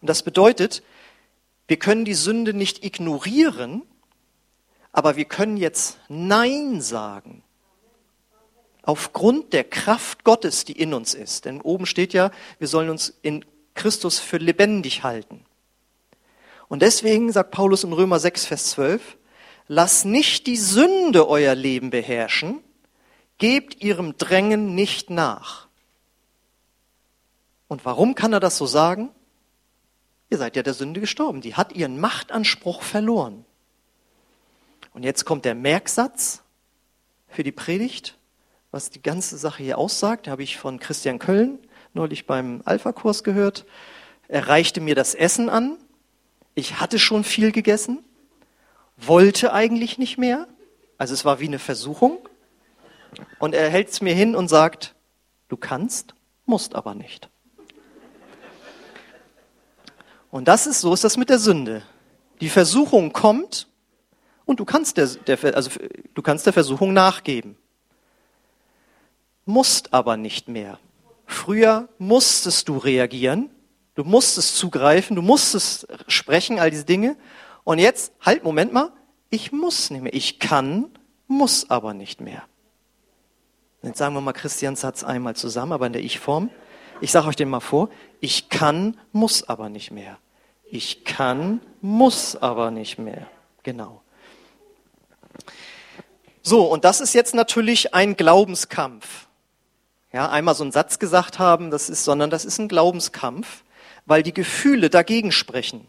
Und 0.00 0.08
das 0.08 0.22
bedeutet, 0.22 0.82
wir 1.68 1.78
können 1.78 2.04
die 2.04 2.14
Sünde 2.14 2.54
nicht 2.54 2.84
ignorieren, 2.84 3.82
aber 4.92 5.16
wir 5.16 5.26
können 5.26 5.56
jetzt 5.56 5.98
Nein 6.08 6.80
sagen. 6.80 7.42
Aufgrund 8.82 9.52
der 9.52 9.64
Kraft 9.64 10.24
Gottes, 10.24 10.64
die 10.64 10.80
in 10.80 10.94
uns 10.94 11.12
ist. 11.12 11.44
Denn 11.44 11.60
oben 11.60 11.86
steht 11.86 12.12
ja, 12.12 12.30
wir 12.58 12.68
sollen 12.68 12.88
uns 12.88 13.12
in 13.20 13.44
Christus 13.74 14.20
für 14.20 14.38
lebendig 14.38 15.02
halten. 15.02 15.44
Und 16.68 16.82
deswegen 16.82 17.30
sagt 17.30 17.50
Paulus 17.50 17.84
in 17.84 17.92
Römer 17.92 18.18
6, 18.18 18.46
Vers 18.46 18.70
12, 18.70 19.18
Lass 19.68 20.04
nicht 20.04 20.46
die 20.46 20.56
Sünde 20.56 21.28
euer 21.28 21.54
Leben 21.54 21.90
beherrschen, 21.90 22.62
gebt 23.38 23.82
ihrem 23.82 24.16
Drängen 24.16 24.74
nicht 24.74 25.10
nach. 25.10 25.66
Und 27.68 27.84
warum 27.84 28.14
kann 28.14 28.32
er 28.32 28.40
das 28.40 28.56
so 28.56 28.66
sagen? 28.66 29.10
Ihr 30.30 30.38
seid 30.38 30.56
ja 30.56 30.62
der 30.62 30.74
Sünde 30.74 31.00
gestorben. 31.00 31.40
Die 31.40 31.54
hat 31.54 31.72
ihren 31.72 32.00
Machtanspruch 32.00 32.82
verloren. 32.82 33.44
Und 34.92 35.02
jetzt 35.02 35.24
kommt 35.24 35.44
der 35.44 35.54
Merksatz 35.54 36.42
für 37.28 37.42
die 37.42 37.52
Predigt, 37.52 38.16
was 38.70 38.90
die 38.90 39.02
ganze 39.02 39.36
Sache 39.36 39.62
hier 39.62 39.78
aussagt. 39.78 40.26
Da 40.26 40.32
habe 40.32 40.42
ich 40.42 40.56
von 40.56 40.78
Christian 40.78 41.18
Köln 41.18 41.58
neulich 41.92 42.26
beim 42.26 42.62
Alpha-Kurs 42.64 43.24
gehört. 43.24 43.66
Er 44.28 44.48
reichte 44.48 44.80
mir 44.80 44.94
das 44.94 45.14
Essen 45.14 45.48
an. 45.48 45.76
Ich 46.54 46.80
hatte 46.80 46.98
schon 46.98 47.24
viel 47.24 47.52
gegessen, 47.52 48.02
wollte 48.96 49.52
eigentlich 49.52 49.98
nicht 49.98 50.18
mehr. 50.18 50.48
Also 50.98 51.14
es 51.14 51.24
war 51.24 51.40
wie 51.40 51.46
eine 51.46 51.58
Versuchung. 51.58 52.18
Und 53.38 53.54
er 53.54 53.70
hält 53.70 53.88
es 53.88 54.00
mir 54.00 54.14
hin 54.14 54.34
und 54.34 54.48
sagt, 54.48 54.94
du 55.48 55.56
kannst, 55.56 56.14
musst 56.44 56.74
aber 56.74 56.94
nicht. 56.94 57.28
Und 60.30 60.48
das 60.48 60.66
ist, 60.66 60.80
so 60.80 60.92
ist 60.92 61.04
das 61.04 61.16
mit 61.16 61.30
der 61.30 61.38
Sünde. 61.38 61.82
Die 62.40 62.48
Versuchung 62.48 63.12
kommt 63.12 63.68
und 64.44 64.60
du 64.60 64.64
kannst 64.64 64.96
der, 64.96 65.06
der, 65.06 65.56
also 65.56 65.70
du 66.14 66.22
kannst 66.22 66.46
der 66.46 66.52
Versuchung 66.52 66.92
nachgeben. 66.92 67.56
Musst 69.44 69.94
aber 69.94 70.16
nicht 70.16 70.48
mehr. 70.48 70.78
Früher 71.26 71.88
musstest 71.98 72.68
du 72.68 72.76
reagieren, 72.76 73.50
du 73.94 74.04
musstest 74.04 74.56
zugreifen, 74.56 75.16
du 75.16 75.22
musstest 75.22 75.88
sprechen, 76.06 76.58
all 76.58 76.70
diese 76.70 76.84
Dinge. 76.84 77.16
Und 77.64 77.78
jetzt, 77.78 78.12
halt, 78.20 78.44
Moment 78.44 78.72
mal, 78.72 78.92
ich 79.30 79.52
muss 79.52 79.90
nicht 79.90 80.02
mehr. 80.02 80.14
Ich 80.14 80.38
kann, 80.38 80.90
muss 81.26 81.68
aber 81.70 81.94
nicht 81.94 82.20
mehr. 82.20 82.42
Jetzt 83.82 83.98
sagen 83.98 84.14
wir 84.14 84.20
mal 84.20 84.32
Christians 84.32 84.80
Satz 84.80 85.04
einmal 85.04 85.36
zusammen, 85.36 85.72
aber 85.72 85.86
in 85.86 85.92
der 85.92 86.02
Ich-Form. 86.02 86.50
Ich 87.00 87.12
sage 87.12 87.28
euch 87.28 87.36
den 87.36 87.48
mal 87.48 87.60
vor. 87.60 87.90
Ich 88.20 88.48
kann, 88.48 88.98
muss 89.12 89.48
aber 89.48 89.68
nicht 89.68 89.90
mehr. 89.90 90.18
Ich 90.70 91.04
kann, 91.04 91.60
muss 91.80 92.36
aber 92.36 92.70
nicht 92.70 92.98
mehr. 92.98 93.28
Genau. 93.62 94.02
So, 96.42 96.64
und 96.64 96.84
das 96.84 97.00
ist 97.00 97.12
jetzt 97.12 97.34
natürlich 97.34 97.94
ein 97.94 98.16
Glaubenskampf. 98.16 99.26
Ja, 100.12 100.30
einmal 100.30 100.54
so 100.54 100.64
einen 100.64 100.72
Satz 100.72 100.98
gesagt 100.98 101.38
haben, 101.38 101.70
das 101.70 101.90
ist, 101.90 102.04
sondern 102.04 102.30
das 102.30 102.44
ist 102.44 102.58
ein 102.58 102.68
Glaubenskampf, 102.68 103.64
weil 104.06 104.22
die 104.22 104.32
Gefühle 104.32 104.88
dagegen 104.88 105.32
sprechen. 105.32 105.86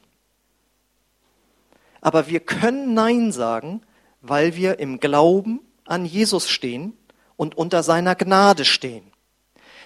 Aber 2.02 2.28
wir 2.28 2.39
können 2.39 2.93
Nein 2.93 3.32
sagen, 3.32 3.82
weil 4.21 4.56
wir 4.56 4.80
im 4.80 5.00
Glauben 5.00 5.62
an 5.86 6.06
Jesus 6.06 6.50
stehen 6.50 6.93
und 7.38 7.58
unter 7.58 7.84
seiner 7.84 8.15
Gnade 8.15 8.65
stehen. 8.65 9.13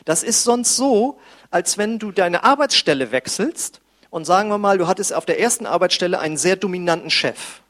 Das 0.06 0.24
ist 0.24 0.44
sonst 0.44 0.76
so, 0.76 1.20
als 1.52 1.78
wenn 1.78 2.00
du 2.00 2.12
deine 2.12 2.44
Arbeitsstelle 2.44 3.12
wechselst 3.12 3.82
und 4.10 4.26
sagen 4.26 4.50
wir 4.50 4.58
mal, 4.58 4.80
du 4.80 4.88
hattest 4.88 5.14
auf 5.14 5.26
der 5.26 5.40
ersten 5.40 5.68
Arbeitsstelle 5.68 6.20
einen 6.20 6.38
sehr 6.38 6.56
dominanten 6.56 7.12
Chef. 7.12 7.62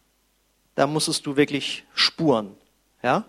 Da 0.76 0.88
musstest 0.88 1.26
du 1.26 1.36
wirklich 1.36 1.84
spuren, 1.94 2.56
ja? 3.04 3.26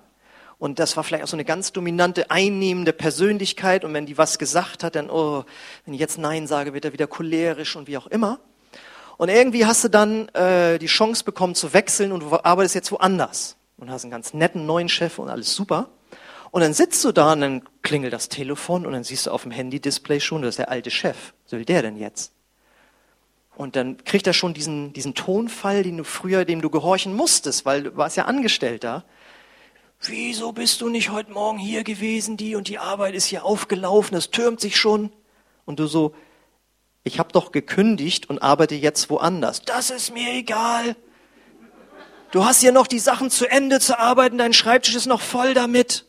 Und 0.59 0.79
das 0.79 0.97
war 0.97 1.03
vielleicht 1.03 1.25
auch 1.25 1.29
so 1.29 1.35
eine 1.35 1.45
ganz 1.45 1.73
dominante, 1.73 2.31
einnehmende 2.31 2.93
Persönlichkeit. 2.93 3.85
Und 3.85 3.95
wenn 3.95 4.07
die 4.07 4.17
was 4.17 4.39
gesagt 4.39 4.85
hat, 4.85 4.95
dann, 4.95 5.11
oh, 5.11 5.43
wenn 5.85 5.95
ich 5.95 5.99
jetzt 5.99 6.19
Nein 6.19 6.47
sage, 6.47 6.73
wird 6.73 6.85
er 6.85 6.93
wieder 6.93 7.09
cholerisch 7.09 7.75
und 7.75 7.89
wie 7.89 7.99
auch 7.99 8.07
immer. 8.07 8.39
Und 9.17 9.29
irgendwie 9.29 9.67
hast 9.67 9.83
du 9.83 9.89
dann 9.89 10.29
äh, 10.29 10.79
die 10.79 10.87
Chance 10.87 11.25
bekommen 11.25 11.57
zu 11.57 11.73
wechseln 11.73 12.13
und 12.13 12.21
du 12.21 12.39
arbeitest 12.45 12.77
jetzt 12.77 12.93
woanders. 12.93 13.57
Und 13.77 13.91
hast 13.91 14.05
einen 14.05 14.13
ganz 14.13 14.35
netten 14.35 14.65
neuen 14.65 14.89
Chef 14.89 15.19
und 15.19 15.29
alles 15.31 15.53
super. 15.53 15.89
Und 16.53 16.61
dann 16.61 16.75
sitzt 16.75 17.03
du 17.03 17.13
da 17.13 17.33
und 17.33 17.41
dann 17.41 17.63
klingelt 17.81 18.13
das 18.13 18.29
Telefon 18.29 18.85
und 18.85 18.93
dann 18.93 19.05
siehst 19.05 19.27
du 19.27 19.31
auf 19.31 19.43
dem 19.43 19.51
Handy-Display 19.51 20.21
schon, 20.21 20.43
das 20.43 20.51
ist 20.51 20.59
der 20.59 20.69
alte 20.69 20.91
Chef. 20.91 21.33
Was 21.45 21.53
will 21.53 21.65
der 21.65 21.81
denn 21.81 21.97
jetzt? 21.97 22.33
Und 23.57 23.75
dann 23.75 24.05
kriegt 24.05 24.27
er 24.27 24.35
schon 24.35 24.53
diesen, 24.53 24.93
diesen 24.93 25.15
Tonfall, 25.15 25.83
den 25.83 25.97
du 25.97 26.05
früher, 26.05 26.45
dem 26.45 26.61
du 26.61 26.69
gehorchen 26.69 27.15
musstest, 27.15 27.65
weil 27.65 27.85
du 27.85 27.97
warst 27.97 28.19
ja 28.19 28.27
Angestellter. 28.27 29.07
Wieso 30.03 30.53
bist 30.53 30.83
du 30.83 30.91
nicht 30.91 31.11
heute 31.11 31.33
Morgen 31.33 31.57
hier 31.57 31.85
gewesen? 31.85 32.37
Die 32.37 32.55
und 32.55 32.69
die 32.69 32.79
Arbeit 32.79 33.15
ist 33.15 33.25
hier 33.25 33.47
aufgelaufen, 33.47 34.15
es 34.15 34.31
türmt 34.31 34.61
sich 34.61 34.77
schon. 34.77 35.11
Und 35.65 35.79
du 35.79 35.87
so, 35.87 36.15
ich 37.03 37.19
habe 37.19 37.33
doch 37.33 37.51
gekündigt 37.51 38.29
und 38.29 38.43
arbeite 38.43 38.75
jetzt 38.75 39.09
woanders. 39.09 39.63
Das 39.63 39.89
ist 39.89 40.13
mir 40.13 40.31
egal. 40.35 40.97
Du 42.31 42.45
hast 42.45 42.61
hier 42.61 42.73
noch 42.73 42.87
die 42.87 42.99
Sachen 42.99 43.31
zu 43.31 43.51
Ende 43.51 43.81
zu 43.81 43.99
arbeiten, 43.99 44.37
dein 44.37 44.53
Schreibtisch 44.53 44.95
ist 44.95 45.07
noch 45.07 45.23
voll 45.23 45.55
damit 45.55 46.05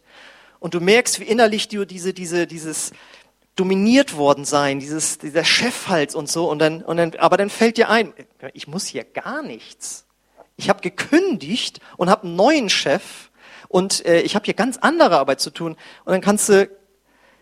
und 0.64 0.74
du 0.74 0.80
merkst, 0.80 1.20
wie 1.20 1.26
innerlich 1.26 1.68
du 1.68 1.86
diese, 1.86 2.14
diese, 2.14 2.48
dieses 2.48 2.94
dominiert 3.58 4.16
worden 4.16 4.46
sein, 4.46 4.80
dieses, 4.80 5.18
dieser 5.18 5.44
Chefhals 5.44 6.16
und 6.16 6.30
so, 6.30 6.50
und 6.50 6.60
dann, 6.60 6.82
und 6.82 6.96
dann, 6.96 7.14
aber 7.16 7.36
dann 7.36 7.50
fällt 7.50 7.76
dir 7.76 7.90
ein, 7.90 8.14
ich 8.54 8.70
muss 8.70 8.86
hier 8.86 9.04
gar 9.04 9.44
nichts. 9.44 10.06
Ich 10.56 10.70
habe 10.70 10.80
gekündigt 10.80 11.82
und 11.98 12.10
habe 12.10 12.24
einen 12.24 12.38
neuen 12.38 12.70
Chef 12.70 13.30
und 13.68 14.06
äh, 14.06 14.22
ich 14.22 14.36
habe 14.36 14.46
hier 14.46 14.54
ganz 14.54 14.78
andere 14.78 15.18
Arbeit 15.18 15.42
zu 15.42 15.50
tun. 15.50 15.74
Und 16.06 16.14
dann 16.14 16.22
kannst 16.22 16.48
du, 16.48 16.70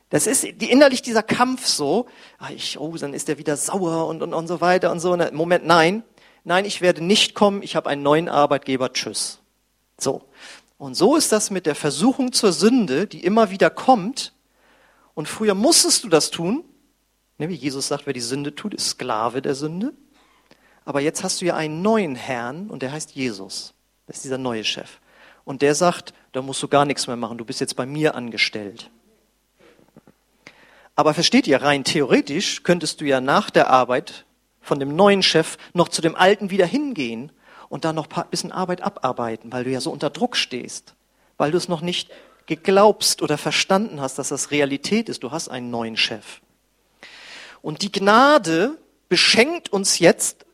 das 0.10 0.26
ist 0.26 0.42
die, 0.44 0.72
innerlich 0.72 1.04
dieser 1.04 1.22
Kampf 1.22 1.68
so, 1.68 2.08
ah, 2.40 2.50
ich, 2.50 2.80
oh, 2.80 2.98
dann 2.98 3.14
ist 3.14 3.28
der 3.28 3.38
wieder 3.38 3.56
sauer 3.56 4.08
und, 4.08 4.24
und, 4.24 4.34
und 4.34 4.48
so 4.48 4.62
weiter 4.62 4.92
und 4.92 5.00
so. 5.00 5.16
Moment, 5.32 5.64
nein, 5.64 6.02
nein, 6.44 6.66
ich 6.66 6.82
werde 6.82 7.04
nicht 7.04 7.36
kommen, 7.36 7.62
ich 7.62 7.76
habe 7.76 7.88
einen 7.88 8.02
neuen 8.02 8.30
Arbeitgeber, 8.30 8.92
tschüss. 8.92 9.42
So. 10.00 10.24
Und 10.82 10.96
so 10.96 11.16
ist 11.16 11.32
das 11.32 11.52
mit 11.52 11.68
der 11.68 11.76
Versuchung 11.76 12.32
zur 12.32 12.52
Sünde, 12.52 13.06
die 13.06 13.24
immer 13.24 13.52
wieder 13.52 13.70
kommt. 13.70 14.34
Und 15.14 15.28
früher 15.28 15.54
musstest 15.54 16.04
du 16.04 16.10
das 16.10 16.32
tun. 16.32 16.64
Ne, 17.38 17.50
wie 17.50 17.54
Jesus 17.54 17.88
sagt, 17.88 18.08
wer 18.08 18.14
die 18.14 18.20
Sünde 18.20 18.56
tut, 18.56 18.74
ist 18.74 18.90
Sklave 18.90 19.44
der 19.44 19.54
Sünde. 19.54 19.94
Aber 20.84 21.00
jetzt 21.00 21.24
hast 21.24 21.40
du 21.40 21.46
ja 21.46 21.56
einen 21.56 21.84
neuen 21.84 22.16
Herrn 22.16 22.72
und 22.72 22.82
der 22.82 22.92
heißt 22.92 23.12
Jesus. 23.12 23.76
Das 24.08 24.16
ist 24.16 24.26
dieser 24.26 24.40
neue 24.40 24.64
Chef. 24.64 25.00
Und 25.44 25.62
der 25.62 25.76
sagt, 25.76 26.16
da 26.32 26.42
musst 26.42 26.64
du 26.64 26.68
gar 26.68 26.86
nichts 26.86 27.06
mehr 27.06 27.16
machen, 27.16 27.38
du 27.38 27.46
bist 27.46 27.60
jetzt 27.60 27.76
bei 27.76 27.86
mir 27.86 28.16
angestellt. 28.16 28.90
Aber 30.96 31.14
versteht 31.14 31.46
ihr, 31.46 31.62
rein 31.62 31.84
theoretisch 31.84 32.64
könntest 32.64 33.02
du 33.02 33.06
ja 33.06 33.22
nach 33.22 33.52
der 33.52 33.70
Arbeit 33.70 34.26
von 34.62 34.80
dem 34.80 34.96
neuen 34.96 35.22
Chef 35.22 35.60
noch 35.74 35.90
zu 35.90 36.02
dem 36.02 36.16
alten 36.16 36.50
wieder 36.50 36.66
hingehen 36.66 37.32
und 37.72 37.86
dann 37.86 37.96
noch 37.96 38.10
ein 38.12 38.30
bisschen 38.30 38.52
Arbeit 38.52 38.82
abarbeiten, 38.82 39.54
weil 39.54 39.64
du 39.64 39.70
ja 39.70 39.80
so 39.80 39.92
unter 39.92 40.10
Druck 40.10 40.36
stehst, 40.36 40.94
weil 41.38 41.52
du 41.52 41.58
es 41.58 41.70
noch 41.70 41.80
nicht 41.80 42.12
geglaubst 42.46 43.22
oder 43.22 43.38
verstanden 43.38 44.02
hast, 44.02 44.20
dass 44.20 44.28
das 44.28 44.52
Realität 44.52 45.08
ist. 45.08 45.24
Du 45.24 45.32
hast 45.32 45.48
einen 45.48 45.72
neuen 45.72 45.96
Chef. 45.96 46.42
Und 47.62 47.82
die 47.82 47.92
Gnade 47.92 48.78
beschenkt 49.08 49.72
uns 49.72 50.00
jetzt 50.00 50.46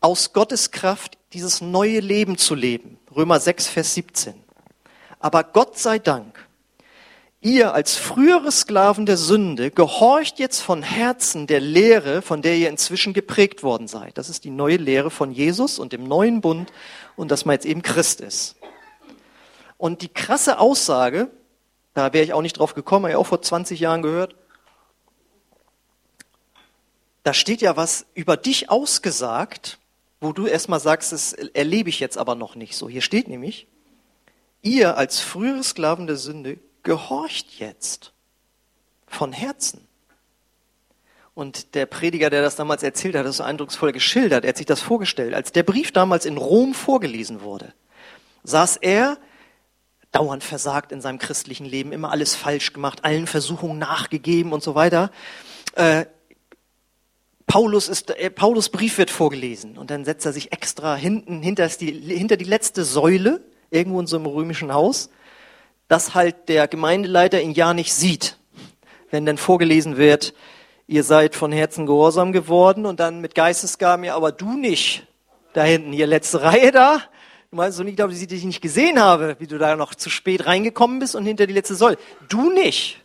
aus 0.00 0.32
Gottes 0.32 0.70
Kraft 0.70 1.18
dieses 1.32 1.60
neue 1.60 1.98
Leben 1.98 2.38
zu 2.38 2.54
leben. 2.54 3.00
Römer 3.14 3.40
6, 3.40 3.66
Vers 3.66 3.94
17. 3.94 4.34
Aber 5.18 5.42
Gott 5.42 5.78
sei 5.78 5.98
Dank 5.98 6.47
Ihr 7.40 7.72
als 7.72 7.94
frühere 7.94 8.50
Sklaven 8.50 9.06
der 9.06 9.16
Sünde 9.16 9.70
gehorcht 9.70 10.40
jetzt 10.40 10.60
von 10.60 10.82
Herzen 10.82 11.46
der 11.46 11.60
Lehre, 11.60 12.20
von 12.20 12.42
der 12.42 12.56
ihr 12.56 12.68
inzwischen 12.68 13.12
geprägt 13.12 13.62
worden 13.62 13.86
seid. 13.86 14.18
Das 14.18 14.28
ist 14.28 14.42
die 14.42 14.50
neue 14.50 14.76
Lehre 14.76 15.10
von 15.10 15.30
Jesus 15.30 15.78
und 15.78 15.92
dem 15.92 16.02
neuen 16.02 16.40
Bund 16.40 16.72
und 17.14 17.30
dass 17.30 17.44
man 17.44 17.54
jetzt 17.54 17.64
eben 17.64 17.82
Christ 17.82 18.20
ist. 18.20 18.56
Und 19.76 20.02
die 20.02 20.08
krasse 20.08 20.58
Aussage, 20.58 21.30
da 21.94 22.12
wäre 22.12 22.24
ich 22.24 22.32
auch 22.32 22.42
nicht 22.42 22.58
drauf 22.58 22.74
gekommen, 22.74 23.04
habe 23.04 23.12
ich 23.12 23.16
auch 23.16 23.26
vor 23.26 23.40
20 23.40 23.78
Jahren 23.78 24.02
gehört, 24.02 24.34
da 27.22 27.32
steht 27.32 27.60
ja 27.60 27.76
was 27.76 28.06
über 28.14 28.36
dich 28.36 28.68
ausgesagt, 28.68 29.78
wo 30.20 30.32
du 30.32 30.46
erstmal 30.46 30.80
sagst, 30.80 31.12
das 31.12 31.34
erlebe 31.34 31.88
ich 31.88 32.00
jetzt 32.00 32.18
aber 32.18 32.34
noch 32.34 32.56
nicht 32.56 32.74
so. 32.74 32.88
Hier 32.88 33.02
steht 33.02 33.28
nämlich, 33.28 33.68
ihr 34.62 34.96
als 34.96 35.20
frühere 35.20 35.62
Sklaven 35.62 36.08
der 36.08 36.16
Sünde 36.16 36.58
gehorcht 36.82 37.58
jetzt 37.58 38.12
von 39.06 39.32
Herzen. 39.32 39.86
Und 41.34 41.74
der 41.76 41.86
Prediger, 41.86 42.30
der 42.30 42.42
das 42.42 42.56
damals 42.56 42.82
erzählt 42.82 43.14
hat, 43.14 43.20
hat 43.20 43.28
das 43.28 43.36
so 43.36 43.44
eindrucksvoll 43.44 43.92
geschildert. 43.92 44.44
Er 44.44 44.48
hat 44.48 44.56
sich 44.56 44.66
das 44.66 44.80
vorgestellt. 44.80 45.34
Als 45.34 45.52
der 45.52 45.62
Brief 45.62 45.92
damals 45.92 46.26
in 46.26 46.36
Rom 46.36 46.74
vorgelesen 46.74 47.42
wurde, 47.42 47.74
saß 48.42 48.76
er 48.78 49.18
dauernd 50.10 50.42
versagt 50.42 50.90
in 50.90 51.00
seinem 51.00 51.18
christlichen 51.18 51.66
Leben, 51.66 51.92
immer 51.92 52.10
alles 52.10 52.34
falsch 52.34 52.72
gemacht, 52.72 53.04
allen 53.04 53.26
Versuchungen 53.26 53.78
nachgegeben 53.78 54.52
und 54.52 54.62
so 54.62 54.74
weiter. 54.74 55.12
Äh, 55.74 56.06
Paulus, 57.46 57.88
ist, 57.88 58.10
äh, 58.10 58.30
Paulus 58.30 58.68
Brief 58.68 58.98
wird 58.98 59.10
vorgelesen 59.10 59.78
und 59.78 59.90
dann 59.90 60.04
setzt 60.04 60.26
er 60.26 60.32
sich 60.32 60.52
extra 60.52 60.96
hinten 60.96 61.42
hinter 61.42 61.68
die, 61.68 61.92
hinter 61.92 62.36
die 62.36 62.44
letzte 62.44 62.84
Säule, 62.84 63.42
irgendwo 63.70 64.00
in 64.00 64.06
so 64.06 64.16
einem 64.16 64.26
römischen 64.26 64.72
Haus, 64.72 65.10
dass 65.88 66.14
halt 66.14 66.48
der 66.48 66.68
Gemeindeleiter 66.68 67.40
ihn 67.40 67.52
ja 67.52 67.74
nicht 67.74 67.92
sieht, 67.92 68.36
wenn 69.10 69.26
dann 69.26 69.38
vorgelesen 69.38 69.96
wird, 69.96 70.34
ihr 70.86 71.02
seid 71.02 71.34
von 71.34 71.50
Herzen 71.50 71.86
gehorsam 71.86 72.32
geworden 72.32 72.86
und 72.86 73.00
dann 73.00 73.20
mit 73.20 73.34
Geistesgaben, 73.34 74.04
ja, 74.04 74.14
aber 74.14 74.32
du 74.32 74.52
nicht. 74.52 75.06
Da 75.54 75.64
hinten, 75.64 75.92
hier 75.92 76.06
letzte 76.06 76.42
Reihe 76.42 76.70
da. 76.70 77.02
Du 77.50 77.56
meinst 77.56 77.78
so 77.78 77.82
nicht, 77.82 77.98
dass 77.98 78.20
ich 78.20 78.26
dich 78.26 78.44
nicht 78.44 78.60
gesehen 78.60 79.00
habe, 79.00 79.36
wie 79.38 79.46
du 79.46 79.56
da 79.56 79.74
noch 79.74 79.94
zu 79.94 80.10
spät 80.10 80.46
reingekommen 80.46 80.98
bist 80.98 81.16
und 81.16 81.24
hinter 81.24 81.46
die 81.46 81.54
letzte 81.54 81.74
Säule. 81.74 81.96
Du 82.28 82.52
nicht. 82.52 83.02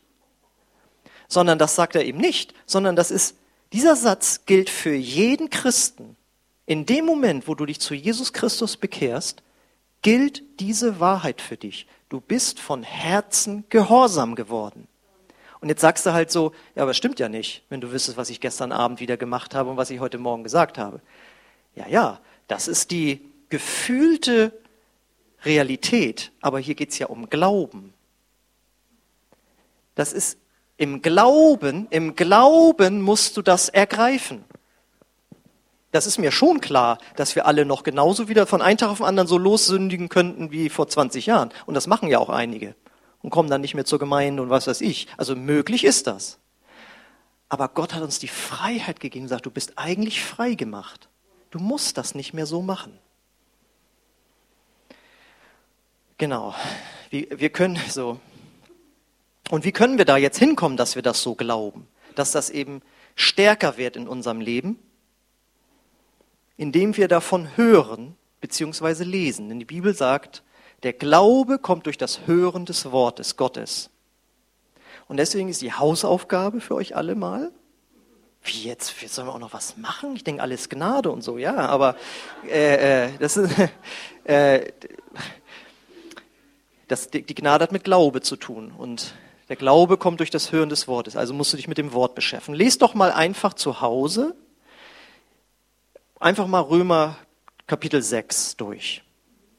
Sondern 1.30 1.58
das 1.58 1.76
sagt 1.76 1.96
er 1.96 2.04
eben 2.04 2.20
nicht, 2.20 2.54
sondern 2.66 2.96
das 2.96 3.10
ist, 3.10 3.38
dieser 3.72 3.96
Satz 3.96 4.42
gilt 4.46 4.70
für 4.70 4.94
jeden 4.94 5.50
Christen. 5.50 6.18
In 6.66 6.86
dem 6.86 7.06
Moment, 7.06 7.48
wo 7.48 7.56
du 7.56 7.66
dich 7.66 7.80
zu 7.80 7.94
Jesus 7.94 8.34
Christus 8.34 8.78
bekehrst, 8.78 9.42
gilt 10.02 10.44
diese 10.60 11.00
Wahrheit 11.00 11.42
für 11.42 11.58
dich. 11.58 11.88
Du 12.14 12.22
bist 12.22 12.60
von 12.60 12.84
Herzen 12.84 13.64
gehorsam 13.70 14.36
geworden. 14.36 14.88
Und 15.62 15.70
jetzt 15.70 15.82
sagst 15.82 16.06
du 16.06 16.14
halt 16.14 16.30
so, 16.30 16.52
ja, 16.76 16.84
aber 16.84 16.94
stimmt 16.94 17.20
ja 17.20 17.28
nicht, 17.28 17.64
wenn 17.70 17.82
du 17.82 17.92
wüsstest, 17.92 18.18
was 18.18 18.30
ich 18.30 18.40
gestern 18.40 18.72
Abend 18.72 19.00
wieder 19.00 19.18
gemacht 19.18 19.56
habe 19.56 19.72
und 19.72 19.78
was 19.78 19.90
ich 19.90 20.00
heute 20.00 20.20
Morgen 20.20 20.44
gesagt 20.44 20.78
habe. 20.78 21.02
Ja, 21.74 21.88
ja, 21.88 22.20
das 22.48 22.68
ist 22.68 22.92
die 22.92 23.28
gefühlte 23.50 24.54
Realität, 25.44 26.32
aber 26.40 26.60
hier 26.60 26.76
geht 26.76 26.92
es 26.92 27.00
ja 27.00 27.08
um 27.08 27.32
Glauben. 27.32 27.96
Das 29.96 30.14
ist 30.14 30.38
im 30.78 31.02
Glauben, 31.02 31.88
im 31.90 32.16
Glauben 32.16 33.02
musst 33.02 33.38
du 33.38 33.42
das 33.42 33.70
ergreifen. 33.70 34.46
Das 35.94 36.08
ist 36.08 36.18
mir 36.18 36.32
schon 36.32 36.60
klar, 36.60 36.98
dass 37.16 37.36
wir 37.36 37.46
alle 37.46 37.66
noch 37.66 37.84
genauso 37.84 38.28
wieder 38.28 38.48
von 38.48 38.64
einem 38.64 38.80
Tag 38.80 38.90
auf 38.90 38.98
den 38.98 39.06
anderen 39.06 39.28
so 39.28 39.38
lossündigen 39.38 40.10
könnten 40.10 40.50
wie 40.50 40.70
vor 40.70 40.88
20 40.88 41.28
Jahren. 41.28 41.52
Und 41.68 41.76
das 41.76 41.86
machen 41.86 42.10
ja 42.10 42.18
auch 42.18 42.30
einige 42.30 42.74
und 43.22 43.30
kommen 43.30 43.48
dann 43.48 43.62
nicht 43.62 43.76
mehr 43.76 43.86
zur 43.86 44.00
Gemeinde 44.00 44.42
und 44.42 44.50
was 44.50 44.66
weiß 44.66 44.82
ich. 44.82 45.08
Also 45.18 45.36
möglich 45.36 45.84
ist 45.84 46.08
das. 46.08 46.40
Aber 47.48 47.68
Gott 47.68 47.94
hat 47.94 48.02
uns 48.02 48.18
die 48.18 48.28
Freiheit 48.28 49.00
gegeben 49.00 49.28
sagt, 49.28 49.46
du 49.46 49.52
bist 49.52 49.74
eigentlich 49.76 50.24
frei 50.24 50.56
gemacht. 50.56 51.10
Du 51.52 51.60
musst 51.60 51.96
das 52.00 52.16
nicht 52.16 52.34
mehr 52.34 52.48
so 52.48 52.64
machen. 52.64 52.98
Genau. 56.18 56.56
Wir, 57.12 57.40
wir 57.40 57.52
können 57.52 57.80
so. 57.88 58.20
Und 59.52 59.64
wie 59.64 59.72
können 59.72 60.00
wir 60.00 60.06
da 60.06 60.18
jetzt 60.18 60.40
hinkommen, 60.40 60.76
dass 60.76 60.96
wir 60.96 61.04
das 61.04 61.22
so 61.22 61.36
glauben? 61.36 61.88
Dass 62.16 62.32
das 62.32 62.50
eben 62.50 62.82
stärker 63.16 63.78
wird 63.78 63.96
in 63.96 64.08
unserem 64.08 64.42
Leben? 64.42 64.80
Indem 66.58 66.96
wir 66.98 67.08
davon 67.08 67.56
hören 67.56 68.16
bzw. 68.42 69.04
lesen. 69.04 69.50
Denn 69.50 69.60
die 69.60 69.66
Bibel 69.66 69.94
sagt, 69.94 70.44
der 70.84 70.94
Glaube 70.94 71.60
kommt 71.60 71.86
durch 71.86 71.98
das 71.98 72.28
Hören 72.28 72.66
des 72.66 72.92
Wortes 72.92 73.38
Gottes. 73.38 73.90
Und 75.08 75.18
deswegen 75.18 75.50
ist 75.50 75.62
die 75.62 75.74
Hausaufgabe 75.74 76.62
für 76.62 76.76
euch 76.76 76.96
alle 76.96 77.16
mal, 77.16 77.52
wie 78.44 78.64
jetzt, 78.64 79.02
jetzt 79.02 79.16
sollen 79.16 79.28
wir 79.28 79.34
auch 79.34 79.40
noch 79.40 79.54
was 79.54 79.78
machen? 79.78 80.16
Ich 80.16 80.24
denke, 80.24 80.42
alles 80.42 80.70
Gnade 80.70 81.10
und 81.12 81.22
so, 81.22 81.38
ja, 81.38 81.56
aber 81.56 81.96
äh, 82.50 83.06
äh, 83.06 83.10
das 83.20 83.38
ist, 83.38 83.54
äh, 84.26 84.72
das, 86.88 87.10
die 87.10 87.24
Gnade 87.24 87.64
hat 87.64 87.72
mit 87.72 87.86
Glaube 87.86 88.22
zu 88.22 88.36
tun 88.36 88.74
und 88.78 89.14
der 89.50 89.56
Glaube 89.56 89.98
kommt 89.98 90.20
durch 90.20 90.30
das 90.30 90.52
Hören 90.52 90.70
des 90.70 90.88
Wortes, 90.88 91.16
also 91.16 91.34
musst 91.34 91.54
du 91.54 91.58
dich 91.58 91.68
mit 91.68 91.78
dem 91.78 91.94
Wort 91.94 92.16
beschäftigen. 92.16 92.56
Lies 92.56 92.78
doch 92.78 92.94
mal 92.94 93.12
einfach 93.12 93.54
zu 93.54 93.82
Hause, 93.82 94.36
einfach 96.24 96.48
mal 96.48 96.62
Römer 96.62 97.18
Kapitel 97.68 98.02
6 98.02 98.56
durch. 98.56 99.04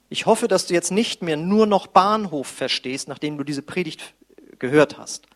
Ich 0.09 0.27
hoffe, 0.27 0.49
dass 0.49 0.67
du 0.67 0.75
jetzt 0.75 0.91
nicht 0.91 1.23
mehr 1.23 1.37
nur 1.37 1.67
noch 1.67 1.87
Bahnhof 1.87 2.47
verstehst, 2.47 3.07
nachdem 3.07 3.37
du 3.37 3.45
diese 3.45 3.63
Predigt 3.63 4.15
gehört 4.59 4.97
hast. 4.97 5.27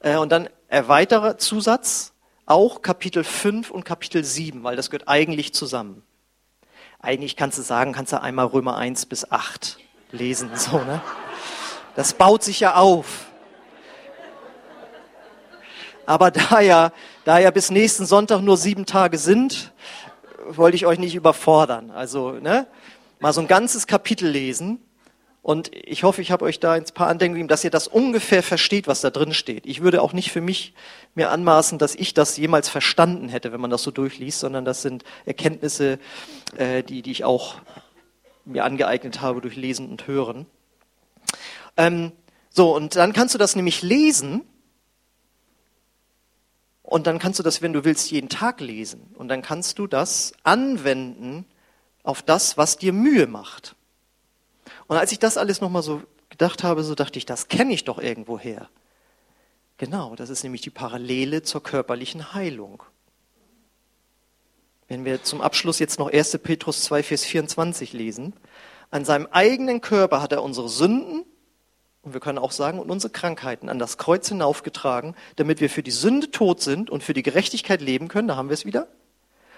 Äh, 0.00 0.16
und 0.16 0.32
dann 0.32 0.48
erweiterer 0.68 1.36
Zusatz, 1.36 2.14
auch 2.46 2.80
Kapitel 2.80 3.22
5 3.22 3.70
und 3.70 3.84
Kapitel 3.84 4.24
7, 4.24 4.62
weil 4.62 4.76
das 4.76 4.88
gehört 4.88 5.08
eigentlich 5.08 5.52
zusammen. 5.52 6.02
Eigentlich 7.00 7.36
kannst 7.36 7.58
du 7.58 7.62
sagen, 7.62 7.92
kannst 7.92 8.12
du 8.12 8.22
einmal 8.22 8.46
Römer 8.46 8.76
1 8.76 9.06
bis 9.06 9.30
8 9.30 9.78
lesen, 10.10 10.50
so, 10.54 10.78
ne? 10.78 11.02
Das 11.96 12.14
baut 12.14 12.42
sich 12.42 12.60
ja 12.60 12.76
auf. 12.76 13.26
Aber 16.06 16.30
da 16.30 16.60
ja, 16.60 16.92
da 17.24 17.38
ja 17.38 17.50
bis 17.50 17.70
nächsten 17.70 18.06
Sonntag 18.06 18.40
nur 18.40 18.56
sieben 18.56 18.86
Tage 18.86 19.18
sind, 19.18 19.72
wollte 20.48 20.76
ich 20.76 20.86
euch 20.86 20.98
nicht 20.98 21.14
überfordern. 21.14 21.90
Also, 21.90 22.32
ne? 22.32 22.66
mal 23.20 23.32
so 23.32 23.40
ein 23.40 23.48
ganzes 23.48 23.86
Kapitel 23.86 24.28
lesen. 24.28 24.78
Und 25.42 25.70
ich 25.72 26.02
hoffe, 26.02 26.22
ich 26.22 26.32
habe 26.32 26.44
euch 26.44 26.58
da 26.58 26.72
ein 26.72 26.84
paar 26.92 27.06
Andenken 27.06 27.34
gegeben, 27.34 27.48
dass 27.48 27.62
ihr 27.62 27.70
das 27.70 27.86
ungefähr 27.86 28.42
versteht, 28.42 28.88
was 28.88 29.00
da 29.00 29.10
drin 29.10 29.32
steht. 29.32 29.64
Ich 29.64 29.80
würde 29.80 30.02
auch 30.02 30.12
nicht 30.12 30.32
für 30.32 30.40
mich 30.40 30.74
mir 31.14 31.30
anmaßen, 31.30 31.78
dass 31.78 31.94
ich 31.94 32.14
das 32.14 32.36
jemals 32.36 32.68
verstanden 32.68 33.28
hätte, 33.28 33.52
wenn 33.52 33.60
man 33.60 33.70
das 33.70 33.84
so 33.84 33.92
durchliest, 33.92 34.40
sondern 34.40 34.64
das 34.64 34.82
sind 34.82 35.04
Erkenntnisse, 35.24 36.00
äh, 36.56 36.82
die, 36.82 37.02
die 37.02 37.12
ich 37.12 37.24
auch 37.24 37.60
mir 38.44 38.64
angeeignet 38.64 39.20
habe 39.20 39.40
durch 39.40 39.54
Lesen 39.54 39.88
und 39.88 40.08
Hören. 40.08 40.46
Ähm, 41.76 42.10
so, 42.50 42.74
und 42.74 42.96
dann 42.96 43.12
kannst 43.12 43.34
du 43.34 43.38
das 43.38 43.54
nämlich 43.54 43.82
lesen 43.82 44.42
und 46.86 47.08
dann 47.08 47.18
kannst 47.18 47.40
du 47.40 47.42
das, 47.42 47.62
wenn 47.62 47.72
du 47.72 47.84
willst, 47.84 48.12
jeden 48.12 48.28
Tag 48.28 48.60
lesen. 48.60 49.12
Und 49.14 49.26
dann 49.26 49.42
kannst 49.42 49.80
du 49.80 49.88
das 49.88 50.32
anwenden 50.44 51.44
auf 52.04 52.22
das, 52.22 52.56
was 52.56 52.76
dir 52.76 52.92
Mühe 52.92 53.26
macht. 53.26 53.74
Und 54.86 54.96
als 54.96 55.10
ich 55.10 55.18
das 55.18 55.36
alles 55.36 55.60
nochmal 55.60 55.82
so 55.82 56.02
gedacht 56.30 56.62
habe, 56.62 56.84
so 56.84 56.94
dachte 56.94 57.18
ich, 57.18 57.26
das 57.26 57.48
kenne 57.48 57.74
ich 57.74 57.82
doch 57.84 57.98
irgendwo 57.98 58.38
her. 58.38 58.68
Genau, 59.78 60.14
das 60.14 60.30
ist 60.30 60.44
nämlich 60.44 60.60
die 60.60 60.70
Parallele 60.70 61.42
zur 61.42 61.60
körperlichen 61.60 62.34
Heilung. 62.34 62.84
Wenn 64.86 65.04
wir 65.04 65.24
zum 65.24 65.40
Abschluss 65.40 65.80
jetzt 65.80 65.98
noch 65.98 66.12
1. 66.12 66.38
Petrus 66.38 66.84
2, 66.84 67.02
Vers 67.02 67.24
24 67.24 67.94
lesen, 67.94 68.32
an 68.92 69.04
seinem 69.04 69.26
eigenen 69.32 69.80
Körper 69.80 70.22
hat 70.22 70.30
er 70.30 70.44
unsere 70.44 70.68
Sünden 70.68 71.24
und 72.06 72.14
wir 72.14 72.20
können 72.20 72.38
auch 72.38 72.52
sagen, 72.52 72.78
und 72.78 72.88
unsere 72.88 73.12
Krankheiten 73.12 73.68
an 73.68 73.80
das 73.80 73.98
Kreuz 73.98 74.28
hinaufgetragen, 74.28 75.16
damit 75.34 75.60
wir 75.60 75.68
für 75.68 75.82
die 75.82 75.90
Sünde 75.90 76.30
tot 76.30 76.62
sind 76.62 76.88
und 76.88 77.02
für 77.02 77.14
die 77.14 77.24
Gerechtigkeit 77.24 77.80
leben 77.80 78.06
können. 78.06 78.28
Da 78.28 78.36
haben 78.36 78.48
wir 78.48 78.54
es 78.54 78.64
wieder 78.64 78.86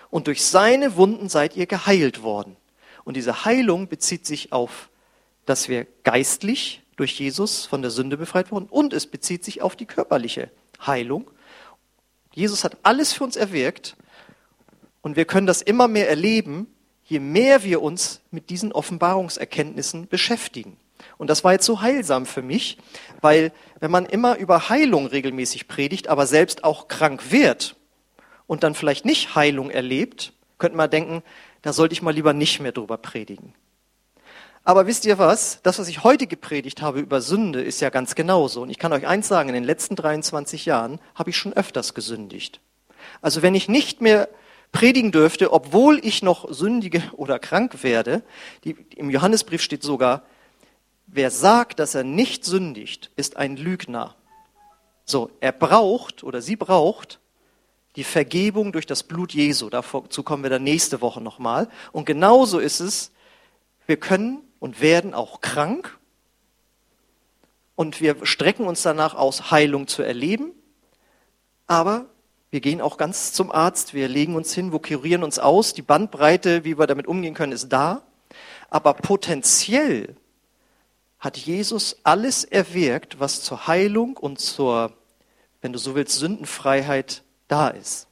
und 0.09 0.27
durch 0.27 0.43
seine 0.43 0.97
Wunden 0.97 1.29
seid 1.29 1.57
ihr 1.57 1.67
geheilt 1.67 2.23
worden. 2.23 2.57
Und 3.05 3.19
diese 3.19 3.45
Heilung 3.45 3.89
bezieht 3.89 4.25
sich 4.25 4.51
auf, 4.51 4.89
dass 5.45 5.69
wir 5.69 5.87
geistlich 6.05 6.83
durch 6.97 7.19
Jesus 7.19 7.67
von 7.67 7.83
der 7.83 7.91
Sünde 7.91 8.17
befreit 8.17 8.51
wurden 8.51 8.67
und 8.67 8.95
es 8.95 9.07
bezieht 9.07 9.45
sich 9.45 9.61
auf 9.61 9.77
die 9.77 9.87
körperliche 9.87 10.51
Heilung. 10.87 11.31
Jesus 12.35 12.65
hat 12.65 12.79
alles 12.83 13.13
für 13.13 13.25
uns 13.25 13.37
erwirkt 13.37 13.95
und 15.03 15.17
wir 15.17 15.27
können 15.27 15.47
das 15.47 15.61
immer 15.61 15.87
mehr 15.87 16.09
erleben, 16.09 16.67
je 17.05 17.21
mehr 17.21 17.63
wir 17.63 17.83
uns 17.83 18.23
mit 18.31 18.49
diesen 18.49 18.73
Offenbarungserkenntnissen 18.73 20.09
beschäftigen. 20.09 20.79
Und 21.17 21.31
das 21.31 21.45
war 21.45 21.53
jetzt 21.53 21.67
so 21.67 21.81
heilsam 21.81 22.27
für 22.27 22.43
mich, 22.43 22.79
weil 23.21 23.53
wenn 23.81 23.91
man 23.91 24.07
immer 24.07 24.37
über 24.37 24.69
Heilung 24.69 25.07
regelmäßig 25.07 25.69
predigt, 25.69 26.09
aber 26.09 26.27
selbst 26.27 26.65
auch 26.65 26.89
krank 26.89 27.31
wird, 27.31 27.77
und 28.49 28.65
dann 28.65 28.75
vielleicht 28.75 29.05
nicht 29.05 29.37
Heilung 29.37 29.71
erlebt, 29.71 30.33
könnte 30.59 30.77
man 30.77 30.91
denken, 30.91 31.23
da 31.63 31.73
sollte 31.73 31.93
ich 31.93 32.03
mal 32.03 32.13
lieber 32.13 32.33
nicht 32.33 32.59
mehr 32.59 32.73
drüber 32.73 32.97
predigen. 32.97 33.55
Aber 34.65 34.87
wisst 34.87 35.05
ihr 35.05 35.19
was? 35.19 35.61
Das, 35.63 35.79
was 35.79 35.89
ich 35.89 36.03
heute 36.03 36.27
gepredigt 36.27 36.83
habe 36.83 36.99
über 36.99 37.21
Sünde, 37.21 37.63
ist 37.63 37.81
ja 37.81 37.91
ganz 37.91 38.17
genauso. 38.17 38.63
Und 38.63 38.71
ich 38.71 38.79
kann 38.79 38.93
euch 38.93 39.07
eins 39.07 39.29
sagen, 39.29 39.51
in 39.51 39.55
den 39.55 39.65
letzten 39.65 39.97
23 39.97 40.67
Jahren 40.67 40.99
habe 41.15 41.31
ich 41.31 41.37
schon 41.37 41.53
öfters 41.53 41.95
gesündigt. 41.95 42.61
Also 43.23 43.43
wenn 43.43 43.55
ich 43.55 43.69
nicht 43.69 44.01
mehr 44.01 44.29
predigen 44.73 45.13
dürfte, 45.13 45.53
obwohl 45.53 46.01
ich 46.05 46.23
noch 46.23 46.53
sündige 46.53 47.03
oder 47.13 47.39
krank 47.39 47.83
werde, 47.83 48.23
die, 48.65 48.77
im 48.97 49.11
Johannesbrief 49.11 49.63
steht 49.63 49.83
sogar, 49.83 50.23
wer 51.11 51.31
sagt, 51.31 51.79
dass 51.79 51.95
er 51.95 52.05
nicht 52.05 52.45
sündigt, 52.45 53.11
ist 53.17 53.37
ein 53.37 53.57
Lügner. 53.57 54.15
So, 55.05 55.31
er 55.41 55.53
braucht 55.53 56.23
oder 56.23 56.43
sie 56.43 56.57
braucht 56.57 57.19
die 57.97 58.05
Vergebung 58.05 58.73
durch 58.73 58.87
das 58.87 59.03
Blut 59.03 59.33
Jesu. 59.33 59.71
Dazu 59.71 60.23
kommen 60.23 60.43
wir 60.43 60.51
dann 60.51 60.63
nächste 60.63 61.01
Woche 61.01 61.21
nochmal. 61.21 61.69
Und 61.93 62.05
genauso 62.05 62.59
ist 62.59 62.81
es, 62.81 63.11
wir 63.87 63.97
können 63.97 64.43
und 64.61 64.81
werden 64.81 65.15
auch 65.15 65.41
krank. 65.41 65.99
Und 67.75 68.01
wir 68.01 68.25
strecken 68.27 68.67
uns 68.67 68.83
danach 68.83 69.15
aus, 69.15 69.51
Heilung 69.51 69.89
zu 69.89 70.03
erleben. 70.03 70.53
Aber 71.67 72.07
wir 72.51 72.61
gehen 72.61 72.81
auch 72.81 72.97
ganz 72.99 73.33
zum 73.33 73.51
Arzt, 73.51 73.95
wir 73.95 74.09
legen 74.09 74.37
uns 74.37 74.55
hin, 74.55 74.73
wir 74.73 74.81
kurieren 74.81 75.23
uns 75.23 75.39
aus. 75.39 75.75
Die 75.75 75.83
Bandbreite, 75.83 76.65
wie 76.65 76.79
wir 76.79 76.87
damit 76.87 77.07
umgehen 77.07 77.35
können, 77.35 77.53
ist 77.53 77.69
da. 77.71 78.03
Aber 78.71 78.95
potenziell 78.95 80.17
hat 81.19 81.37
Jesus 81.37 81.97
alles 82.05 82.45
erwirkt, 82.45 83.19
was 83.19 83.43
zur 83.43 83.67
Heilung 83.67 84.17
und 84.17 84.39
zur, 84.39 84.93
wenn 85.61 85.73
du 85.73 85.79
so 85.79 85.95
willst, 85.95 86.19
Sündenfreiheit 86.19 87.23
da 87.49 87.69
ist. 87.69 88.07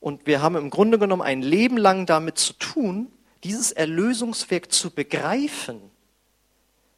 Und 0.00 0.26
wir 0.26 0.42
haben 0.42 0.56
im 0.56 0.70
Grunde 0.70 0.98
genommen 0.98 1.22
ein 1.22 1.42
Leben 1.42 1.76
lang 1.76 2.06
damit 2.06 2.38
zu 2.38 2.54
tun, 2.54 3.12
dieses 3.44 3.72
Erlösungswerk 3.72 4.72
zu 4.72 4.90
begreifen. 4.90 5.80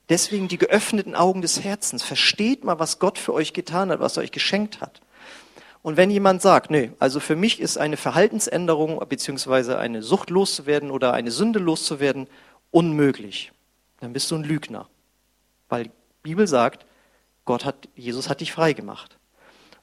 Deswegen 0.08 0.48
die 0.48 0.58
geöffneten 0.58 1.14
Augen 1.14 1.42
des 1.42 1.62
Herzens. 1.62 2.02
Versteht 2.02 2.64
mal, 2.64 2.78
was 2.78 2.98
Gott 2.98 3.18
für 3.18 3.32
euch 3.32 3.52
getan 3.52 3.90
hat, 3.90 4.00
was 4.00 4.16
er 4.16 4.24
euch 4.24 4.32
geschenkt 4.32 4.80
hat. 4.80 5.00
Und 5.82 5.96
wenn 5.96 6.10
jemand 6.10 6.42
sagt, 6.42 6.70
nee, 6.70 6.92
also 7.00 7.18
für 7.18 7.34
mich 7.34 7.60
ist 7.60 7.76
eine 7.76 7.96
Verhaltensänderung 7.96 9.02
beziehungsweise 9.08 9.78
eine 9.78 10.02
Sucht 10.02 10.30
loszuwerden 10.30 10.90
oder 10.90 11.12
eine 11.12 11.32
Sünde 11.32 11.58
loszuwerden 11.58 12.28
unmöglich, 12.70 13.52
dann 14.00 14.12
bist 14.12 14.30
du 14.30 14.36
ein 14.36 14.44
Lügner. 14.44 14.88
Weil 15.72 15.84
die 15.84 15.90
Bibel 16.22 16.46
sagt, 16.46 16.84
Gott 17.44 17.64
hat, 17.64 17.88
Jesus 17.96 18.28
hat 18.28 18.40
dich 18.40 18.52
frei 18.52 18.74
gemacht. 18.74 19.18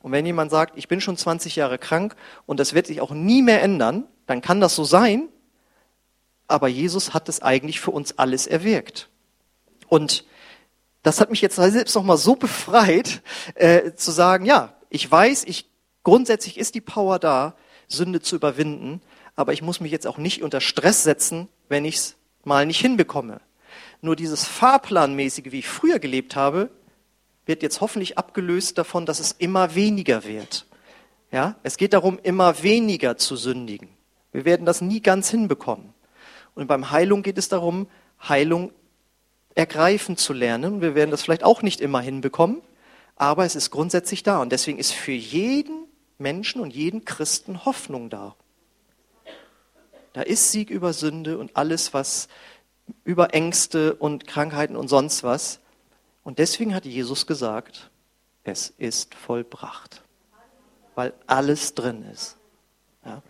Und 0.01 0.11
wenn 0.11 0.25
jemand 0.25 0.51
sagt, 0.51 0.77
ich 0.77 0.87
bin 0.87 1.01
schon 1.01 1.17
20 1.17 1.55
Jahre 1.55 1.77
krank 1.77 2.15
und 2.45 2.59
das 2.59 2.73
wird 2.73 2.87
sich 2.87 3.01
auch 3.01 3.11
nie 3.11 3.41
mehr 3.41 3.61
ändern, 3.61 4.05
dann 4.27 4.41
kann 4.41 4.61
das 4.61 4.75
so 4.75 4.83
sein, 4.83 5.27
aber 6.47 6.67
Jesus 6.67 7.13
hat 7.13 7.27
es 7.27 7.41
eigentlich 7.41 7.79
für 7.81 7.91
uns 7.91 8.17
alles 8.17 8.47
erwirkt. 8.47 9.09
Und 9.87 10.25
das 11.03 11.19
hat 11.19 11.31
mich 11.31 11.41
jetzt 11.41 11.55
selbst 11.55 11.95
nochmal 11.95 12.17
so 12.17 12.35
befreit, 12.35 13.21
äh, 13.55 13.93
zu 13.93 14.11
sagen, 14.11 14.45
ja, 14.45 14.73
ich 14.89 15.09
weiß, 15.11 15.43
ich 15.45 15.69
Grundsätzlich 16.03 16.57
ist 16.57 16.75
die 16.75 16.81
Power 16.81 17.19
da, 17.19 17.55
Sünde 17.87 18.21
zu 18.21 18.35
überwinden, 18.35 19.01
aber 19.35 19.53
ich 19.53 19.61
muss 19.61 19.79
mich 19.79 19.91
jetzt 19.91 20.07
auch 20.07 20.17
nicht 20.17 20.43
unter 20.43 20.61
Stress 20.61 21.03
setzen, 21.03 21.47
wenn 21.67 21.85
ich 21.85 21.95
es 21.95 22.15
mal 22.43 22.65
nicht 22.65 22.79
hinbekomme. 22.79 23.41
Nur 24.01 24.15
dieses 24.15 24.45
Fahrplanmäßige, 24.45 25.51
wie 25.51 25.59
ich 25.59 25.67
früher 25.67 25.99
gelebt 25.99 26.35
habe, 26.35 26.69
wird 27.45 27.63
jetzt 27.63 27.81
hoffentlich 27.81 28.17
abgelöst 28.17 28.77
davon, 28.77 29.05
dass 29.05 29.19
es 29.19 29.31
immer 29.33 29.75
weniger 29.75 30.23
wird. 30.23 30.67
Ja, 31.31 31.55
es 31.63 31.77
geht 31.77 31.93
darum, 31.93 32.19
immer 32.23 32.63
weniger 32.63 33.17
zu 33.17 33.35
sündigen. 33.35 33.89
Wir 34.31 34.45
werden 34.45 34.65
das 34.65 34.81
nie 34.81 35.01
ganz 35.01 35.29
hinbekommen. 35.29 35.93
Und 36.55 36.67
beim 36.67 36.91
Heilung 36.91 37.23
geht 37.23 37.37
es 37.37 37.49
darum, 37.49 37.87
Heilung 38.27 38.71
ergreifen 39.55 40.17
zu 40.17 40.33
lernen. 40.33 40.81
Wir 40.81 40.95
werden 40.95 41.11
das 41.11 41.21
vielleicht 41.21 41.43
auch 41.43 41.61
nicht 41.61 41.81
immer 41.81 42.01
hinbekommen, 42.01 42.61
aber 43.15 43.45
es 43.45 43.55
ist 43.55 43.71
grundsätzlich 43.71 44.23
da. 44.23 44.41
Und 44.41 44.51
deswegen 44.51 44.79
ist 44.79 44.93
für 44.93 45.11
jeden 45.11 45.85
Menschen 46.17 46.61
und 46.61 46.73
jeden 46.73 47.05
Christen 47.05 47.65
Hoffnung 47.65 48.09
da. 48.09 48.35
Da 50.13 50.21
ist 50.21 50.51
Sieg 50.51 50.69
über 50.69 50.93
Sünde 50.93 51.37
und 51.37 51.55
alles, 51.55 51.93
was 51.93 52.27
über 53.03 53.33
Ängste 53.33 53.95
und 53.95 54.27
Krankheiten 54.27 54.75
und 54.75 54.87
sonst 54.87 55.23
was. 55.23 55.59
Und 56.23 56.39
deswegen 56.39 56.75
hat 56.75 56.85
Jesus 56.85 57.27
gesagt, 57.27 57.89
es 58.43 58.69
ist 58.77 59.15
vollbracht, 59.15 60.03
weil 60.95 61.13
alles 61.27 61.73
drin 61.73 62.03
ist. 62.11 62.37
Ja. 63.05 63.21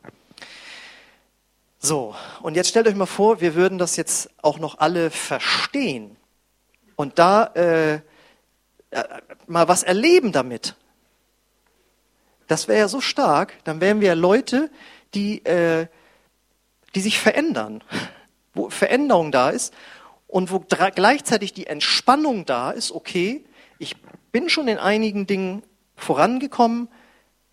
So, 1.80 2.13
und 2.41 2.56
jetzt 2.56 2.69
stellt 2.69 2.88
euch 2.88 2.95
mal 2.95 3.06
vor, 3.06 3.39
wir 3.39 3.56
würden 3.56 3.78
das 3.78 3.95
jetzt 3.95 4.30
auch 4.41 4.60
noch 4.60 4.80
alle 4.80 5.12
verstehen 5.12 6.17
und 6.98 7.19
da 7.19 7.45
äh, 7.56 7.93
äh 7.93 8.02
mal 9.48 9.67
was 9.69 9.84
erleben 9.84 10.34
damit. 10.34 10.76
Das 12.48 12.67
wäre 12.67 12.80
ja 12.80 12.88
so 12.88 13.00
stark, 13.00 13.54
dann 13.63 13.80
wären 13.80 14.02
wir 14.02 14.15
Leute, 14.15 14.69
die, 15.13 15.45
äh, 15.45 15.88
die 16.95 17.02
sich 17.02 17.19
verändern, 17.19 17.84
wo 18.53 18.69
Veränderung 18.69 19.31
da 19.31 19.49
ist 19.49 19.73
und 20.27 20.51
wo 20.51 20.59
gleichzeitig 20.59 21.53
die 21.53 21.67
Entspannung 21.67 22.45
da 22.45 22.71
ist, 22.71 22.91
okay, 22.91 23.43
ich 23.77 23.95
bin 24.31 24.49
schon 24.49 24.67
in 24.67 24.77
einigen 24.77 25.27
Dingen 25.27 25.63
vorangekommen, 25.95 26.88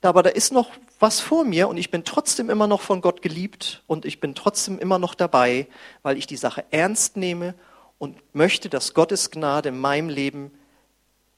aber 0.02 0.22
da 0.22 0.30
ist 0.30 0.52
noch 0.52 0.70
was 0.98 1.20
vor 1.20 1.44
mir 1.44 1.68
und 1.68 1.76
ich 1.76 1.90
bin 1.90 2.04
trotzdem 2.04 2.48
immer 2.48 2.66
noch 2.66 2.80
von 2.80 3.00
Gott 3.00 3.22
geliebt 3.22 3.82
und 3.86 4.04
ich 4.04 4.20
bin 4.20 4.34
trotzdem 4.34 4.78
immer 4.78 4.98
noch 4.98 5.14
dabei, 5.14 5.66
weil 6.02 6.16
ich 6.16 6.26
die 6.26 6.36
Sache 6.36 6.64
ernst 6.70 7.16
nehme 7.16 7.54
und 7.98 8.16
möchte, 8.34 8.68
dass 8.68 8.94
Gottes 8.94 9.30
Gnade 9.30 9.70
in 9.70 9.80
meinem 9.80 10.08
Leben 10.08 10.52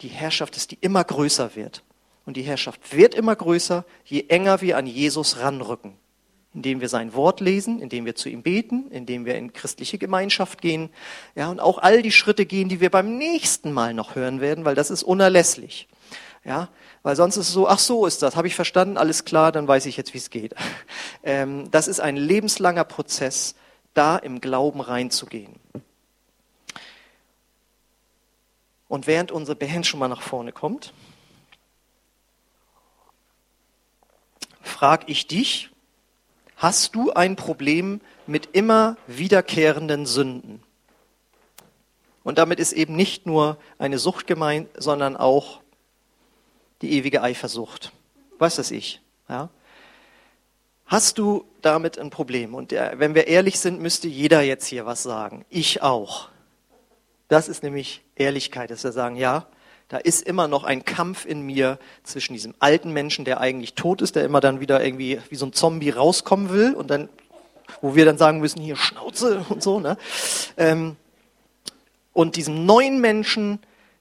die 0.01 0.09
Herrschaft 0.09 0.57
ist, 0.57 0.71
die 0.71 0.79
immer 0.81 1.03
größer 1.03 1.57
wird. 1.57 1.83
Und 2.25 2.37
die 2.37 2.43
Herrschaft 2.43 2.95
wird 2.95 3.15
immer 3.15 3.35
größer, 3.35 3.85
je 4.05 4.27
enger 4.29 4.61
wir 4.61 4.77
an 4.77 4.87
Jesus 4.87 5.39
ranrücken. 5.39 5.95
Indem 6.55 6.81
wir 6.81 6.89
sein 6.89 7.15
Wort 7.15 7.41
lesen, 7.41 7.81
indem 7.81 8.07
wir 8.07 8.15
zu 8.15 8.29
ihm 8.29 8.43
beten, 8.43 8.91
indem 8.91 9.27
wir 9.27 9.37
in 9.37 9.53
christliche 9.53 9.99
Gemeinschaft 9.99 10.63
gehen. 10.63 10.91
Ja, 11.35 11.51
und 11.51 11.61
auch 11.61 11.79
all 11.79 12.03
die 12.03 12.13
Schritte 12.13 12.47
gehen, 12.47 12.69
die 12.69 12.81
wir 12.81 12.91
beim 12.91 13.19
nächsten 13.19 13.73
Mal 13.73 13.95
noch 13.95 14.15
hören 14.15 14.41
werden, 14.41 14.65
weil 14.65 14.75
das 14.75 14.91
ist 14.91 15.03
unerlässlich. 15.03 15.89
Ja, 16.45 16.69
weil 17.03 17.17
sonst 17.17 17.37
ist 17.37 17.49
es 17.49 17.53
so, 17.53 17.69
ach 17.69 17.79
so 17.79 18.07
ist 18.07 18.23
das, 18.23 18.37
habe 18.37 18.47
ich 18.47 18.55
verstanden, 18.55 18.97
alles 18.97 19.25
klar, 19.25 19.53
dann 19.53 19.69
weiß 19.69 19.87
ich 19.87 19.97
jetzt, 19.97 20.15
wie 20.15 20.19
es 20.19 20.31
geht. 20.31 20.55
Ähm, 21.25 21.69
das 21.73 21.89
ist 21.89 22.01
ein 22.01 22.17
lebenslanger 22.17 22.85
Prozess, 22.85 23.57
da 23.93 24.17
im 24.17 24.41
Glauben 24.41 24.81
reinzugehen. 24.81 25.57
Und 28.87 29.07
während 29.07 29.31
unsere 29.31 29.57
Band 29.57 29.87
schon 29.87 30.01
mal 30.01 30.09
nach 30.09 30.23
vorne 30.23 30.53
kommt, 30.53 30.95
frage 34.63 35.05
ich 35.09 35.27
dich, 35.27 35.71
hast 36.59 36.95
du 36.95 37.13
ein 37.13 37.37
Problem 37.37 38.01
mit 38.27 38.51
immer 38.53 38.97
wiederkehrenden 39.07 40.05
Sünden? 40.05 40.63
Und 42.25 42.37
damit 42.37 42.61
ist 42.61 42.73
eben 42.73 42.95
nicht 42.95 43.25
nur 43.25 43.57
eine 43.79 43.99
Sucht 43.99 44.27
gemeint, 44.27 44.69
sondern 44.77 45.17
auch 45.17 45.61
die 46.83 46.93
ewige 46.93 47.23
Eifersucht. 47.23 47.93
Was 48.39 48.57
das 48.57 48.71
ich? 48.71 49.01
Ja? 49.29 49.49
Hast 50.87 51.19
du 51.19 51.45
damit 51.63 51.99
ein 51.99 52.11
Problem? 52.11 52.55
Und 52.55 52.73
wenn 52.73 53.15
wir 53.15 53.29
ehrlich 53.29 53.59
sind, 53.59 53.81
müsste 53.81 54.09
jeder 54.09 54.43
jetzt 54.43 54.67
hier 54.67 54.85
was 54.85 55.03
sagen. 55.03 55.45
Ich 55.49 55.83
auch. 55.83 56.29
Das 57.29 57.49
ist 57.49 57.63
nämlich 57.63 58.03
Ehrlichkeit, 58.15 58.71
dass 58.71 58.85
wir 58.85 58.93
sagen, 58.93 59.17
ja, 59.17 59.47
da 59.89 59.97
ist 59.97 60.27
immer 60.27 60.49
noch 60.49 60.65
ein 60.65 60.85
Kampf 60.85 61.25
in 61.25 61.41
mir 61.41 61.79
zwischen 62.03 62.35
diesem 62.35 62.55
alten 62.59 62.93
Menschen, 62.93 63.25
der 63.25 63.41
eigentlich 63.41 63.75
tot 63.75 64.03
ist, 64.03 64.17
der 64.17 64.25
immer 64.25 64.41
dann 64.41 64.61
wieder 64.61 64.85
irgendwie 64.85 65.19
wie 65.31 65.37
so 65.37 65.47
ein 65.47 65.55
Zombie 65.55 65.91
rauskommen 65.91 66.51
will 66.51 66.75
und 66.75 66.89
dann, 66.91 67.09
wo 67.81 67.95
wir 67.95 68.05
dann 68.05 68.19
sagen 68.19 68.41
müssen, 68.41 68.61
hier 68.61 68.77
Schnauze 68.77 69.45
und 69.49 69.63
so, 69.63 69.81
ne? 69.81 69.97
Ähm, 70.57 70.97
und 72.13 72.37
diesem 72.37 72.67
neuen 72.67 73.01
Menschen, 73.01 73.61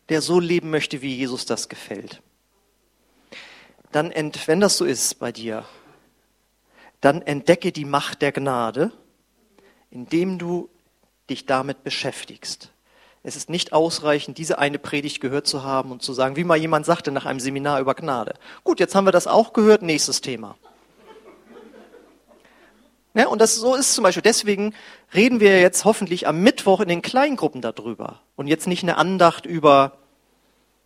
der 0.09 0.21
so 0.21 0.39
leben 0.39 0.71
möchte, 0.71 1.01
wie 1.01 1.15
Jesus 1.15 1.45
das 1.45 1.69
gefällt. 1.69 2.21
Dann, 3.91 4.11
ent, 4.11 4.47
wenn 4.47 4.59
das 4.59 4.77
so 4.77 4.85
ist 4.85 5.19
bei 5.19 5.31
dir, 5.31 5.65
dann 6.99 7.21
entdecke 7.21 7.71
die 7.71 7.85
Macht 7.85 8.21
der 8.21 8.31
Gnade, 8.31 8.91
indem 9.91 10.39
du 10.39 10.69
dich 11.29 11.45
damit 11.45 11.83
beschäftigst. 11.83 12.71
Es 13.27 13.35
ist 13.35 13.49
nicht 13.49 13.73
ausreichend, 13.73 14.37
diese 14.37 14.57
eine 14.57 14.79
Predigt 14.79 15.19
gehört 15.19 15.47
zu 15.47 15.61
haben 15.61 15.91
und 15.91 16.01
zu 16.01 16.13
sagen, 16.13 16.37
wie 16.37 16.45
mal 16.45 16.55
jemand 16.55 16.85
sagte 16.85 17.11
nach 17.11 17.25
einem 17.25 17.41
Seminar 17.41 17.81
über 17.81 17.93
Gnade. 17.93 18.35
Gut, 18.63 18.79
jetzt 18.79 18.95
haben 18.95 19.05
wir 19.05 19.11
das 19.11 19.27
auch 19.27 19.51
gehört, 19.51 19.81
nächstes 19.81 20.21
Thema. 20.21 20.55
Ja, 23.13 23.27
und 23.27 23.41
das 23.41 23.57
so 23.57 23.75
ist 23.75 23.95
zum 23.95 24.05
Beispiel, 24.05 24.21
deswegen 24.21 24.73
reden 25.13 25.41
wir 25.41 25.59
jetzt 25.59 25.83
hoffentlich 25.83 26.25
am 26.25 26.41
Mittwoch 26.41 26.79
in 26.79 26.87
den 26.87 27.01
Kleingruppen 27.01 27.59
darüber 27.59 28.21
und 28.37 28.47
jetzt 28.47 28.65
nicht 28.65 28.83
eine 28.83 28.95
Andacht 28.95 29.45
über 29.45 29.97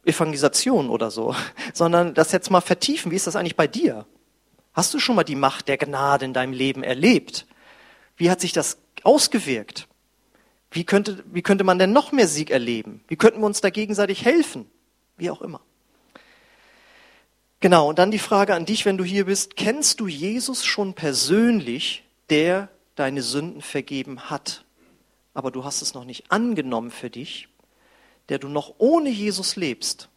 Evangelisation 0.03 0.89
oder 0.89 1.11
so, 1.11 1.35
sondern 1.75 2.15
das 2.15 2.31
jetzt 2.31 2.49
mal 2.49 2.61
vertiefen. 2.61 3.11
Wie 3.11 3.17
ist 3.17 3.27
das 3.27 3.35
eigentlich 3.35 3.55
bei 3.55 3.67
dir? 3.67 4.07
Hast 4.73 4.95
du 4.95 4.99
schon 4.99 5.15
mal 5.15 5.23
die 5.23 5.35
Macht 5.35 5.67
der 5.67 5.77
Gnade 5.77 6.25
in 6.25 6.33
deinem 6.33 6.53
Leben 6.53 6.81
erlebt? 6.81 7.45
Wie 8.17 8.31
hat 8.31 8.41
sich 8.41 8.51
das 8.51 8.79
ausgewirkt? 9.03 9.87
Wie 10.71 10.85
könnte, 10.85 11.23
wie 11.31 11.41
könnte 11.41 11.65
man 11.65 11.77
denn 11.77 11.91
noch 11.91 12.13
mehr 12.13 12.27
Sieg 12.27 12.49
erleben? 12.49 13.03
Wie 13.07 13.17
könnten 13.17 13.41
wir 13.41 13.45
uns 13.45 13.61
da 13.61 13.69
gegenseitig 13.69 14.23
helfen? 14.23 14.69
Wie 15.17 15.29
auch 15.29 15.41
immer. 15.41 15.61
Genau, 17.59 17.89
und 17.89 17.99
dann 17.99 18.09
die 18.09 18.19
Frage 18.19 18.55
an 18.55 18.65
dich, 18.65 18.85
wenn 18.85 18.97
du 18.97 19.03
hier 19.03 19.25
bist, 19.25 19.55
kennst 19.55 19.99
du 19.99 20.07
Jesus 20.07 20.65
schon 20.65 20.93
persönlich, 20.93 22.03
der 22.29 22.69
deine 22.95 23.21
Sünden 23.21 23.61
vergeben 23.61 24.29
hat, 24.29 24.65
aber 25.33 25.51
du 25.51 25.63
hast 25.63 25.81
es 25.81 25.93
noch 25.93 26.05
nicht 26.05 26.31
angenommen 26.31 26.89
für 26.89 27.09
dich, 27.09 27.49
der 28.29 28.39
du 28.39 28.47
noch 28.47 28.75
ohne 28.77 29.09
Jesus 29.09 29.57
lebst? 29.57 30.09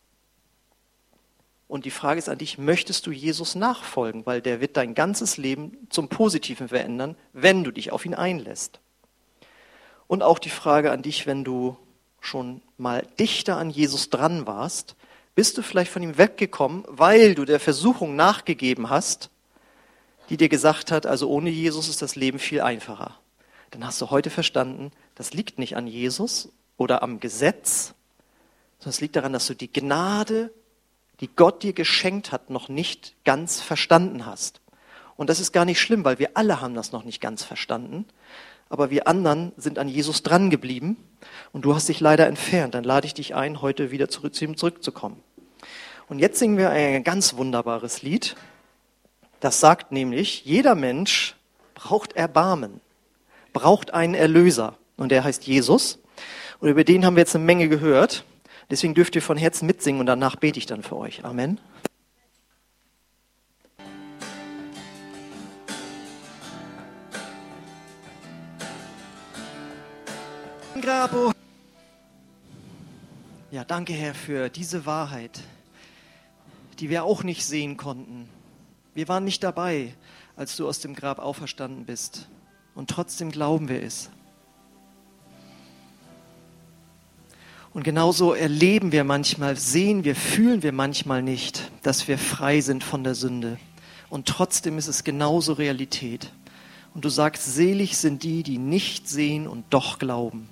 Und 1.66 1.84
die 1.84 1.90
Frage 1.90 2.18
ist 2.18 2.28
an 2.28 2.38
dich, 2.38 2.58
möchtest 2.58 3.06
du 3.06 3.10
Jesus 3.10 3.56
nachfolgen? 3.56 4.24
Weil 4.26 4.40
der 4.40 4.60
wird 4.60 4.76
dein 4.76 4.94
ganzes 4.94 5.36
Leben 5.36 5.88
zum 5.90 6.08
Positiven 6.08 6.68
verändern, 6.68 7.16
wenn 7.32 7.64
du 7.64 7.72
dich 7.72 7.90
auf 7.90 8.06
ihn 8.06 8.14
einlässt. 8.14 8.80
Und 10.06 10.22
auch 10.22 10.38
die 10.38 10.50
Frage 10.50 10.92
an 10.92 11.02
dich, 11.02 11.26
wenn 11.26 11.44
du 11.44 11.76
schon 12.20 12.62
mal 12.78 13.06
dichter 13.18 13.56
an 13.56 13.70
Jesus 13.70 14.10
dran 14.10 14.46
warst, 14.46 14.96
bist 15.34 15.58
du 15.58 15.62
vielleicht 15.62 15.90
von 15.90 16.02
ihm 16.02 16.16
weggekommen, 16.18 16.84
weil 16.86 17.34
du 17.34 17.44
der 17.44 17.60
Versuchung 17.60 18.16
nachgegeben 18.16 18.90
hast, 18.90 19.30
die 20.30 20.36
dir 20.36 20.48
gesagt 20.48 20.90
hat, 20.90 21.06
also 21.06 21.28
ohne 21.28 21.50
Jesus 21.50 21.88
ist 21.88 22.02
das 22.02 22.16
Leben 22.16 22.38
viel 22.38 22.60
einfacher. 22.60 23.18
Dann 23.70 23.84
hast 23.84 24.00
du 24.00 24.10
heute 24.10 24.30
verstanden, 24.30 24.92
das 25.16 25.34
liegt 25.34 25.58
nicht 25.58 25.76
an 25.76 25.86
Jesus 25.86 26.50
oder 26.76 27.02
am 27.02 27.20
Gesetz, 27.20 27.94
sondern 28.78 28.90
es 28.90 29.00
liegt 29.00 29.16
daran, 29.16 29.32
dass 29.32 29.46
du 29.46 29.54
die 29.54 29.72
Gnade, 29.72 30.52
die 31.20 31.28
Gott 31.28 31.62
dir 31.62 31.72
geschenkt 31.72 32.32
hat, 32.32 32.50
noch 32.50 32.68
nicht 32.68 33.14
ganz 33.24 33.60
verstanden 33.60 34.26
hast. 34.26 34.60
Und 35.16 35.30
das 35.30 35.40
ist 35.40 35.52
gar 35.52 35.64
nicht 35.64 35.80
schlimm, 35.80 36.04
weil 36.04 36.18
wir 36.18 36.30
alle 36.34 36.60
haben 36.60 36.74
das 36.74 36.92
noch 36.92 37.04
nicht 37.04 37.20
ganz 37.20 37.44
verstanden. 37.44 38.06
Aber 38.68 38.90
wir 38.90 39.06
anderen 39.06 39.52
sind 39.56 39.78
an 39.78 39.88
Jesus 39.88 40.22
dran 40.22 40.50
geblieben 40.50 40.96
und 41.52 41.64
du 41.64 41.74
hast 41.74 41.88
dich 41.88 42.00
leider 42.00 42.26
entfernt. 42.26 42.74
Dann 42.74 42.84
lade 42.84 43.06
ich 43.06 43.14
dich 43.14 43.34
ein, 43.34 43.62
heute 43.62 43.90
wieder 43.90 44.08
zurück 44.08 44.34
zu 44.34 44.44
ihm 44.44 44.56
zurückzukommen. 44.56 45.22
Und 46.08 46.18
jetzt 46.18 46.38
singen 46.38 46.58
wir 46.58 46.70
ein 46.70 47.04
ganz 47.04 47.36
wunderbares 47.36 48.02
Lied. 48.02 48.36
Das 49.40 49.60
sagt 49.60 49.92
nämlich, 49.92 50.44
jeder 50.44 50.74
Mensch 50.74 51.34
braucht 51.74 52.14
Erbarmen, 52.14 52.80
braucht 53.52 53.92
einen 53.92 54.14
Erlöser. 54.14 54.76
Und 54.96 55.10
der 55.10 55.24
heißt 55.24 55.46
Jesus. 55.46 55.98
Und 56.60 56.68
über 56.68 56.84
den 56.84 57.04
haben 57.04 57.16
wir 57.16 57.22
jetzt 57.22 57.34
eine 57.34 57.44
Menge 57.44 57.68
gehört. 57.68 58.24
Deswegen 58.70 58.94
dürft 58.94 59.14
ihr 59.16 59.22
von 59.22 59.36
Herzen 59.36 59.66
mitsingen 59.66 60.00
und 60.00 60.06
danach 60.06 60.36
bete 60.36 60.58
ich 60.58 60.66
dann 60.66 60.82
für 60.82 60.96
euch. 60.96 61.24
Amen. 61.24 61.60
Grabo. 70.84 71.32
Ja, 73.50 73.64
danke 73.64 73.94
Herr 73.94 74.14
für 74.14 74.50
diese 74.50 74.84
Wahrheit, 74.84 75.40
die 76.78 76.90
wir 76.90 77.04
auch 77.04 77.22
nicht 77.22 77.46
sehen 77.46 77.78
konnten. 77.78 78.28
Wir 78.92 79.08
waren 79.08 79.24
nicht 79.24 79.42
dabei, 79.42 79.94
als 80.36 80.56
du 80.56 80.68
aus 80.68 80.80
dem 80.80 80.94
Grab 80.94 81.20
auferstanden 81.20 81.86
bist. 81.86 82.28
Und 82.74 82.90
trotzdem 82.90 83.30
glauben 83.30 83.70
wir 83.70 83.82
es. 83.82 84.10
Und 87.72 87.82
genauso 87.82 88.34
erleben 88.34 88.92
wir 88.92 89.04
manchmal, 89.04 89.56
sehen 89.56 90.04
wir, 90.04 90.14
fühlen 90.14 90.62
wir 90.62 90.72
manchmal 90.72 91.22
nicht, 91.22 91.70
dass 91.82 92.08
wir 92.08 92.18
frei 92.18 92.60
sind 92.60 92.84
von 92.84 93.04
der 93.04 93.14
Sünde. 93.14 93.56
Und 94.10 94.28
trotzdem 94.28 94.76
ist 94.76 94.88
es 94.88 95.02
genauso 95.02 95.54
Realität. 95.54 96.30
Und 96.92 97.06
du 97.06 97.08
sagst, 97.08 97.54
selig 97.54 97.96
sind 97.96 98.22
die, 98.22 98.42
die 98.42 98.58
nicht 98.58 99.08
sehen 99.08 99.48
und 99.48 99.64
doch 99.70 99.98
glauben. 99.98 100.50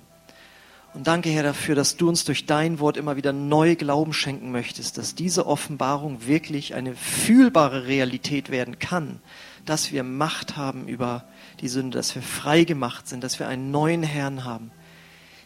Und 0.93 1.07
danke, 1.07 1.29
Herr, 1.29 1.43
dafür, 1.43 1.75
dass 1.75 1.97
du 1.97 2.07
uns 2.07 2.23
durch 2.23 2.45
dein 2.45 2.79
Wort 2.79 2.97
immer 2.97 3.15
wieder 3.15 3.33
neu 3.33 3.75
Glauben 3.75 4.13
schenken 4.13 4.51
möchtest, 4.51 4.97
dass 4.97 5.15
diese 5.15 5.47
Offenbarung 5.47 6.27
wirklich 6.27 6.75
eine 6.75 6.95
fühlbare 6.95 7.87
Realität 7.87 8.51
werden 8.51 8.77
kann, 8.77 9.19
dass 9.65 9.91
wir 9.91 10.03
Macht 10.03 10.55
haben 10.55 10.87
über 10.87 11.25
die 11.61 11.67
Sünde, 11.67 11.97
dass 11.97 12.13
wir 12.13 12.21
frei 12.21 12.63
gemacht 12.63 13.07
sind, 13.07 13.23
dass 13.23 13.39
wir 13.39 13.47
einen 13.47 13.71
neuen 13.71 14.03
Herrn 14.03 14.43
haben 14.43 14.71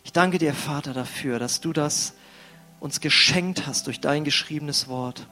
ich 0.08 0.14
danke 0.14 0.38
dir, 0.38 0.54
Vater, 0.54 0.94
dafür, 0.94 1.38
dass 1.38 1.60
du 1.60 1.74
das 1.74 2.14
uns 2.80 3.02
geschenkt 3.02 3.68
hast 3.68 3.88
durch 3.88 4.00
dein 4.00 4.24
geschriebenes 4.24 4.88
Wort. 4.88 5.28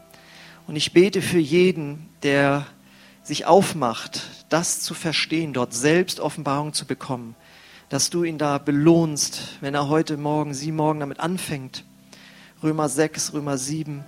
Und 0.68 0.76
ich 0.76 0.92
bete 0.92 1.22
für 1.22 1.40
jeden, 1.40 2.10
der 2.24 2.68
sich 3.24 3.46
aufmacht, 3.46 4.24
das 4.50 4.82
zu 4.82 4.94
verstehen, 4.94 5.54
dort 5.54 5.74
selbst 5.74 6.20
Offenbarung 6.20 6.74
zu 6.74 6.86
bekommen, 6.86 7.38
dass 7.90 8.10
du 8.10 8.24
ihn 8.24 8.38
da 8.38 8.58
belohnst, 8.58 9.58
wenn 9.62 9.76
er 9.76 9.90
heute 9.90 10.18
Morgen, 10.18 10.54
sie 10.54 10.72
morgen 10.72 11.00
damit 11.00 11.20
anfängt, 11.20 11.86
Römer 12.64 12.90
6, 12.90 13.34
Römer 13.34 13.58
7 13.58 14.04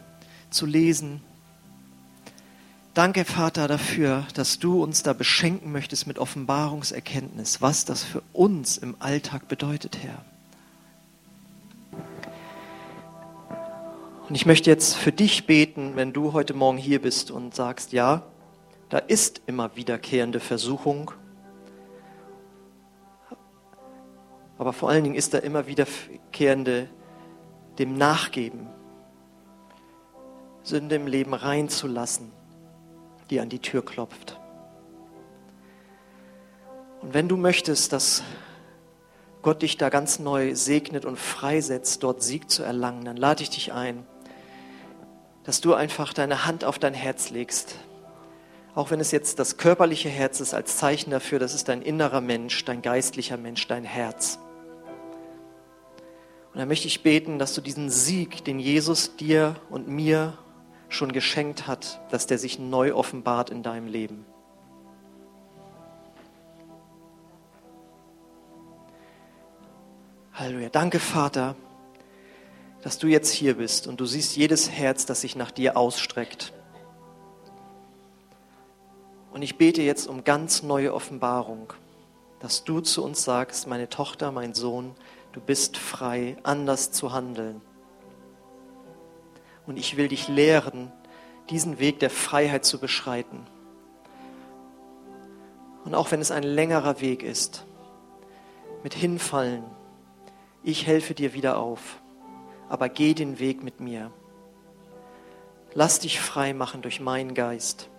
zu 0.50 0.66
lesen. 0.66 1.22
Danke, 2.94 3.26
Vater, 3.26 3.68
dafür, 3.68 4.26
dass 4.34 4.58
du 4.58 4.82
uns 4.82 5.04
da 5.04 5.14
beschenken 5.14 5.72
möchtest 5.72 6.08
mit 6.08 6.18
Offenbarungserkenntnis, 6.18 7.62
was 7.62 7.86
das 7.86 8.04
für 8.04 8.24
uns 8.34 8.78
im 8.78 8.96
Alltag 9.00 9.48
bedeutet, 9.48 10.00
Herr. 10.02 10.26
Und 14.28 14.36
ich 14.36 14.46
möchte 14.46 14.70
jetzt 14.70 14.96
für 14.96 15.12
dich 15.12 15.46
beten, 15.46 15.92
wenn 15.96 16.12
du 16.12 16.34
heute 16.34 16.54
Morgen 16.54 16.78
hier 16.78 17.02
bist 17.02 17.30
und 17.30 17.56
sagst, 17.56 17.94
ja, 17.94 18.24
da 18.90 18.98
ist 18.98 19.42
immer 19.46 19.76
wiederkehrende 19.76 20.40
Versuchung, 20.40 21.12
aber 24.58 24.74
vor 24.74 24.90
allen 24.90 25.04
Dingen 25.04 25.16
ist 25.16 25.34
da 25.34 25.38
immer 25.40 25.68
wiederkehrende 25.68 26.90
dem 27.78 27.96
Nachgeben, 27.96 28.68
Sünde 30.64 30.96
im 30.96 31.08
Leben 31.08 31.34
reinzulassen, 31.34 32.32
die 33.30 33.40
an 33.40 33.50
die 33.50 33.60
Tür 33.60 33.86
klopft. 33.86 34.40
Und 37.02 37.14
wenn 37.14 37.30
du 37.30 37.38
möchtest, 37.38 37.94
dass 37.94 38.24
Gott 39.44 39.62
dich 39.62 39.78
da 39.78 39.90
ganz 39.90 40.20
neu 40.20 40.56
segnet 40.56 41.06
und 41.06 41.18
freisetzt, 41.18 42.04
dort 42.04 42.22
Sieg 42.22 42.50
zu 42.50 42.64
erlangen, 42.64 43.06
dann 43.06 43.16
lade 43.16 43.44
ich 43.44 43.50
dich 43.50 43.72
ein, 43.72 44.06
dass 45.44 45.62
du 45.62 45.74
einfach 45.74 46.14
deine 46.14 46.46
Hand 46.46 46.66
auf 46.66 46.80
dein 46.80 46.94
Herz 46.94 47.30
legst. 47.30 47.76
Auch 48.76 48.92
wenn 48.92 49.00
es 49.00 49.12
jetzt 49.12 49.40
das 49.40 49.58
körperliche 49.58 50.10
Herz 50.10 50.42
ist, 50.42 50.54
als 50.54 50.78
Zeichen 50.78 51.12
dafür, 51.12 51.40
das 51.40 51.54
ist 51.54 51.70
dein 51.70 51.82
innerer 51.82 52.20
Mensch, 52.20 52.66
dein 52.66 52.82
geistlicher 52.82 53.38
Mensch, 53.38 53.68
dein 53.68 53.86
Herz. 53.86 54.40
Und 56.58 56.62
dann 56.62 56.70
möchte 56.70 56.88
ich 56.88 57.04
beten, 57.04 57.38
dass 57.38 57.54
du 57.54 57.62
diesen 57.62 57.92
Sieg, 57.92 58.44
den 58.44 58.58
Jesus 58.58 59.16
dir 59.16 59.58
und 59.70 59.88
mir 59.88 60.36
schon 60.90 61.12
geschenkt 61.12 61.68
hat, 61.68 62.02
dass 62.10 62.26
der 62.26 62.40
sich 62.40 62.58
neu 62.58 62.96
offenbart 62.96 63.52
in 63.52 63.62
deinem 63.62 63.86
Leben. 63.86 64.26
Halleluja. 70.34 70.70
Danke, 70.70 70.98
Vater 70.98 71.56
dass 72.88 72.98
du 72.98 73.08
jetzt 73.08 73.32
hier 73.32 73.58
bist 73.58 73.86
und 73.86 74.00
du 74.00 74.06
siehst 74.06 74.38
jedes 74.38 74.70
Herz, 74.70 75.06
das 75.06 75.20
sich 75.20 75.36
nach 75.36 75.52
dir 75.52 75.76
ausstreckt. 75.76 76.54
Und 79.34 79.42
ich 79.42 79.58
bete 79.58 79.82
jetzt 79.82 80.08
um 80.08 80.24
ganz 80.24 80.64
neue 80.64 80.94
Offenbarung, 80.94 81.74
dass 82.40 82.64
du 82.64 82.80
zu 82.80 83.04
uns 83.04 83.26
sagst, 83.26 83.68
meine 83.68 83.90
Tochter, 83.90 84.32
mein 84.32 84.54
Sohn, 84.54 84.96
du 85.40 85.46
bist 85.46 85.78
frei, 85.78 86.38
anders 86.44 86.92
zu 86.92 87.14
handeln. 87.14 87.62
Und 89.66 89.78
ich 89.78 89.98
will 89.98 90.08
dich 90.08 90.28
lehren, 90.28 90.92
diesen 91.50 91.80
Weg 91.80 92.00
der 92.00 92.10
Freiheit 92.10 92.66
zu 92.66 92.80
beschreiten. 92.80 93.46
Und 95.86 95.96
auch 95.96 96.12
wenn 96.12 96.22
es 96.22 96.32
ein 96.32 96.44
längerer 96.44 97.02
Weg 97.02 97.24
ist, 97.24 97.66
mit 98.84 98.94
Hinfallen, 98.94 99.64
ich 100.64 100.86
helfe 100.86 101.14
dir 101.14 101.34
wieder 101.34 101.58
auf 101.58 102.02
aber 102.70 102.90
geh 102.90 103.14
den 103.14 103.40
Weg 103.40 103.64
mit 103.64 103.80
mir. 103.80 104.12
Lass 105.74 106.00
dich 106.00 106.20
frei 106.20 106.54
machen 106.54 106.82
durch 106.82 107.00
meinen 107.00 107.34
Geist. 107.34 107.90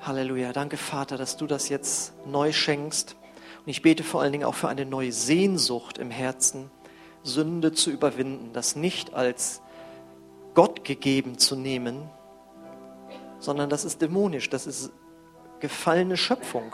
Halleluja. 0.00 0.52
Danke, 0.52 0.76
Vater, 0.76 1.16
dass 1.16 1.36
du 1.36 1.46
das 1.46 1.68
jetzt 1.68 2.14
neu 2.26 2.52
schenkst. 2.52 3.16
Und 3.66 3.70
ich 3.70 3.82
bete 3.82 4.04
vor 4.04 4.22
allen 4.22 4.30
Dingen 4.30 4.44
auch 4.44 4.54
für 4.54 4.68
eine 4.68 4.86
neue 4.86 5.10
Sehnsucht 5.10 5.98
im 5.98 6.12
Herzen, 6.12 6.70
Sünde 7.24 7.72
zu 7.72 7.90
überwinden, 7.90 8.52
das 8.52 8.76
nicht 8.76 9.12
als 9.12 9.60
Gott 10.54 10.84
gegeben 10.84 11.36
zu 11.38 11.56
nehmen, 11.56 12.08
sondern 13.40 13.68
das 13.68 13.84
ist 13.84 14.00
dämonisch, 14.00 14.48
das 14.50 14.68
ist 14.68 14.92
gefallene 15.58 16.16
Schöpfung. 16.16 16.72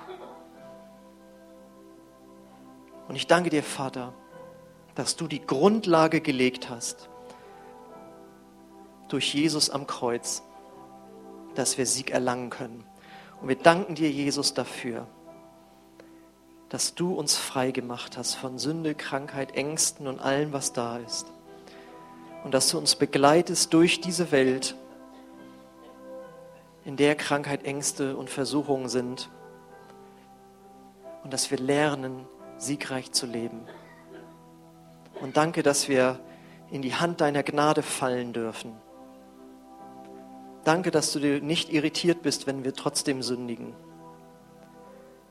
Und 3.09 3.17
ich 3.17 3.27
danke 3.27 3.49
dir, 3.49 3.63
Vater, 3.63 4.13
dass 4.95 5.17
du 5.17 5.27
die 5.27 5.41
Grundlage 5.41 6.21
gelegt 6.21 6.69
hast 6.69 7.09
durch 9.09 9.33
Jesus 9.33 9.71
am 9.71 9.87
Kreuz, 9.87 10.43
dass 11.55 11.79
wir 11.79 11.87
Sieg 11.87 12.11
erlangen 12.11 12.51
können. 12.51 12.85
Und 13.41 13.49
wir 13.49 13.57
danken 13.57 13.95
dir, 13.95 14.11
Jesus, 14.11 14.53
dafür, 14.53 15.07
dass 16.73 16.95
du 16.95 17.13
uns 17.13 17.37
frei 17.37 17.71
gemacht 17.71 18.17
hast 18.17 18.35
von 18.35 18.59
Sünde, 18.59 18.95
Krankheit, 18.95 19.55
Ängsten 19.55 20.07
und 20.07 20.21
allem, 20.21 20.55
was 20.55 20.73
da 20.73 20.97
ist. 20.97 21.27
Und 22.45 22.55
dass 22.55 22.71
du 22.71 22.79
uns 22.79 22.97
begleitest 22.97 23.75
durch 23.75 24.01
diese 24.01 24.33
Welt, 24.33 24.75
in 26.87 26.97
der 26.97 27.15
Krankheit, 27.15 27.65
Ängste 27.65 28.17
und 28.17 28.31
Versuchungen 28.31 28.89
sind. 28.89 29.29
Und 31.25 31.35
dass 31.35 31.51
wir 31.51 31.59
lernen, 31.59 32.25
siegreich 32.57 33.13
zu 33.13 33.27
leben. 33.27 33.61
Und 35.21 35.37
danke, 35.37 35.63
dass 35.63 35.91
wir 35.91 36.21
in 36.71 36.81
die 36.81 36.95
Hand 36.95 37.21
deiner 37.21 37.43
Gnade 37.43 37.83
fallen 37.83 38.33
dürfen. 38.33 38.73
Danke, 40.65 40.91
dass 40.91 41.13
du 41.13 41.19
dir 41.19 41.43
nicht 41.43 41.71
irritiert 41.71 42.23
bist, 42.23 42.47
wenn 42.47 42.65
wir 42.65 42.73
trotzdem 42.73 43.23
sündigen. 43.23 43.75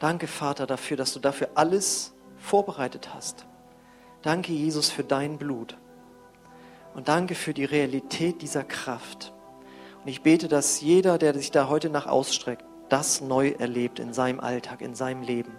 Danke, 0.01 0.25
Vater, 0.25 0.65
dafür, 0.65 0.97
dass 0.97 1.13
du 1.13 1.19
dafür 1.19 1.51
alles 1.53 2.11
vorbereitet 2.37 3.13
hast. 3.13 3.45
Danke, 4.23 4.51
Jesus, 4.51 4.89
für 4.89 5.03
dein 5.03 5.37
Blut. 5.37 5.77
Und 6.95 7.07
danke 7.07 7.35
für 7.35 7.53
die 7.53 7.65
Realität 7.65 8.41
dieser 8.41 8.63
Kraft. 8.63 9.31
Und 10.01 10.07
ich 10.07 10.23
bete, 10.23 10.47
dass 10.47 10.81
jeder, 10.81 11.19
der 11.19 11.35
sich 11.35 11.51
da 11.51 11.69
heute 11.69 11.91
nach 11.91 12.07
ausstreckt, 12.07 12.65
das 12.89 13.21
neu 13.21 13.49
erlebt 13.49 13.99
in 13.99 14.11
seinem 14.11 14.39
Alltag, 14.39 14.81
in 14.81 14.95
seinem 14.95 15.21
Leben. 15.21 15.51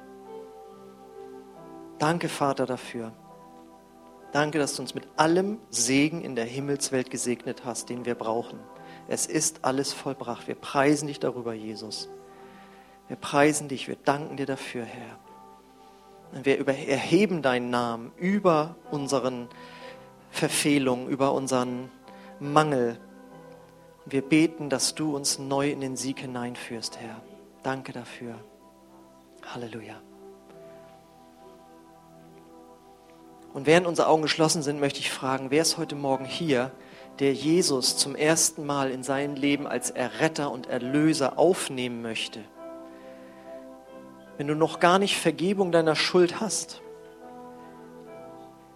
Danke, 2.00 2.28
Vater, 2.28 2.66
dafür. 2.66 3.12
Danke, 4.32 4.58
dass 4.58 4.74
du 4.74 4.82
uns 4.82 4.92
mit 4.92 5.06
allem 5.14 5.60
Segen 5.70 6.20
in 6.20 6.34
der 6.34 6.46
Himmelswelt 6.46 7.10
gesegnet 7.10 7.64
hast, 7.64 7.90
den 7.90 8.06
wir 8.06 8.16
brauchen. 8.16 8.58
Es 9.06 9.26
ist 9.26 9.64
alles 9.64 9.92
vollbracht. 9.92 10.48
Wir 10.48 10.56
preisen 10.56 11.06
dich 11.06 11.20
darüber, 11.20 11.54
Jesus. 11.54 12.08
Wir 13.08 13.16
preisen 13.16 13.68
dich, 13.68 13.88
wir 13.88 13.96
danken 13.96 14.36
dir 14.36 14.46
dafür, 14.46 14.84
Herr. 14.84 15.18
Wir 16.44 16.66
erheben 16.66 17.42
deinen 17.42 17.70
Namen 17.70 18.12
über 18.16 18.76
unseren 18.90 19.48
Verfehlungen, 20.30 21.08
über 21.08 21.32
unseren 21.32 21.90
Mangel. 22.40 22.98
Wir 24.06 24.22
beten, 24.22 24.70
dass 24.70 24.94
du 24.94 25.14
uns 25.14 25.38
neu 25.38 25.70
in 25.70 25.80
den 25.80 25.96
Sieg 25.96 26.20
hineinführst, 26.20 26.98
Herr. 26.98 27.20
Danke 27.62 27.92
dafür. 27.92 28.34
Halleluja. 29.54 30.00
Und 33.52 33.66
während 33.66 33.86
unsere 33.86 34.08
Augen 34.08 34.22
geschlossen 34.22 34.62
sind, 34.62 34.80
möchte 34.80 35.00
ich 35.00 35.10
fragen, 35.10 35.50
wer 35.50 35.62
ist 35.62 35.76
heute 35.76 35.94
Morgen 35.94 36.24
hier, 36.24 36.70
der 37.18 37.34
Jesus 37.34 37.98
zum 37.98 38.16
ersten 38.16 38.64
Mal 38.64 38.90
in 38.90 39.02
sein 39.02 39.36
Leben 39.36 39.66
als 39.66 39.90
Erretter 39.90 40.50
und 40.50 40.66
Erlöser 40.66 41.38
aufnehmen 41.38 42.00
möchte? 42.00 42.40
Wenn 44.38 44.46
du 44.46 44.54
noch 44.54 44.80
gar 44.80 44.98
nicht 44.98 45.18
Vergebung 45.18 45.72
deiner 45.72 45.94
Schuld 45.94 46.40
hast, 46.40 46.82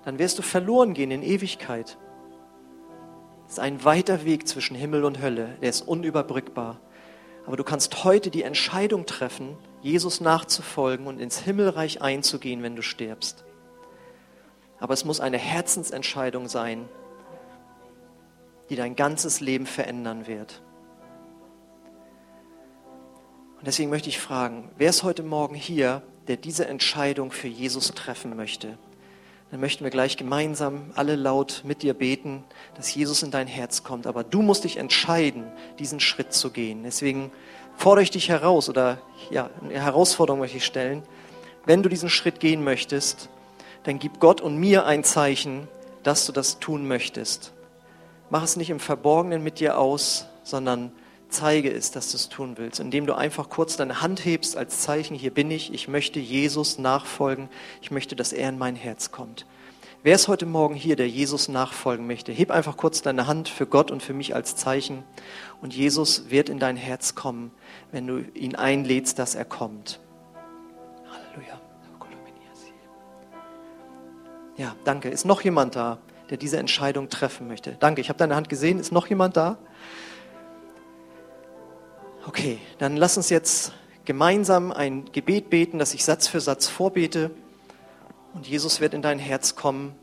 dann 0.05 0.19
wirst 0.19 0.39
du 0.39 0.43
verloren 0.43 0.95
gehen 0.95 1.11
in 1.11 1.23
Ewigkeit. 1.23 1.99
Es 3.47 3.55
ist 3.55 3.61
ein 3.61 3.85
weiter 3.85 4.25
Weg 4.25 4.47
zwischen 4.47 4.77
Himmel 4.77 5.05
und 5.05 5.21
Hölle, 5.21 5.57
der 5.61 5.71
ist 5.71 5.83
unüberbrückbar. 5.83 6.79
Aber 7.47 7.57
du 7.57 7.65
kannst 7.65 8.05
heute 8.05 8.31
die 8.31 8.43
Entscheidung 8.43 9.07
treffen, 9.07 9.57
Jesus 9.81 10.21
nachzufolgen 10.21 11.07
und 11.07 11.21
ins 11.21 11.39
Himmelreich 11.39 12.03
einzugehen, 12.03 12.63
wenn 12.63 12.77
du 12.77 12.83
stirbst. 12.83 13.45
Aber 14.79 14.95
es 14.95 15.05
muss 15.05 15.21
eine 15.21 15.39
Herzensentscheidung 15.39 16.49
sein, 16.49 16.89
die 18.69 18.77
dein 18.77 18.97
ganzes 18.97 19.41
Leben 19.41 19.67
verändern 19.67 20.27
wird. 20.27 20.61
Und 23.67 23.71
deswegen 23.71 23.91
möchte 23.91 24.09
ich 24.09 24.21
fragen, 24.21 24.71
wer 24.79 24.91
ist 24.91 25.03
heute 25.03 25.25
Morgen 25.25 25.57
hier, 25.57 26.03
der 26.29 26.37
diese 26.37 26.69
Entscheidung 26.69 27.33
für 27.33 27.49
Jesus 27.49 27.89
treffen 27.89 28.37
möchte? 28.37 28.79
Dann 29.51 29.59
möchten 29.59 29.83
wir 29.83 29.91
gleich 29.91 30.17
gemeinsam 30.17 30.93
alle 30.95 31.17
laut 31.17 31.63
mit 31.65 31.83
dir 31.83 31.93
beten, 31.93 32.45
dass 32.77 32.95
Jesus 32.95 33.25
in 33.25 33.33
dein 33.33 33.49
Herz 33.49 33.83
kommt. 33.83 34.07
Aber 34.07 34.23
du 34.23 34.41
musst 34.41 34.63
dich 34.63 34.77
entscheiden, 34.77 35.51
diesen 35.81 35.99
Schritt 35.99 36.33
zu 36.33 36.51
gehen. 36.51 36.85
Deswegen 36.85 37.33
fordere 37.77 38.05
ich 38.05 38.13
dich 38.13 38.29
heraus 38.29 38.69
oder 38.69 38.99
ja, 39.33 39.51
eine 39.61 39.83
Herausforderung 39.83 40.39
möchte 40.39 40.59
ich 40.59 40.65
stellen. 40.65 41.03
Wenn 41.65 41.83
du 41.83 41.89
diesen 41.89 42.09
Schritt 42.09 42.39
gehen 42.39 42.63
möchtest, 42.63 43.31
dann 43.83 43.99
gib 43.99 44.21
Gott 44.21 44.41
und 44.41 44.59
mir 44.59 44.87
ein 44.87 45.03
Zeichen, 45.03 45.67
dass 46.05 46.25
du 46.25 46.31
das 46.31 46.61
tun 46.61 46.87
möchtest. 46.87 47.53
Mach 48.31 48.45
es 48.45 48.55
nicht 48.55 48.71
im 48.71 48.79
Verborgenen 48.79 49.43
mit 49.43 49.59
dir 49.59 49.77
aus, 49.77 50.27
sondern 50.45 50.93
zeige 51.37 51.71
es, 51.71 51.91
dass 51.91 52.11
du 52.11 52.17
es 52.17 52.29
tun 52.29 52.55
willst, 52.57 52.81
indem 52.81 53.07
du 53.07 53.15
einfach 53.15 53.49
kurz 53.49 53.77
deine 53.77 54.01
Hand 54.01 54.25
hebst 54.25 54.57
als 54.57 54.81
Zeichen, 54.81 55.15
hier 55.15 55.33
bin 55.33 55.51
ich, 55.51 55.73
ich 55.73 55.87
möchte 55.87 56.19
Jesus 56.19 56.79
nachfolgen, 56.79 57.49
ich 57.83 57.91
möchte, 57.91 58.17
dass 58.17 58.33
er 58.33 58.49
in 58.49 58.59
mein 58.59 58.75
Herz 58.75 59.11
kommt. 59.11 59.47
Wer 60.03 60.15
ist 60.15 60.29
heute 60.29 60.47
Morgen 60.47 60.75
hier, 60.75 60.97
der 60.97 61.09
Jesus 61.09 61.49
nachfolgen 61.49 62.07
möchte? 62.07 62.33
Heb 62.33 62.51
einfach 62.51 62.77
kurz 62.77 63.03
deine 63.03 63.27
Hand 63.27 63.49
für 63.49 63.67
Gott 63.67 63.91
und 63.91 64.03
für 64.03 64.15
mich 64.15 64.35
als 64.35 64.57
Zeichen 64.57 65.03
und 65.61 65.75
Jesus 65.75 66.31
wird 66.31 66.49
in 66.49 66.59
dein 66.59 66.77
Herz 66.77 67.15
kommen, 67.15 67.51
wenn 67.93 68.07
du 68.07 68.25
ihn 68.35 68.55
einlädst, 68.55 69.19
dass 69.19 69.35
er 69.35 69.45
kommt. 69.45 70.01
Ja, 74.57 74.75
danke. 74.85 75.11
Ist 75.11 75.27
noch 75.27 75.43
jemand 75.43 75.77
da, 75.77 75.99
der 76.31 76.39
diese 76.39 76.57
Entscheidung 76.57 77.11
treffen 77.11 77.47
möchte? 77.47 77.77
Danke, 77.79 78.01
ich 78.01 78.09
habe 78.09 78.19
deine 78.19 78.37
Hand 78.37 78.49
gesehen. 78.49 78.79
Ist 78.79 78.91
noch 78.91 79.07
jemand 79.07 79.37
da? 79.37 79.59
Okay, 82.27 82.59
dann 82.79 82.97
lass 82.97 83.17
uns 83.17 83.31
jetzt 83.31 83.73
gemeinsam 84.05 84.73
ein 84.73 85.05
Gebet 85.13 85.49
beten, 85.49 85.79
das 85.79 85.95
ich 85.95 86.05
Satz 86.05 86.27
für 86.27 86.41
Satz 86.41 86.67
vorbete. 86.67 87.31
Und 88.35 88.49
Jesus 88.49 88.81
wird 88.81 88.95
in 88.95 89.03
dein 89.03 89.21
Herz 89.21 89.55
kommen 89.55 89.95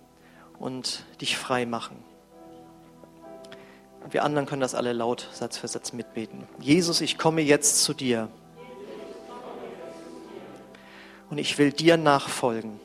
und 0.58 1.04
dich 1.20 1.38
frei 1.38 1.66
machen. 1.66 1.98
Wir 4.10 4.24
anderen 4.24 4.48
können 4.48 4.62
das 4.62 4.74
alle 4.74 4.94
laut 4.94 5.28
Satz 5.34 5.58
für 5.58 5.68
Satz 5.68 5.92
mitbeten. 5.92 6.48
Jesus, 6.62 7.02
ich 7.02 7.18
komme 7.18 7.42
jetzt 7.42 7.84
zu 7.84 7.94
dir. 7.94 8.30
Und 11.30 11.40
ich 11.40 11.58
will 11.58 11.74
dir 11.74 11.98
nachfolgen. 11.98 12.80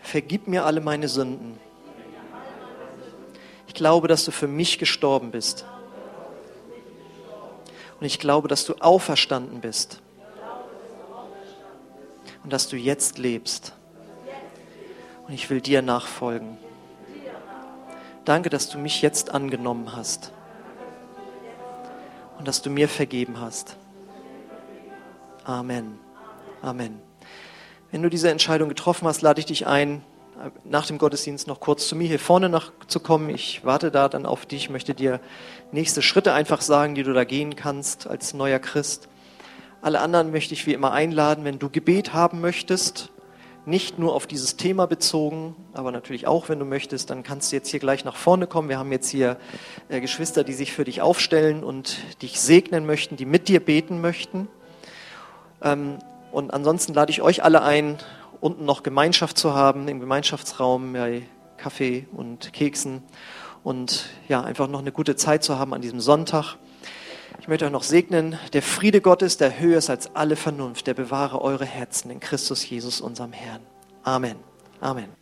Vergib 0.00 0.48
mir 0.48 0.66
alle 0.66 0.82
meine 0.82 1.08
Sünden. 1.08 1.58
Ich 3.66 3.74
glaube, 3.74 4.06
dass 4.06 4.26
du 4.26 4.32
für 4.32 4.48
mich 4.48 4.78
gestorben 4.78 5.30
bist. 5.30 5.64
Und 8.00 8.06
ich 8.06 8.18
glaube, 8.18 8.48
dass 8.48 8.64
du 8.64 8.74
auferstanden 8.74 9.60
bist. 9.60 10.00
Und 12.44 12.52
dass 12.52 12.68
du 12.68 12.76
jetzt 12.76 13.18
lebst. 13.18 13.72
Und 15.26 15.34
ich 15.34 15.50
will 15.50 15.60
dir 15.60 15.82
nachfolgen. 15.82 16.56
Danke, 18.24 18.50
dass 18.50 18.68
du 18.68 18.78
mich 18.78 19.02
jetzt 19.02 19.30
angenommen 19.30 19.96
hast. 19.96 20.32
Und 22.38 22.46
dass 22.46 22.62
du 22.62 22.70
mir 22.70 22.88
vergeben 22.88 23.40
hast. 23.40 23.76
Amen. 25.44 25.98
Amen. 26.62 27.00
Wenn 27.90 28.02
du 28.02 28.10
diese 28.10 28.30
Entscheidung 28.30 28.68
getroffen 28.68 29.08
hast, 29.08 29.22
lade 29.22 29.40
ich 29.40 29.46
dich 29.46 29.66
ein, 29.66 30.04
nach 30.64 30.86
dem 30.86 30.98
Gottesdienst 30.98 31.46
noch 31.46 31.60
kurz 31.60 31.88
zu 31.88 31.96
mir 31.96 32.08
hier 32.08 32.18
vorne 32.18 32.48
nach, 32.48 32.72
zu 32.86 33.00
kommen. 33.00 33.30
Ich 33.30 33.64
warte 33.64 33.90
da 33.90 34.08
dann 34.08 34.26
auf 34.26 34.46
dich, 34.46 34.70
möchte 34.70 34.94
dir 34.94 35.20
nächste 35.72 36.02
Schritte 36.02 36.32
einfach 36.32 36.60
sagen, 36.60 36.94
die 36.94 37.02
du 37.02 37.12
da 37.12 37.24
gehen 37.24 37.56
kannst 37.56 38.06
als 38.06 38.34
neuer 38.34 38.58
Christ. 38.58 39.08
Alle 39.80 40.00
anderen 40.00 40.32
möchte 40.32 40.54
ich 40.54 40.66
wie 40.66 40.74
immer 40.74 40.92
einladen, 40.92 41.44
wenn 41.44 41.58
du 41.58 41.70
Gebet 41.70 42.12
haben 42.12 42.40
möchtest, 42.40 43.10
nicht 43.64 43.98
nur 43.98 44.14
auf 44.14 44.26
dieses 44.26 44.56
Thema 44.56 44.86
bezogen, 44.86 45.54
aber 45.74 45.92
natürlich 45.92 46.26
auch, 46.26 46.48
wenn 46.48 46.58
du 46.58 46.64
möchtest, 46.64 47.10
dann 47.10 47.22
kannst 47.22 47.52
du 47.52 47.56
jetzt 47.56 47.68
hier 47.68 47.80
gleich 47.80 48.04
nach 48.04 48.16
vorne 48.16 48.46
kommen. 48.46 48.68
Wir 48.68 48.78
haben 48.78 48.90
jetzt 48.90 49.10
hier 49.10 49.36
äh, 49.88 50.00
Geschwister, 50.00 50.42
die 50.42 50.54
sich 50.54 50.72
für 50.72 50.84
dich 50.84 51.02
aufstellen 51.02 51.62
und 51.62 51.98
dich 52.22 52.40
segnen 52.40 52.86
möchten, 52.86 53.16
die 53.16 53.26
mit 53.26 53.48
dir 53.48 53.60
beten 53.60 54.00
möchten. 54.00 54.48
Ähm, 55.62 55.98
und 56.32 56.52
ansonsten 56.52 56.94
lade 56.94 57.10
ich 57.10 57.22
euch 57.22 57.44
alle 57.44 57.62
ein, 57.62 57.98
unten 58.40 58.64
noch 58.64 58.82
Gemeinschaft 58.82 59.38
zu 59.38 59.54
haben, 59.54 59.88
im 59.88 60.00
Gemeinschaftsraum 60.00 60.92
bei 60.92 61.22
Kaffee 61.56 62.06
und 62.12 62.52
Keksen 62.52 63.02
und 63.64 64.06
ja, 64.28 64.42
einfach 64.42 64.68
noch 64.68 64.78
eine 64.78 64.92
gute 64.92 65.16
Zeit 65.16 65.42
zu 65.42 65.58
haben 65.58 65.74
an 65.74 65.82
diesem 65.82 66.00
Sonntag. 66.00 66.56
Ich 67.40 67.48
möchte 67.48 67.66
euch 67.66 67.72
noch 67.72 67.82
segnen, 67.82 68.38
der 68.52 68.62
Friede 68.62 69.00
Gottes, 69.00 69.36
der 69.36 69.58
höher 69.58 69.78
ist 69.78 69.90
als 69.90 70.14
alle 70.14 70.36
Vernunft, 70.36 70.86
der 70.86 70.94
bewahre 70.94 71.40
eure 71.40 71.64
Herzen 71.64 72.10
in 72.10 72.20
Christus 72.20 72.68
Jesus, 72.68 73.00
unserem 73.00 73.32
Herrn. 73.32 73.62
Amen. 74.02 74.36
Amen. 74.80 75.17